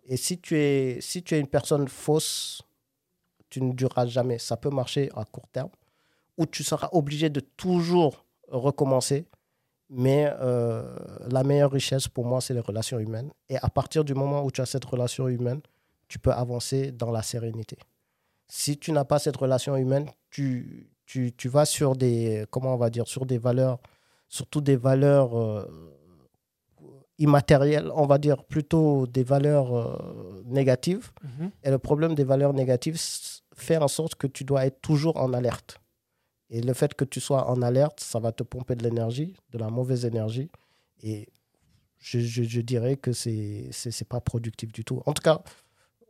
Et 0.06 0.18
si 0.18 0.40
tu 0.40 0.58
es, 0.58 1.00
si 1.02 1.24
tu 1.24 1.36
es 1.36 1.40
une 1.40 1.48
personne 1.48 1.88
fausse, 1.88 2.62
tu 3.50 3.62
ne 3.62 3.74
dureras 3.74 4.08
jamais. 4.08 4.40
Ça 4.40 4.58
peut 4.58 4.72
marcher 4.72 5.10
à 5.16 5.24
court 5.24 5.48
terme, 5.52 5.70
ou 6.38 6.46
tu 6.46 6.64
seras 6.64 6.90
obligé 6.92 7.30
de 7.30 7.40
toujours 7.40 8.23
recommencer. 8.54 9.26
Mais 9.90 10.32
euh, 10.42 10.96
la 11.30 11.44
meilleure 11.44 11.72
richesse 11.72 12.08
pour 12.08 12.26
moi, 12.26 12.42
c'est 12.42 12.54
les 12.54 12.60
relations 12.60 13.00
humaines. 13.00 13.32
Et 13.50 13.58
à 13.58 13.70
partir 13.70 14.04
du 14.04 14.14
moment 14.14 14.44
où 14.44 14.52
tu 14.52 14.62
as 14.62 14.66
cette 14.66 14.86
relation 14.86 15.28
humaine, 15.28 15.62
tu 16.08 16.20
peux 16.20 16.32
avancer 16.32 16.92
dans 16.92 17.12
la 17.12 17.22
sérénité. 17.22 17.78
Si 18.48 18.78
tu 18.78 18.92
n'as 18.92 19.04
pas 19.04 19.20
cette 19.20 19.38
relation 19.38 19.76
humaine, 19.76 20.10
tu, 20.30 20.90
tu, 21.06 21.32
tu, 21.36 21.48
vas 21.48 21.66
sur 21.66 21.96
des, 21.96 22.46
comment 22.50 22.74
on 22.74 22.78
va 22.78 22.90
dire, 22.90 23.08
sur 23.08 23.26
des 23.26 23.38
valeurs, 23.38 23.80
surtout 24.30 24.62
des 24.62 24.76
valeurs 24.76 25.38
euh, 25.38 25.66
immatérielles, 27.20 27.92
on 27.94 28.06
va 28.06 28.18
dire 28.18 28.44
plutôt 28.44 29.08
des 29.08 29.24
valeurs 29.24 29.76
euh, 29.76 30.44
négatives. 30.46 31.12
Mhm. 31.24 31.52
Et 31.64 31.70
le 31.70 31.80
problème 31.80 32.16
des 32.16 32.24
valeurs 32.24 32.54
négatives 32.54 33.00
fait 33.56 33.78
en 33.78 33.88
sorte 33.88 34.16
que 34.16 34.28
tu 34.28 34.44
dois 34.44 34.66
être 34.66 34.82
toujours 34.82 35.18
en 35.18 35.34
alerte. 35.34 35.80
Et 36.54 36.62
le 36.62 36.74
fait 36.74 36.94
que 36.94 37.04
tu 37.04 37.20
sois 37.20 37.50
en 37.50 37.64
alerte, 37.64 38.00
ça 38.00 38.20
va 38.20 38.32
te 38.32 38.44
pomper 38.44 38.76
de 38.76 38.84
l'énergie, 38.84 39.36
de 39.52 39.58
la 39.58 39.72
mauvaise 39.72 40.06
énergie. 40.06 40.52
Et 41.02 41.28
je, 41.98 42.20
je, 42.20 42.62
dirais 42.62 42.96
que 42.96 43.12
ce 43.12 43.30
n'est 43.30 44.06
pas 44.08 44.22
productif 44.22 44.72
du 44.72 44.86
tout. 44.86 45.02
En 45.08 45.14
tout 45.14 45.24
cas, 45.24 45.42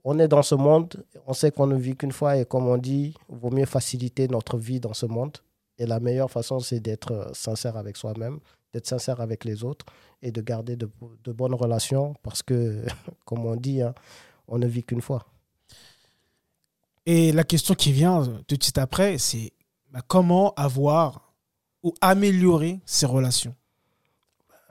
on 0.03 0.19
est 0.19 0.27
dans 0.27 0.43
ce 0.43 0.53
monde, 0.55 1.05
on 1.27 1.33
sait 1.33 1.51
qu'on 1.51 1.67
ne 1.67 1.77
vit 1.77 1.95
qu'une 1.95 2.11
fois 2.11 2.35
et 2.35 2.43
comme 2.43 2.67
on 2.67 2.77
dit, 2.77 3.13
il 3.29 3.37
vaut 3.37 3.51
mieux 3.51 3.65
faciliter 3.65 4.27
notre 4.27 4.57
vie 4.57 4.81
dans 4.81 4.93
ce 4.93 5.05
monde. 5.05 5.37
Et 5.77 5.85
la 5.85 6.01
meilleure 6.01 6.29
façon, 6.29 6.59
c'est 6.59 6.81
d'être 6.81 7.13
euh, 7.13 7.33
sincère 7.33 7.77
avec 7.77 7.95
soi-même, 7.95 8.39
d'être 8.73 8.85
sincère 8.85 9.21
avec 9.21 9.45
les 9.45 9.63
autres 9.63 9.85
et 10.21 10.33
de 10.33 10.41
garder 10.41 10.75
de, 10.75 10.89
bonnes 11.31 11.55
relations 11.55 12.15
parce 12.21 12.43
que, 12.43 12.83
comme 13.25 13.45
on 13.45 13.55
dit, 13.55 13.81
hein, 13.81 13.95
on 14.49 14.57
ne 14.57 14.67
vit 14.67 14.83
qu'une 14.83 15.01
fois. 15.01 15.25
Et 17.05 17.31
la 17.31 17.45
question 17.45 17.75
qui 17.75 17.93
vient 17.93 18.41
tout 18.45 18.57
de 18.57 18.63
suite 18.63 18.77
après, 18.77 19.17
c'est 19.17 19.53
bah, 19.93 20.01
comment 20.07 20.53
avoir 20.55 21.33
ou 21.83 21.93
améliorer 22.01 22.81
ces 22.85 23.05
relations? 23.05 23.55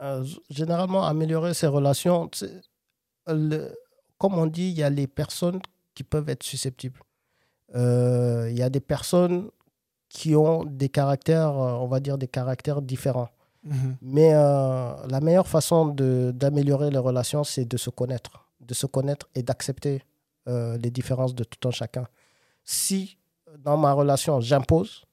Euh, 0.01 0.25
Généralement, 0.49 1.05
améliorer 1.05 1.53
ces 1.53 1.67
relations, 1.67 2.29
le, 3.27 3.73
comme 4.17 4.37
on 4.37 4.45
dit, 4.45 4.69
il 4.69 4.77
y 4.77 4.83
a 4.83 4.89
les 4.89 5.07
personnes 5.07 5.61
qui 5.95 6.03
peuvent 6.03 6.29
être 6.29 6.43
susceptibles. 6.43 6.99
Euh, 7.75 8.47
il 8.51 8.57
y 8.57 8.63
a 8.63 8.69
des 8.69 8.79
personnes 8.79 9.49
qui 10.09 10.35
ont 10.35 10.63
des 10.63 10.89
caractères, 10.89 11.57
euh, 11.57 11.73
on 11.73 11.87
va 11.87 11.99
dire 11.99 12.17
des 12.17 12.27
caractères 12.27 12.81
différents. 12.81 13.29
Mhm. 13.63 13.95
Mais 14.01 14.33
euh, 14.33 14.93
la 15.07 15.21
meilleure 15.21 15.47
façon 15.47 15.87
d'améliorer 15.87 16.91
les 16.91 16.97
relations, 16.97 17.43
c'est 17.43 17.65
de 17.65 17.77
se 17.77 17.89
connaître, 17.89 18.47
de 18.59 18.73
se 18.73 18.85
connaître 18.85 19.29
et 19.35 19.43
d'accepter 19.43 20.03
les 20.45 20.91
différences 20.91 21.33
de 21.33 21.45
tout 21.45 21.69
un 21.69 21.71
chacun. 21.71 22.05
Si 22.65 23.17
dans 23.59 23.77
ma 23.77 23.93
relation, 23.93 24.41
j'impose, 24.41 25.05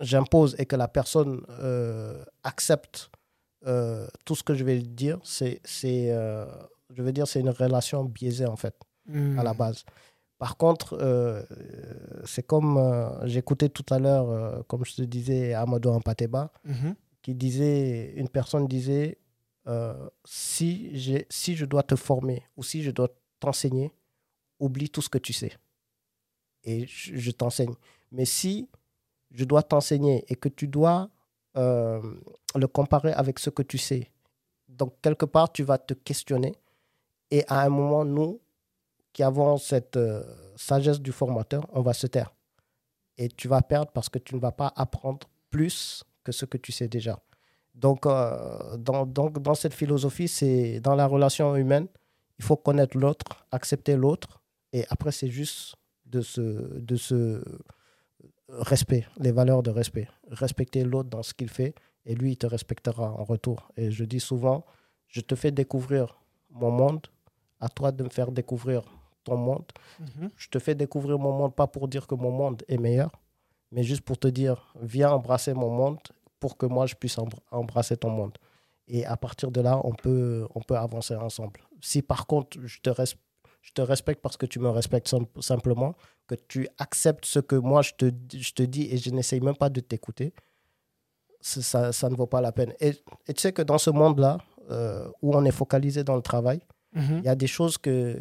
j'impose 0.00 0.56
et 0.58 0.66
que 0.66 0.76
la 0.76 0.88
personne 0.88 1.42
accepte 2.42 3.10
tout 4.24 4.34
ce 4.34 4.42
que 4.42 4.54
je 4.54 4.64
vais 4.64 4.80
dire, 4.80 5.18
c'est 5.24 5.60
je 6.90 7.02
veux 7.02 7.12
dire, 7.12 7.26
c'est 7.26 7.40
une 7.40 7.50
relation 7.50 8.04
biaisée, 8.04 8.46
en 8.46 8.56
fait, 8.56 8.76
à 9.08 9.42
la 9.42 9.52
hmm. 9.52 9.56
base. 9.56 9.84
Par 10.38 10.56
contre, 10.56 10.98
euh, 11.00 11.42
c'est 12.24 12.46
comme 12.46 12.76
euh, 12.76 13.26
j'écoutais 13.26 13.68
tout 13.68 13.86
à 13.90 13.98
l'heure, 13.98 14.28
euh, 14.28 14.62
comme 14.64 14.84
je 14.84 14.96
te 14.96 15.02
disais, 15.02 15.54
Amadou 15.54 15.90
Ampateba, 15.90 16.52
mhm. 16.64 16.96
qui 17.22 17.34
disait, 17.34 18.12
une 18.16 18.28
personne 18.28 18.66
disait, 18.66 19.18
si, 20.24 21.24
si 21.30 21.56
je 21.56 21.64
dois 21.64 21.82
te 21.82 21.96
former 21.96 22.42
ou 22.56 22.62
si 22.62 22.82
je 22.82 22.90
dois 22.90 23.08
t'enseigner, 23.40 23.90
oublie 24.58 24.90
tout 24.90 25.00
ce 25.00 25.08
que 25.08 25.16
tu 25.16 25.32
sais. 25.32 25.52
Et 26.64 26.86
je, 26.86 27.30
t'enseigne. 27.30 27.74
Mais 28.12 28.26
si 28.26 28.68
je 29.34 29.44
dois 29.44 29.62
t'enseigner 29.62 30.24
et 30.28 30.36
que 30.36 30.48
tu 30.48 30.68
dois 30.68 31.10
le 31.56 32.66
comparer 32.66 33.12
avec 33.12 33.38
ce 33.38 33.50
que 33.50 33.62
tu 33.62 33.78
sais, 33.78 34.10
donc 34.68 34.94
quelque 35.02 35.24
part, 35.24 35.52
tu 35.52 35.62
vas 35.62 35.78
te 35.78 35.94
questionner 35.94 36.54
et 37.30 37.44
à 37.48 37.62
un 37.62 37.68
moment, 37.68 38.04
nous, 38.04 38.40
qui 39.12 39.22
avons 39.22 39.56
cette 39.56 39.96
euh, 39.96 40.22
sagesse 40.56 41.00
du 41.00 41.12
formateur, 41.12 41.66
on 41.72 41.82
va 41.82 41.92
se 41.92 42.06
taire. 42.06 42.34
Et 43.16 43.28
tu 43.28 43.48
vas 43.48 43.62
perdre 43.62 43.90
parce 43.92 44.08
que 44.08 44.18
tu 44.18 44.34
ne 44.34 44.40
vas 44.40 44.52
pas 44.52 44.72
apprendre 44.76 45.26
plus 45.50 46.04
que 46.24 46.32
ce 46.32 46.44
que 46.44 46.58
tu 46.58 46.72
sais 46.72 46.88
déjà. 46.88 47.18
Donc, 47.74 48.06
euh, 48.06 48.76
dans, 48.76 49.54
cette 49.54 49.74
philosophie, 49.74 50.28
c'est 50.28 50.80
dans 50.80 50.94
la 50.94 51.06
relation 51.06 51.54
humaine, 51.56 51.86
il 52.38 52.44
faut 52.44 52.56
connaître 52.56 52.96
l'autre, 52.96 53.46
accepter 53.52 53.96
l'autre. 53.96 54.40
Et 54.72 54.84
après, 54.90 55.12
c'est 55.12 55.28
juste 55.28 55.76
de 56.06 56.20
ce 56.20 57.42
respect, 58.58 59.06
les 59.18 59.32
valeurs 59.32 59.62
de 59.62 59.70
respect. 59.70 60.08
Respecter 60.30 60.84
l'autre 60.84 61.10
dans 61.10 61.22
ce 61.22 61.34
qu'il 61.34 61.48
fait 61.48 61.74
et 62.06 62.14
lui, 62.14 62.32
il 62.32 62.36
te 62.36 62.46
respectera 62.46 63.10
en 63.12 63.24
retour. 63.24 63.70
Et 63.76 63.90
je 63.90 64.04
dis 64.04 64.20
souvent, 64.20 64.64
je 65.08 65.20
te 65.20 65.34
fais 65.34 65.50
découvrir 65.50 66.20
mon 66.50 66.70
monde, 66.70 67.06
à 67.60 67.68
toi 67.68 67.92
de 67.92 68.04
me 68.04 68.08
faire 68.08 68.30
découvrir 68.30 68.82
ton 69.24 69.36
monde. 69.36 69.64
Mhm. 70.00 70.30
Je 70.36 70.48
te 70.48 70.58
fais 70.58 70.74
découvrir 70.74 71.18
mon 71.18 71.32
monde, 71.32 71.54
pas 71.54 71.66
pour 71.66 71.88
dire 71.88 72.06
que 72.06 72.14
mon 72.14 72.30
monde 72.30 72.62
est 72.68 72.78
meilleur, 72.78 73.10
mais 73.72 73.82
juste 73.82 74.02
pour 74.02 74.18
te 74.18 74.28
dire, 74.28 74.74
viens 74.80 75.10
embrasser 75.10 75.54
mon 75.54 75.70
monde 75.70 75.98
pour 76.38 76.56
que 76.56 76.66
moi, 76.66 76.86
je 76.86 76.94
puisse 76.94 77.16
embrasser 77.50 77.96
ton 77.96 78.10
monde. 78.10 78.36
Et 78.86 79.06
à 79.06 79.16
partir 79.16 79.50
de 79.50 79.60
là, 79.62 79.80
on 79.82 79.94
peut, 79.94 80.46
on 80.54 80.60
peut 80.60 80.76
avancer 80.76 81.14
ensemble. 81.14 81.60
Si 81.80 82.02
par 82.02 82.26
contre, 82.26 82.58
je 82.62 82.80
te, 82.80 82.90
je 83.64 83.72
te 83.72 83.82
respecte 83.82 84.20
parce 84.22 84.36
que 84.36 84.46
tu 84.46 84.58
me 84.60 84.68
respectes 84.68 85.12
simplement, 85.40 85.94
que 86.26 86.34
tu 86.34 86.68
acceptes 86.78 87.24
ce 87.24 87.40
que 87.40 87.56
moi, 87.56 87.82
je 87.82 87.92
te, 87.96 88.10
je 88.32 88.52
te 88.52 88.62
dis 88.62 88.88
et 88.90 88.98
je 88.98 89.10
n'essaye 89.10 89.40
même 89.40 89.56
pas 89.56 89.70
de 89.70 89.80
t'écouter, 89.80 90.32
ça, 91.40 91.92
ça, 91.92 92.08
ne 92.08 92.14
vaut 92.14 92.26
pas 92.26 92.40
la 92.40 92.52
peine. 92.52 92.72
Et, 92.80 92.94
tu 92.94 93.34
sais 93.36 93.52
que 93.52 93.62
dans 93.62 93.78
ce 93.78 93.90
monde-là, 93.90 94.38
euh, 94.70 95.08
où 95.20 95.34
on 95.36 95.44
est 95.44 95.50
focalisé 95.50 96.04
dans 96.04 96.16
le 96.16 96.22
travail, 96.22 96.60
Mhm. 96.94 97.18
Il 97.18 97.24
y 97.24 97.28
a 97.28 97.34
des 97.34 97.46
choses 97.46 97.76
que 97.78 98.16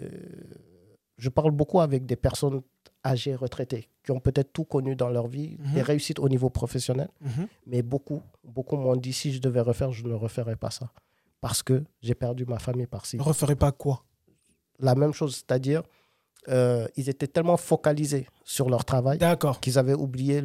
je 1.18 1.30
parle 1.30 1.52
beaucoup 1.52 1.80
avec 1.80 2.06
des 2.06 2.16
personnes 2.16 2.62
âgées, 3.06 3.36
retraitées, 3.36 3.90
qui 4.04 4.12
ont 4.12 4.20
peut-être 4.20 4.52
tout 4.54 4.64
connu 4.64 4.96
dans 4.96 5.10
leur 5.10 5.28
vie, 5.28 5.58
mhm. 5.60 5.74
des 5.74 5.82
réussites 5.82 6.20
au 6.20 6.30
niveau 6.30 6.50
professionnel, 6.50 7.10
mhm. 7.22 7.48
mais 7.68 7.82
beaucoup, 7.82 8.22
beaucoup 8.44 8.78
m'ont 8.78 8.96
dit 8.96 9.14
si 9.14 9.34
je 9.34 9.40
devais 9.40 9.62
refaire, 9.62 9.92
je 9.92 10.04
ne 10.06 10.14
referais 10.14 10.56
pas 10.56 10.72
ça. 10.72 10.92
Parce 11.42 11.62
que 11.62 11.84
j'ai 12.02 12.16
perdu 12.16 12.46
ma 12.46 12.60
famille 12.60 12.88
par-ci. 12.88 13.18
Ne 13.18 13.22
referais 13.22 13.58
pas 13.58 13.72
quoi? 13.72 14.04
La 14.84 14.96
même 14.96 15.14
chose, 15.14 15.36
c'est-à-dire, 15.36 15.82
euh, 16.50 16.88
ils 16.96 17.10
étaient 17.10 17.28
tellement 17.28 17.58
focalisés 17.58 18.28
sur 18.44 18.70
leur 18.70 18.84
travail 18.84 19.18
qu'ils 19.62 19.80
avaient 19.80 19.94
oublié 19.94 20.42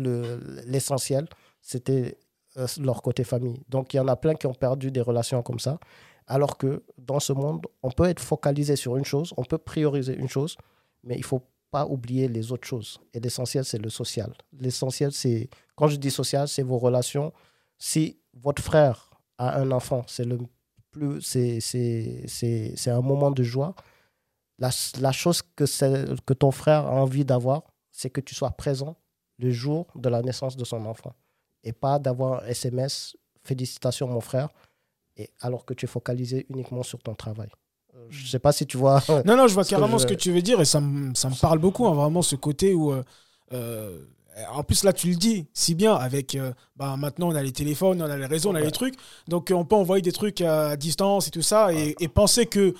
l'essentiel, 0.66 1.26
c'était 1.60 2.16
euh, 2.56 2.66
leur 2.80 3.02
côté 3.02 3.24
famille. 3.24 3.60
Donc, 3.68 3.92
il 3.92 3.98
y 3.98 4.00
en 4.00 4.08
a 4.08 4.16
plein 4.16 4.34
qui 4.34 4.46
ont 4.46 4.54
perdu 4.54 4.90
des 4.90 5.00
relations 5.00 5.42
comme 5.42 5.58
ça. 5.58 5.78
Alors 6.26 6.56
que 6.56 6.82
dans 6.98 7.20
ce 7.20 7.32
monde, 7.32 7.66
on 7.82 7.90
peut 7.90 8.04
être 8.04 8.20
focalisé 8.20 8.76
sur 8.76 8.96
une 8.96 9.04
chose, 9.04 9.34
on 9.36 9.44
peut 9.44 9.58
prioriser 9.58 10.14
une 10.14 10.28
chose, 10.28 10.56
mais 11.02 11.16
il 11.16 11.24
faut 11.24 11.42
pas 11.70 11.86
oublier 11.86 12.28
les 12.28 12.52
autres 12.52 12.66
choses. 12.66 13.00
Et 13.12 13.20
l'essentiel, 13.20 13.64
c'est 13.64 13.78
le 13.78 13.88
social. 13.88 14.32
L'essentiel, 14.58 15.12
c'est, 15.12 15.48
quand 15.74 15.88
je 15.88 15.96
dis 15.96 16.10
social, 16.10 16.46
c'est 16.48 16.62
vos 16.62 16.78
relations. 16.78 17.32
Si 17.78 18.18
votre 18.34 18.62
frère 18.62 19.10
a 19.38 19.58
un 19.58 19.70
enfant, 19.70 20.02
c'est 20.06 20.24
le 20.24 20.38
plus, 20.90 21.20
c'est, 21.20 22.90
un 22.90 23.00
moment 23.00 23.30
de 23.30 23.42
joie. 23.42 23.74
La, 24.58 24.70
la 25.00 25.12
chose 25.12 25.42
que, 25.42 25.64
que 26.20 26.34
ton 26.34 26.50
frère 26.50 26.86
a 26.86 26.92
envie 26.92 27.24
d'avoir, 27.24 27.62
c'est 27.92 28.10
que 28.10 28.20
tu 28.20 28.34
sois 28.34 28.50
présent 28.50 28.96
le 29.38 29.50
jour 29.50 29.86
de 29.94 30.08
la 30.08 30.22
naissance 30.22 30.56
de 30.56 30.64
son 30.64 30.84
enfant. 30.86 31.14
Et 31.64 31.72
pas 31.72 31.98
d'avoir 31.98 32.42
un 32.42 32.46
SMS, 32.46 33.16
félicitations 33.42 34.08
mon 34.08 34.20
frère, 34.20 34.48
et 35.16 35.30
alors 35.40 35.64
que 35.64 35.74
tu 35.74 35.86
es 35.86 35.88
focalisé 35.88 36.46
uniquement 36.48 36.82
sur 36.82 37.00
ton 37.00 37.14
travail. 37.14 37.48
Euh, 37.94 38.06
je 38.10 38.22
ne 38.22 38.28
sais 38.28 38.38
pas 38.38 38.52
si 38.52 38.66
tu 38.66 38.76
vois. 38.76 39.02
Non, 39.24 39.36
non, 39.36 39.48
je 39.48 39.54
vois 39.54 39.64
carrément 39.64 39.98
ce 39.98 40.06
que 40.06 40.14
tu 40.14 40.32
veux 40.32 40.42
dire 40.42 40.60
et 40.60 40.64
ça, 40.64 40.80
me, 40.80 41.14
ça 41.14 41.28
me 41.28 41.40
parle 41.40 41.58
beaucoup, 41.58 41.86
hein, 41.86 41.94
vraiment, 41.94 42.22
ce 42.22 42.36
côté 42.36 42.74
où. 42.74 42.92
Euh, 42.92 43.02
euh, 43.52 44.00
en 44.52 44.62
plus, 44.62 44.84
là, 44.84 44.92
tu 44.92 45.08
le 45.08 45.16
dis 45.16 45.48
si 45.52 45.74
bien, 45.74 45.94
avec. 45.96 46.38
bah, 46.76 46.96
maintenant, 46.96 47.28
on 47.28 47.34
a 47.34 47.42
les 47.42 47.50
téléphones, 47.50 48.00
on 48.00 48.08
a 48.08 48.16
les 48.16 48.26
réseaux, 48.26 48.50
on 48.50 48.54
a 48.54 48.60
les 48.60 48.70
trucs. 48.70 48.94
Donc, 49.26 49.50
on 49.52 49.64
peut 49.64 49.74
envoyer 49.74 50.00
des 50.00 50.12
trucs 50.12 50.40
à 50.42 50.76
distance 50.76 51.26
et 51.26 51.30
tout 51.32 51.42
ça 51.42 51.72
et, 51.72 52.08
penser 52.08 52.46
que 52.46 52.72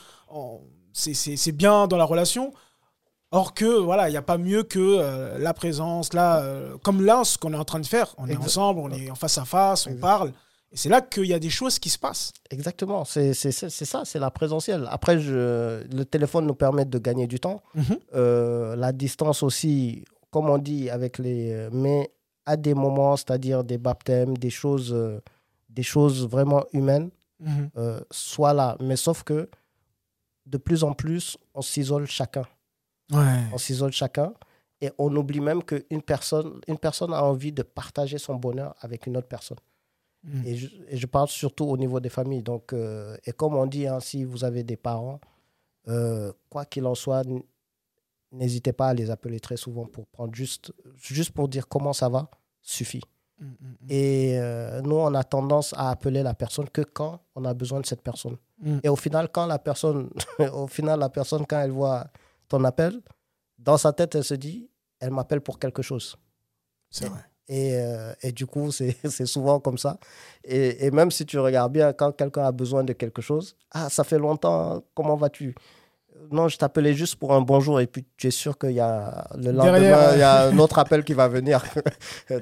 c'est 0.92 1.52
bien 1.52 1.86
dans 1.86 1.96
la 1.96 2.04
relation. 2.04 2.52
Or 3.30 3.52
que, 3.52 3.78
voilà, 3.78 4.08
il 4.08 4.12
n'y 4.12 4.16
a 4.16 4.22
pas 4.22 4.38
mieux 4.38 4.62
que 4.62 5.36
la 5.38 5.52
présence, 5.52 6.14
là, 6.14 6.42
comme 6.82 7.04
là, 7.04 7.24
ce 7.24 7.36
qu'on 7.36 7.52
est 7.52 7.58
en 7.58 7.64
train 7.64 7.80
de 7.80 7.86
faire. 7.86 8.14
On 8.16 8.26
est 8.26 8.36
ensemble, 8.36 8.80
on 8.80 8.90
est 8.90 9.10
en 9.10 9.14
face 9.14 9.36
à 9.38 9.44
face, 9.44 9.86
on 9.86 9.96
parle. 9.96 10.32
Et 10.70 10.76
c'est 10.76 10.88
là 10.88 11.00
qu'il 11.00 11.24
y 11.24 11.32
a 11.34 11.38
des 11.38 11.48
choses 11.50 11.78
qui 11.78 11.88
se 11.88 11.98
passent. 11.98 12.32
Exactement, 12.50 13.04
c'est 13.04 13.32
ça, 13.32 14.02
c'est 14.04 14.18
la 14.18 14.30
présentielle. 14.30 14.86
Après, 14.90 15.18
je, 15.18 15.82
le 15.94 16.04
téléphone 16.04 16.46
nous 16.46 16.54
permet 16.54 16.84
de 16.84 16.98
gagner 16.98 17.26
du 17.26 17.40
temps. 17.40 17.62
Mhm. 17.74 17.84
Euh, 18.14 18.76
la 18.76 18.92
distance 18.92 19.42
aussi, 19.42 20.04
comme 20.30 20.50
on 20.50 20.58
dit, 20.58 20.90
avec 20.90 21.18
les. 21.18 21.68
Mais 21.72 22.12
à 22.44 22.56
des 22.56 22.74
moments, 22.74 23.16
c'est-à-dire 23.16 23.64
des 23.64 23.78
baptêmes, 23.78 24.36
des 24.36 24.50
choses, 24.50 24.92
euh, 24.92 25.20
des 25.70 25.82
choses 25.82 26.26
vraiment 26.26 26.64
humaines, 26.72 27.10
mhm. 27.40 27.70
euh, 27.78 28.00
soit 28.10 28.52
là. 28.52 28.76
Mais 28.80 28.96
sauf 28.96 29.22
que 29.22 29.48
de 30.48 30.58
plus 30.58 30.84
en 30.84 30.94
plus, 30.94 31.36
on 31.54 31.62
s'isole 31.62 32.06
chacun. 32.06 32.46
On 33.10 33.58
s'isole 33.58 33.92
chacun 33.92 34.34
et 34.80 34.90
on 34.98 35.14
oublie 35.16 35.40
même 35.40 35.62
qu'une 35.62 36.02
personne, 36.02 36.60
une 36.68 36.78
personne 36.78 37.12
a 37.12 37.22
envie 37.24 37.52
de 37.52 37.62
partager 37.62 38.18
son 38.18 38.36
bonheur 38.36 38.74
avec 38.80 39.06
une 39.06 39.16
autre 39.16 39.28
personne. 39.28 39.58
Mhm. 40.24 40.42
Et, 40.46 40.56
je, 40.96 41.06
parle 41.06 41.28
surtout 41.28 41.64
au 41.64 41.76
niveau 41.76 42.00
des 42.00 42.08
familles. 42.08 42.42
Donc, 42.42 42.72
euh, 42.72 43.16
et 43.24 43.32
comme 43.32 43.54
on 43.54 43.66
dit, 43.66 43.86
hein, 43.86 44.00
si 44.00 44.24
vous 44.24 44.44
avez 44.44 44.62
des 44.62 44.76
parents, 44.76 45.20
euh, 45.88 46.32
quoi 46.50 46.64
qu'il 46.64 46.86
en 46.86 46.94
soit, 46.94 47.24
n'hésitez 48.32 48.72
pas 48.72 48.88
à 48.88 48.94
les 48.94 49.10
appeler 49.10 49.40
très 49.40 49.56
souvent 49.56 49.86
pour 49.86 50.06
prendre 50.06 50.34
juste, 50.34 50.72
juste 50.96 51.30
pour 51.30 51.48
dire 51.48 51.68
comment 51.68 51.92
ça 51.92 52.08
va, 52.08 52.30
suffit. 52.60 53.02
Mm, 53.38 53.44
mm, 53.46 53.50
mm. 53.50 53.86
Et 53.88 54.38
euh, 54.38 54.80
nous, 54.82 54.96
on 54.96 55.14
a 55.14 55.24
tendance 55.24 55.72
à 55.74 55.90
appeler 55.90 56.22
la 56.22 56.34
personne 56.34 56.68
que 56.68 56.82
quand 56.82 57.20
on 57.34 57.44
a 57.44 57.54
besoin 57.54 57.80
de 57.80 57.86
cette 57.86 58.02
personne. 58.02 58.36
Et 58.82 58.88
au 58.88 58.96
final, 58.96 59.28
quand 59.30 59.46
la 59.46 59.58
personne, 59.58 60.10
au 60.52 60.66
final, 60.66 60.98
la 60.98 61.08
personne, 61.08 61.46
quand 61.46 61.60
elle 61.60 61.70
voit 61.70 62.06
ton 62.48 62.64
appel, 62.64 63.00
dans 63.58 63.76
sa 63.76 63.92
tête, 63.92 64.14
elle 64.14 64.24
se 64.24 64.34
dit, 64.34 64.68
elle 65.00 65.10
m'appelle 65.10 65.40
pour 65.40 65.58
quelque 65.58 65.82
chose. 65.82 66.16
C'est 66.90 67.08
vrai. 67.08 67.20
Et, 67.48 67.76
euh, 67.76 68.12
et, 68.22 68.32
du 68.32 68.46
coup, 68.46 68.70
c'est 68.72 69.26
souvent 69.26 69.60
comme 69.60 69.78
ça. 69.78 69.98
Et, 70.44 70.86
et, 70.86 70.90
même 70.90 71.10
si 71.10 71.24
tu 71.24 71.38
regardes 71.38 71.72
bien, 71.72 71.92
quand 71.92 72.12
quelqu'un 72.12 72.44
a 72.44 72.52
besoin 72.52 72.84
de 72.84 72.92
quelque 72.92 73.22
chose, 73.22 73.56
ah, 73.70 73.88
ça 73.88 74.04
fait 74.04 74.18
longtemps, 74.18 74.82
comment 74.94 75.16
vas-tu? 75.16 75.54
Non, 76.30 76.48
je 76.48 76.58
t'appelais 76.58 76.94
juste 76.94 77.16
pour 77.16 77.32
un 77.32 77.40
bonjour 77.40 77.80
et 77.80 77.86
puis 77.86 78.04
tu 78.16 78.26
es 78.26 78.30
sûr 78.30 78.58
qu'il 78.58 78.72
y 78.72 78.80
a 78.80 79.28
le 79.36 79.52
lendemain, 79.52 80.14
il 80.14 80.18
y 80.18 80.22
a 80.22 80.48
un 80.48 80.58
autre 80.58 80.78
appel 80.78 81.04
qui 81.04 81.14
va 81.14 81.28
venir. 81.28 81.64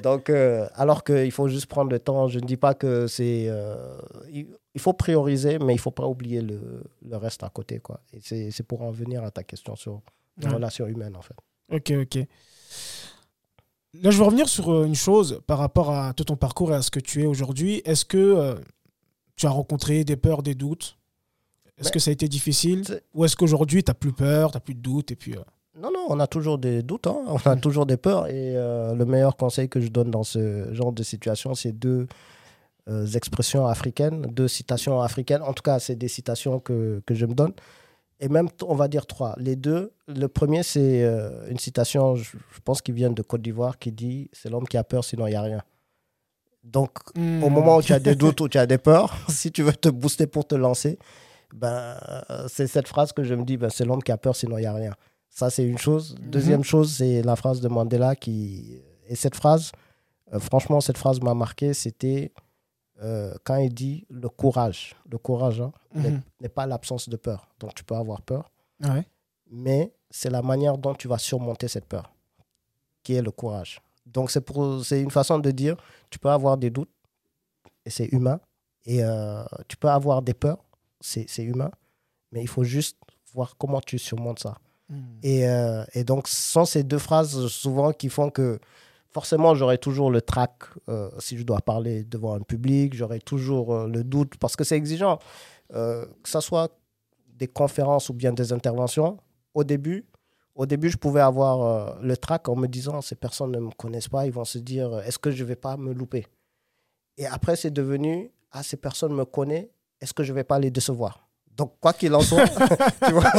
Donc, 0.02 0.30
euh, 0.30 0.66
alors 0.74 1.04
qu'il 1.04 1.30
faut 1.30 1.48
juste 1.48 1.66
prendre 1.66 1.90
le 1.90 1.98
temps, 1.98 2.26
je 2.26 2.38
ne 2.38 2.46
dis 2.46 2.56
pas 2.56 2.74
que 2.74 3.06
c'est. 3.06 3.46
Euh, 3.48 3.94
il 4.76 4.80
faut 4.80 4.92
prioriser, 4.92 5.58
mais 5.58 5.72
il 5.72 5.76
ne 5.76 5.80
faut 5.80 5.90
pas 5.90 6.06
oublier 6.06 6.42
le, 6.42 6.84
le, 7.02 7.16
reste 7.16 7.42
à 7.42 7.48
côté. 7.48 7.80
Quoi. 7.80 8.00
Et 8.12 8.20
c'est 8.50 8.62
pour 8.62 8.82
en 8.82 8.90
venir 8.90 9.24
à 9.24 9.30
ta 9.30 9.42
question 9.42 9.74
sur 9.74 10.02
les 10.36 10.48
relations 10.48 10.86
humaines, 10.86 11.16
en 11.16 11.22
fait. 11.22 11.36
Ok, 11.72 11.92
ok. 12.02 12.26
Là, 14.02 14.10
je 14.10 14.18
veux 14.18 14.24
revenir 14.24 14.48
sur 14.48 14.70
euh, 14.70 14.84
une 14.84 14.94
chose 14.94 15.40
par 15.46 15.56
rapport 15.56 15.90
à 15.90 16.12
tout 16.12 16.24
ton 16.24 16.36
parcours 16.36 16.72
et 16.72 16.74
à 16.74 16.82
ce 16.82 16.90
que 16.90 17.00
tu 17.00 17.22
es 17.22 17.26
aujourd'hui. 17.26 17.80
Est-ce 17.86 18.04
que 18.04 18.62
tu 19.36 19.46
as 19.46 19.50
rencontré 19.50 20.04
des 20.04 20.16
peurs, 20.16 20.42
des 20.42 20.54
doutes? 20.54 20.98
Est-ce 21.78 21.92
que 21.92 21.98
ça 21.98 22.10
a 22.10 22.12
été 22.12 22.28
difficile? 22.28 22.84
Ou 23.14 23.24
est-ce 23.24 23.36
qu'aujourd'hui, 23.36 23.82
tu 23.82 23.90
n'as 23.90 23.94
plus 23.94 24.12
peur, 24.12 24.50
tu 24.50 24.56
n'as 24.56 24.60
plus 24.60 24.74
de 24.74 24.80
doutes 24.80 25.10
et 25.12 25.16
puis, 25.16 25.34
euh, 25.34 25.42
Non, 25.78 25.90
non, 25.92 26.06
on 26.08 26.20
a 26.20 26.26
toujours 26.26 26.58
des 26.58 26.82
doutes, 26.82 27.06
hein. 27.06 27.18
on 27.26 27.36
a 27.36 27.56
toujours 27.56 27.86
des 27.86 27.96
peurs. 27.96 28.26
Et 28.28 28.56
euh, 28.56 28.94
le 28.94 29.04
meilleur 29.04 29.36
conseil 29.36 29.68
que 29.68 29.80
je 29.80 29.88
donne 29.88 30.10
dans 30.10 30.22
ce 30.22 30.72
genre 30.72 30.92
de 30.92 31.02
situation, 31.02 31.54
c'est 31.54 31.72
deux 31.72 32.06
euh, 32.88 33.06
expressions 33.06 33.66
africaines, 33.66 34.22
deux 34.22 34.48
citations 34.48 35.00
africaines. 35.00 35.42
En 35.42 35.52
tout 35.52 35.62
cas, 35.62 35.78
c'est 35.78 35.96
des 35.96 36.08
citations 36.08 36.60
que, 36.60 37.02
que, 37.06 37.14
je 37.14 37.26
me 37.26 37.34
donne. 37.34 37.52
Et 38.20 38.28
même, 38.28 38.48
on 38.66 38.74
va 38.74 38.88
dire 38.88 39.06
trois. 39.06 39.34
Les 39.38 39.56
deux, 39.56 39.92
le 40.08 40.28
premier, 40.28 40.62
c'est 40.62 41.04
une 41.48 41.58
citation, 41.58 42.16
je, 42.16 42.30
pense, 42.64 42.80
qui 42.80 42.92
vient 42.92 43.10
de 43.10 43.22
Côte 43.22 43.42
d'Ivoire, 43.42 43.78
qui 43.78 43.92
dit 43.92 44.30
C'est 44.32 44.48
l'homme 44.48 44.66
qui 44.66 44.76
a 44.76 44.84
peur, 44.84 45.04
sinon 45.04 45.26
il 45.26 45.30
n'y 45.30 45.36
a 45.36 45.42
rien. 45.42 45.62
Donc, 46.64 46.90
au 47.14 47.20
mm. 47.20 47.48
moment 47.50 47.76
où 47.76 47.82
tu 47.82 47.92
as 47.92 48.00
des 48.00 48.14
doutes, 48.22 48.40
où 48.40 48.48
tu 48.48 48.58
as 48.58 48.66
des 48.66 48.78
peurs, 48.78 49.14
si 49.28 49.52
tu 49.52 49.62
veux 49.62 49.72
te 49.72 49.88
booster 49.88 50.26
pour 50.26 50.46
te 50.46 50.54
lancer, 50.54 50.98
ben, 51.54 51.96
c'est 52.48 52.66
cette 52.66 52.88
phrase 52.88 53.12
que 53.12 53.22
je 53.22 53.34
me 53.34 53.44
dis, 53.44 53.56
ben, 53.56 53.68
c'est 53.68 53.84
l'homme 53.84 54.02
qui 54.02 54.12
a 54.12 54.16
peur, 54.16 54.34
sinon 54.34 54.58
il 54.58 54.62
n'y 54.62 54.66
a 54.66 54.72
rien. 54.72 54.94
Ça, 55.36 55.50
c'est 55.50 55.64
une 55.64 55.78
chose. 55.78 56.16
Mhm. 56.18 56.30
Deuxième 56.30 56.64
chose, 56.64 56.94
c'est 56.94 57.22
la 57.22 57.36
phrase 57.36 57.60
de 57.60 57.68
Mandela 57.68 58.16
qui... 58.16 58.80
Et 59.08 59.14
cette 59.14 59.36
phrase, 59.36 59.70
euh, 60.32 60.40
franchement, 60.40 60.80
cette 60.80 60.98
phrase 60.98 61.20
m'a 61.20 61.34
marqué, 61.34 61.74
c'était 61.74 62.32
euh, 63.02 63.34
quand 63.44 63.56
il 63.56 63.72
dit 63.72 64.06
le 64.10 64.28
courage. 64.28 64.96
Le 65.10 65.18
courage 65.18 65.60
hein, 65.60 65.72
mhm. 65.94 66.22
n'est 66.40 66.48
pas 66.48 66.66
l'absence 66.66 67.08
de 67.08 67.16
peur. 67.16 67.48
Donc, 67.60 67.74
tu 67.74 67.84
peux 67.84 67.94
avoir 67.94 68.22
peur. 68.22 68.50
Mais 69.50 69.92
c'est 70.10 70.30
la 70.30 70.42
manière 70.42 70.76
dont 70.78 70.94
tu 70.94 71.08
vas 71.08 71.18
surmonter 71.18 71.68
cette 71.68 71.86
peur 71.86 72.12
qui 73.02 73.14
est 73.14 73.22
le 73.22 73.30
courage. 73.30 73.80
Donc, 74.04 74.30
c'est 74.30 75.00
une 75.00 75.10
façon 75.10 75.38
de 75.38 75.50
dire, 75.52 75.76
tu 76.10 76.18
peux 76.18 76.30
avoir 76.30 76.56
des 76.56 76.70
doutes, 76.70 76.90
et 77.84 77.90
c'est 77.90 78.06
humain, 78.06 78.40
et 78.84 79.04
euh, 79.04 79.44
tu 79.68 79.76
peux 79.76 79.88
avoir 79.88 80.22
des 80.22 80.34
peurs, 80.34 80.58
c'est 81.00 81.44
humain, 81.44 81.70
mais 82.32 82.42
il 82.42 82.48
faut 82.48 82.64
juste 82.64 82.96
voir 83.32 83.56
comment 83.56 83.80
tu 83.80 83.98
surmontes 83.98 84.40
ça. 84.40 84.56
Hmm. 84.88 85.02
Et, 85.22 85.48
euh, 85.48 85.84
et, 85.94 86.02
donc, 86.02 86.26
ce 86.26 86.52
sont 86.52 86.64
ces 86.64 86.82
deux 86.82 86.98
phrases 86.98 87.46
souvent 87.48 87.92
qui 87.92 88.08
font 88.08 88.30
que 88.30 88.58
forcément, 89.18 89.54
j'aurai 89.54 89.78
toujours 89.78 90.10
le 90.10 90.20
trac 90.20 90.52
euh, 90.88 91.10
si 91.18 91.38
je 91.38 91.42
dois 91.42 91.62
parler 91.72 92.04
devant 92.04 92.34
un 92.34 92.44
public, 92.52 92.94
j'aurai 92.94 93.20
toujours 93.32 93.74
euh, 93.74 93.88
le 93.88 94.04
doute 94.04 94.36
parce 94.36 94.56
que 94.56 94.64
c'est 94.64 94.76
exigeant. 94.76 95.18
que 95.72 96.28
ce 96.34 96.40
soit 96.40 96.68
des 97.42 97.48
conférences 97.60 98.10
ou 98.10 98.14
bien 98.14 98.32
des 98.32 98.52
interventions, 98.52 99.18
au 99.54 99.64
début, 99.64 100.04
au 100.54 100.66
début, 100.66 100.90
je 100.90 100.98
pouvais 100.98 101.24
avoir 101.32 101.56
le 102.10 102.16
trac 102.16 102.48
en 102.48 102.56
me 102.56 102.66
disant 102.66 103.00
ces 103.00 103.14
personnes 103.14 103.52
ne 103.52 103.60
me 103.68 103.70
connaissent 103.82 104.12
pas, 104.16 104.26
ils 104.26 104.32
vont 104.32 104.44
se 104.44 104.58
dire 104.58 104.88
est-ce 105.06 105.18
que 105.18 105.30
je 105.30 105.42
ne 105.42 105.48
vais 105.48 105.60
pas 105.66 105.76
me 105.76 105.92
louper? 105.92 106.24
Et 107.16 107.26
après, 107.26 107.56
c'est 107.56 107.74
devenu 107.82 108.30
ah, 108.52 108.62
ces 108.62 108.76
personnes 108.76 109.14
me 109.14 109.24
connaissent, 109.24 109.68
est-ce 110.00 110.14
que 110.14 110.22
je 110.22 110.32
vais 110.32 110.44
pas 110.44 110.58
les 110.58 110.70
décevoir? 110.70 111.25
Donc, 111.56 111.72
quoi 111.80 111.94
qu'il 111.94 112.14
en 112.14 112.20
soit, 112.20 112.44
tu 113.06 113.12
vois. 113.12 113.32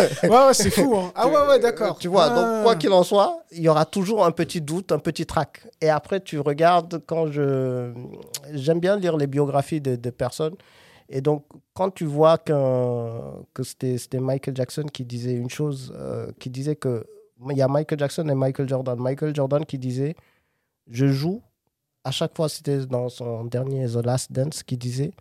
Ouais, 0.47 0.53
c'est 0.53 0.71
fou. 0.71 0.95
Hein. 0.95 1.11
Ah 1.13 1.27
ouais, 1.27 1.47
ouais, 1.49 1.59
d'accord. 1.59 1.99
Tu 1.99 2.07
vois, 2.07 2.29
donc, 2.29 2.63
quoi 2.63 2.71
ah. 2.71 2.75
qu'il 2.75 2.91
en 2.91 3.03
soit, 3.03 3.43
il 3.51 3.61
y 3.61 3.69
aura 3.69 3.85
toujours 3.85 4.25
un 4.25 4.31
petit 4.31 4.59
doute, 4.59 4.91
un 4.91 4.97
petit 4.97 5.25
trac. 5.27 5.67
Et 5.81 5.89
après, 5.89 6.19
tu 6.19 6.39
regardes 6.39 7.03
quand 7.05 7.27
je. 7.27 7.93
J'aime 8.53 8.79
bien 8.79 8.97
lire 8.97 9.17
les 9.17 9.27
biographies 9.27 9.81
de, 9.81 10.09
personnes. 10.09 10.55
Et 11.09 11.21
donc, 11.21 11.45
quand 11.75 11.91
tu 11.91 12.05
vois 12.05 12.39
que 12.39 13.63
c'était 13.63 14.19
Michael 14.19 14.55
Jackson 14.55 14.85
qui 14.91 15.05
disait 15.05 15.33
une 15.33 15.49
chose, 15.49 15.93
euh, 15.95 16.31
qui 16.39 16.49
disait 16.49 16.75
que. 16.75 17.05
Il 17.51 17.55
y 17.55 17.61
a 17.61 17.67
Michael 17.67 17.99
Jackson 17.99 18.27
et 18.29 18.35
Michael 18.35 18.67
Jordan. 18.67 18.99
Michael 18.99 19.35
Jordan 19.35 19.63
qui 19.63 19.77
disait 19.77 20.15
Je 20.89 21.05
joue. 21.07 21.43
À 22.03 22.09
chaque 22.09 22.35
fois, 22.35 22.49
c'était 22.49 22.85
dans 22.87 23.09
son 23.09 23.43
dernier 23.43 23.85
The 23.85 24.03
Last 24.03 24.31
Dance, 24.31 24.63
qui 24.63 24.77
disait 24.77 25.11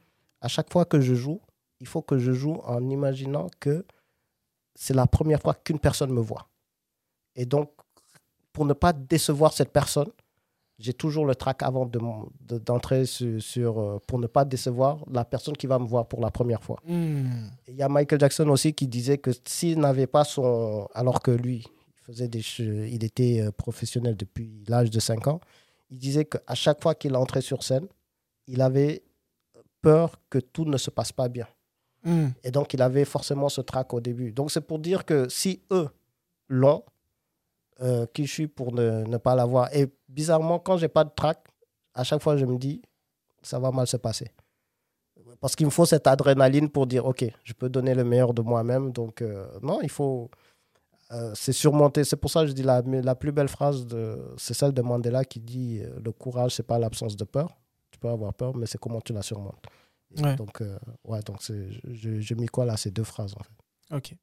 à 0.41 0.49
chaque 0.49 0.73
fois 0.73 0.85
que 0.85 1.01
je 1.01 1.15
joue, 1.15 1.41
il 1.81 1.87
faut 1.87 2.03
que 2.03 2.18
je 2.18 2.33
joue 2.33 2.61
en 2.64 2.89
imaginant 2.89 3.49
que 3.61 3.85
c'est 4.74 4.95
la 4.95 5.07
première 5.07 5.41
fois 5.41 5.55
qu'une 5.55 5.79
personne 5.79 6.12
me 6.12 6.20
voit. 6.20 6.49
Et 7.35 7.47
donc, 7.47 7.70
pour 8.53 8.64
ne 8.64 8.72
pas 8.72 8.93
décevoir 8.93 9.53
cette 9.53 9.72
personne, 9.72 10.11
j'ai 10.79 10.93
toujours 10.93 11.24
le 11.24 11.35
trac 11.35 11.62
avant 11.62 11.87
d'entrer 12.41 13.01
de, 13.01 13.39
sur, 13.39 13.79
euh, 13.79 13.99
pour 14.07 14.18
ne 14.18 14.27
pas 14.27 14.45
décevoir 14.45 14.99
la 15.11 15.24
personne 15.24 15.57
qui 15.57 15.66
va 15.66 15.79
me 15.79 15.87
voir 15.87 16.07
pour 16.07 16.20
la 16.20 16.31
première 16.31 16.62
fois. 16.62 16.79
Hmm. 16.87 17.49
Il 17.66 17.77
y 17.77 17.83
a 17.83 17.89
Michael 17.89 18.20
Jackson 18.20 18.49
aussi 18.49 18.74
qui 18.74 18.87
disait 18.87 19.18
que 19.18 19.31
s'il 19.47 19.79
n'avait 19.79 20.07
pas 20.07 20.24
son... 20.24 20.87
Alors 20.95 21.22
que 21.22 21.31
lui, 21.31 21.66
il, 21.66 22.05
faisait 22.05 22.29
des, 22.29 22.43
il 22.61 23.05
était 23.05 23.41
euh, 23.41 23.51
professionnel 23.53 24.16
depuis 24.16 24.64
l'âge 24.68 24.91
de 24.91 25.01
5 25.01 25.29
ans, 25.29 25.41
il 25.91 25.99
disait 25.99 26.27
qu'à 26.27 26.55
chaque 26.55 26.83
fois 26.83 26.95
qu'il 26.95 27.16
entrait 27.16 27.41
sur 27.41 27.62
scène, 27.62 27.87
il 28.47 28.61
avait 28.61 29.03
peur 29.81 30.20
que 30.29 30.39
tout 30.39 30.64
ne 30.64 30.77
se 30.77 30.91
passe 30.91 31.12
pas 31.12 31.29
bien. 31.29 31.47
Hmm. 32.07 32.29
Et 32.45 32.53
donc, 32.53 32.73
il 32.73 32.81
avait 32.81 33.05
forcément 33.05 33.49
ce 33.49 33.61
trac 33.61 33.93
au 33.93 34.01
début. 34.01 34.31
Donc, 34.31 34.53
c'est 34.53 34.61
pour 34.61 34.79
dire 34.79 35.05
que 35.05 35.29
si 35.29 35.61
eux 35.73 35.89
l'ont, 36.49 36.85
euh, 37.83 38.07
qui 38.15 38.27
je 38.27 38.33
suis 38.33 38.47
pour 38.47 38.73
ne, 38.73 39.17
pas 39.19 39.35
l'avoir. 39.35 39.75
Et 39.75 39.93
bizarrement, 40.09 40.61
quand 40.61 40.77
j'ai 40.77 40.89
pas 40.89 41.03
de 41.03 41.11
trac, 41.15 41.45
à 41.95 42.05
chaque 42.05 42.23
fois, 42.23 42.37
je 42.37 42.47
me 42.47 42.57
dis, 42.59 42.81
ça 43.43 43.59
va 43.59 43.73
mal 43.73 43.89
se 43.89 43.97
passer. 43.97 44.31
Parce 45.41 45.57
qu'il 45.57 45.67
me 45.67 45.71
faut 45.71 45.85
cette 45.85 46.07
adrénaline 46.07 46.71
pour 46.71 46.87
dire, 46.87 47.05
OK, 47.05 47.25
je 47.43 47.53
peux 47.53 47.69
donner 47.69 47.93
le 47.93 48.05
meilleur 48.05 48.33
de 48.33 48.41
moi-même. 48.41 48.93
Donc, 48.93 49.21
euh, 49.21 49.45
non, 49.61 49.81
il 49.83 49.91
faut. 49.91 50.31
Euh, 51.13 51.33
c'est 51.35 51.53
surmonter. 51.53 52.05
C'est 52.05 52.17
pour 52.17 52.31
ça 52.31 52.43
que 52.43 52.47
je 52.47 52.53
dis 52.53 52.63
la, 52.63 52.83
la 52.83 53.15
plus 53.17 53.33
belle 53.33 53.49
phrase, 53.49 53.87
c'est 54.39 54.55
celle 54.55 54.73
de 54.73 54.83
Mandela 54.83 55.25
qui 55.25 55.41
dit 55.41 55.83
Le 56.03 56.13
courage, 56.13 56.53
c'est 56.55 56.67
pas 56.67 56.79
l'absence 56.79 57.17
de 57.17 57.25
peur 57.25 57.57
tu 57.97 58.01
peux 58.01 58.09
avoir 58.09 58.35
peur, 58.35 58.55
mais 58.55 58.67
c'est 58.67 58.79
comment 58.79 59.01
tu 59.01 59.15
la 59.15 59.23
surmontes. 59.23 59.65
Donc, 60.11 60.63
ouais, 61.05 61.21
donc 61.23 61.41
j'ai 61.85 62.35
mis 62.35 62.47
quoi 62.47 62.65
là? 62.65 62.77
Ces 62.77 62.91
deux 62.91 63.05
phrases 63.05 63.35
en 63.35 63.43
fait. 63.43 63.97
Ok. 63.97 64.15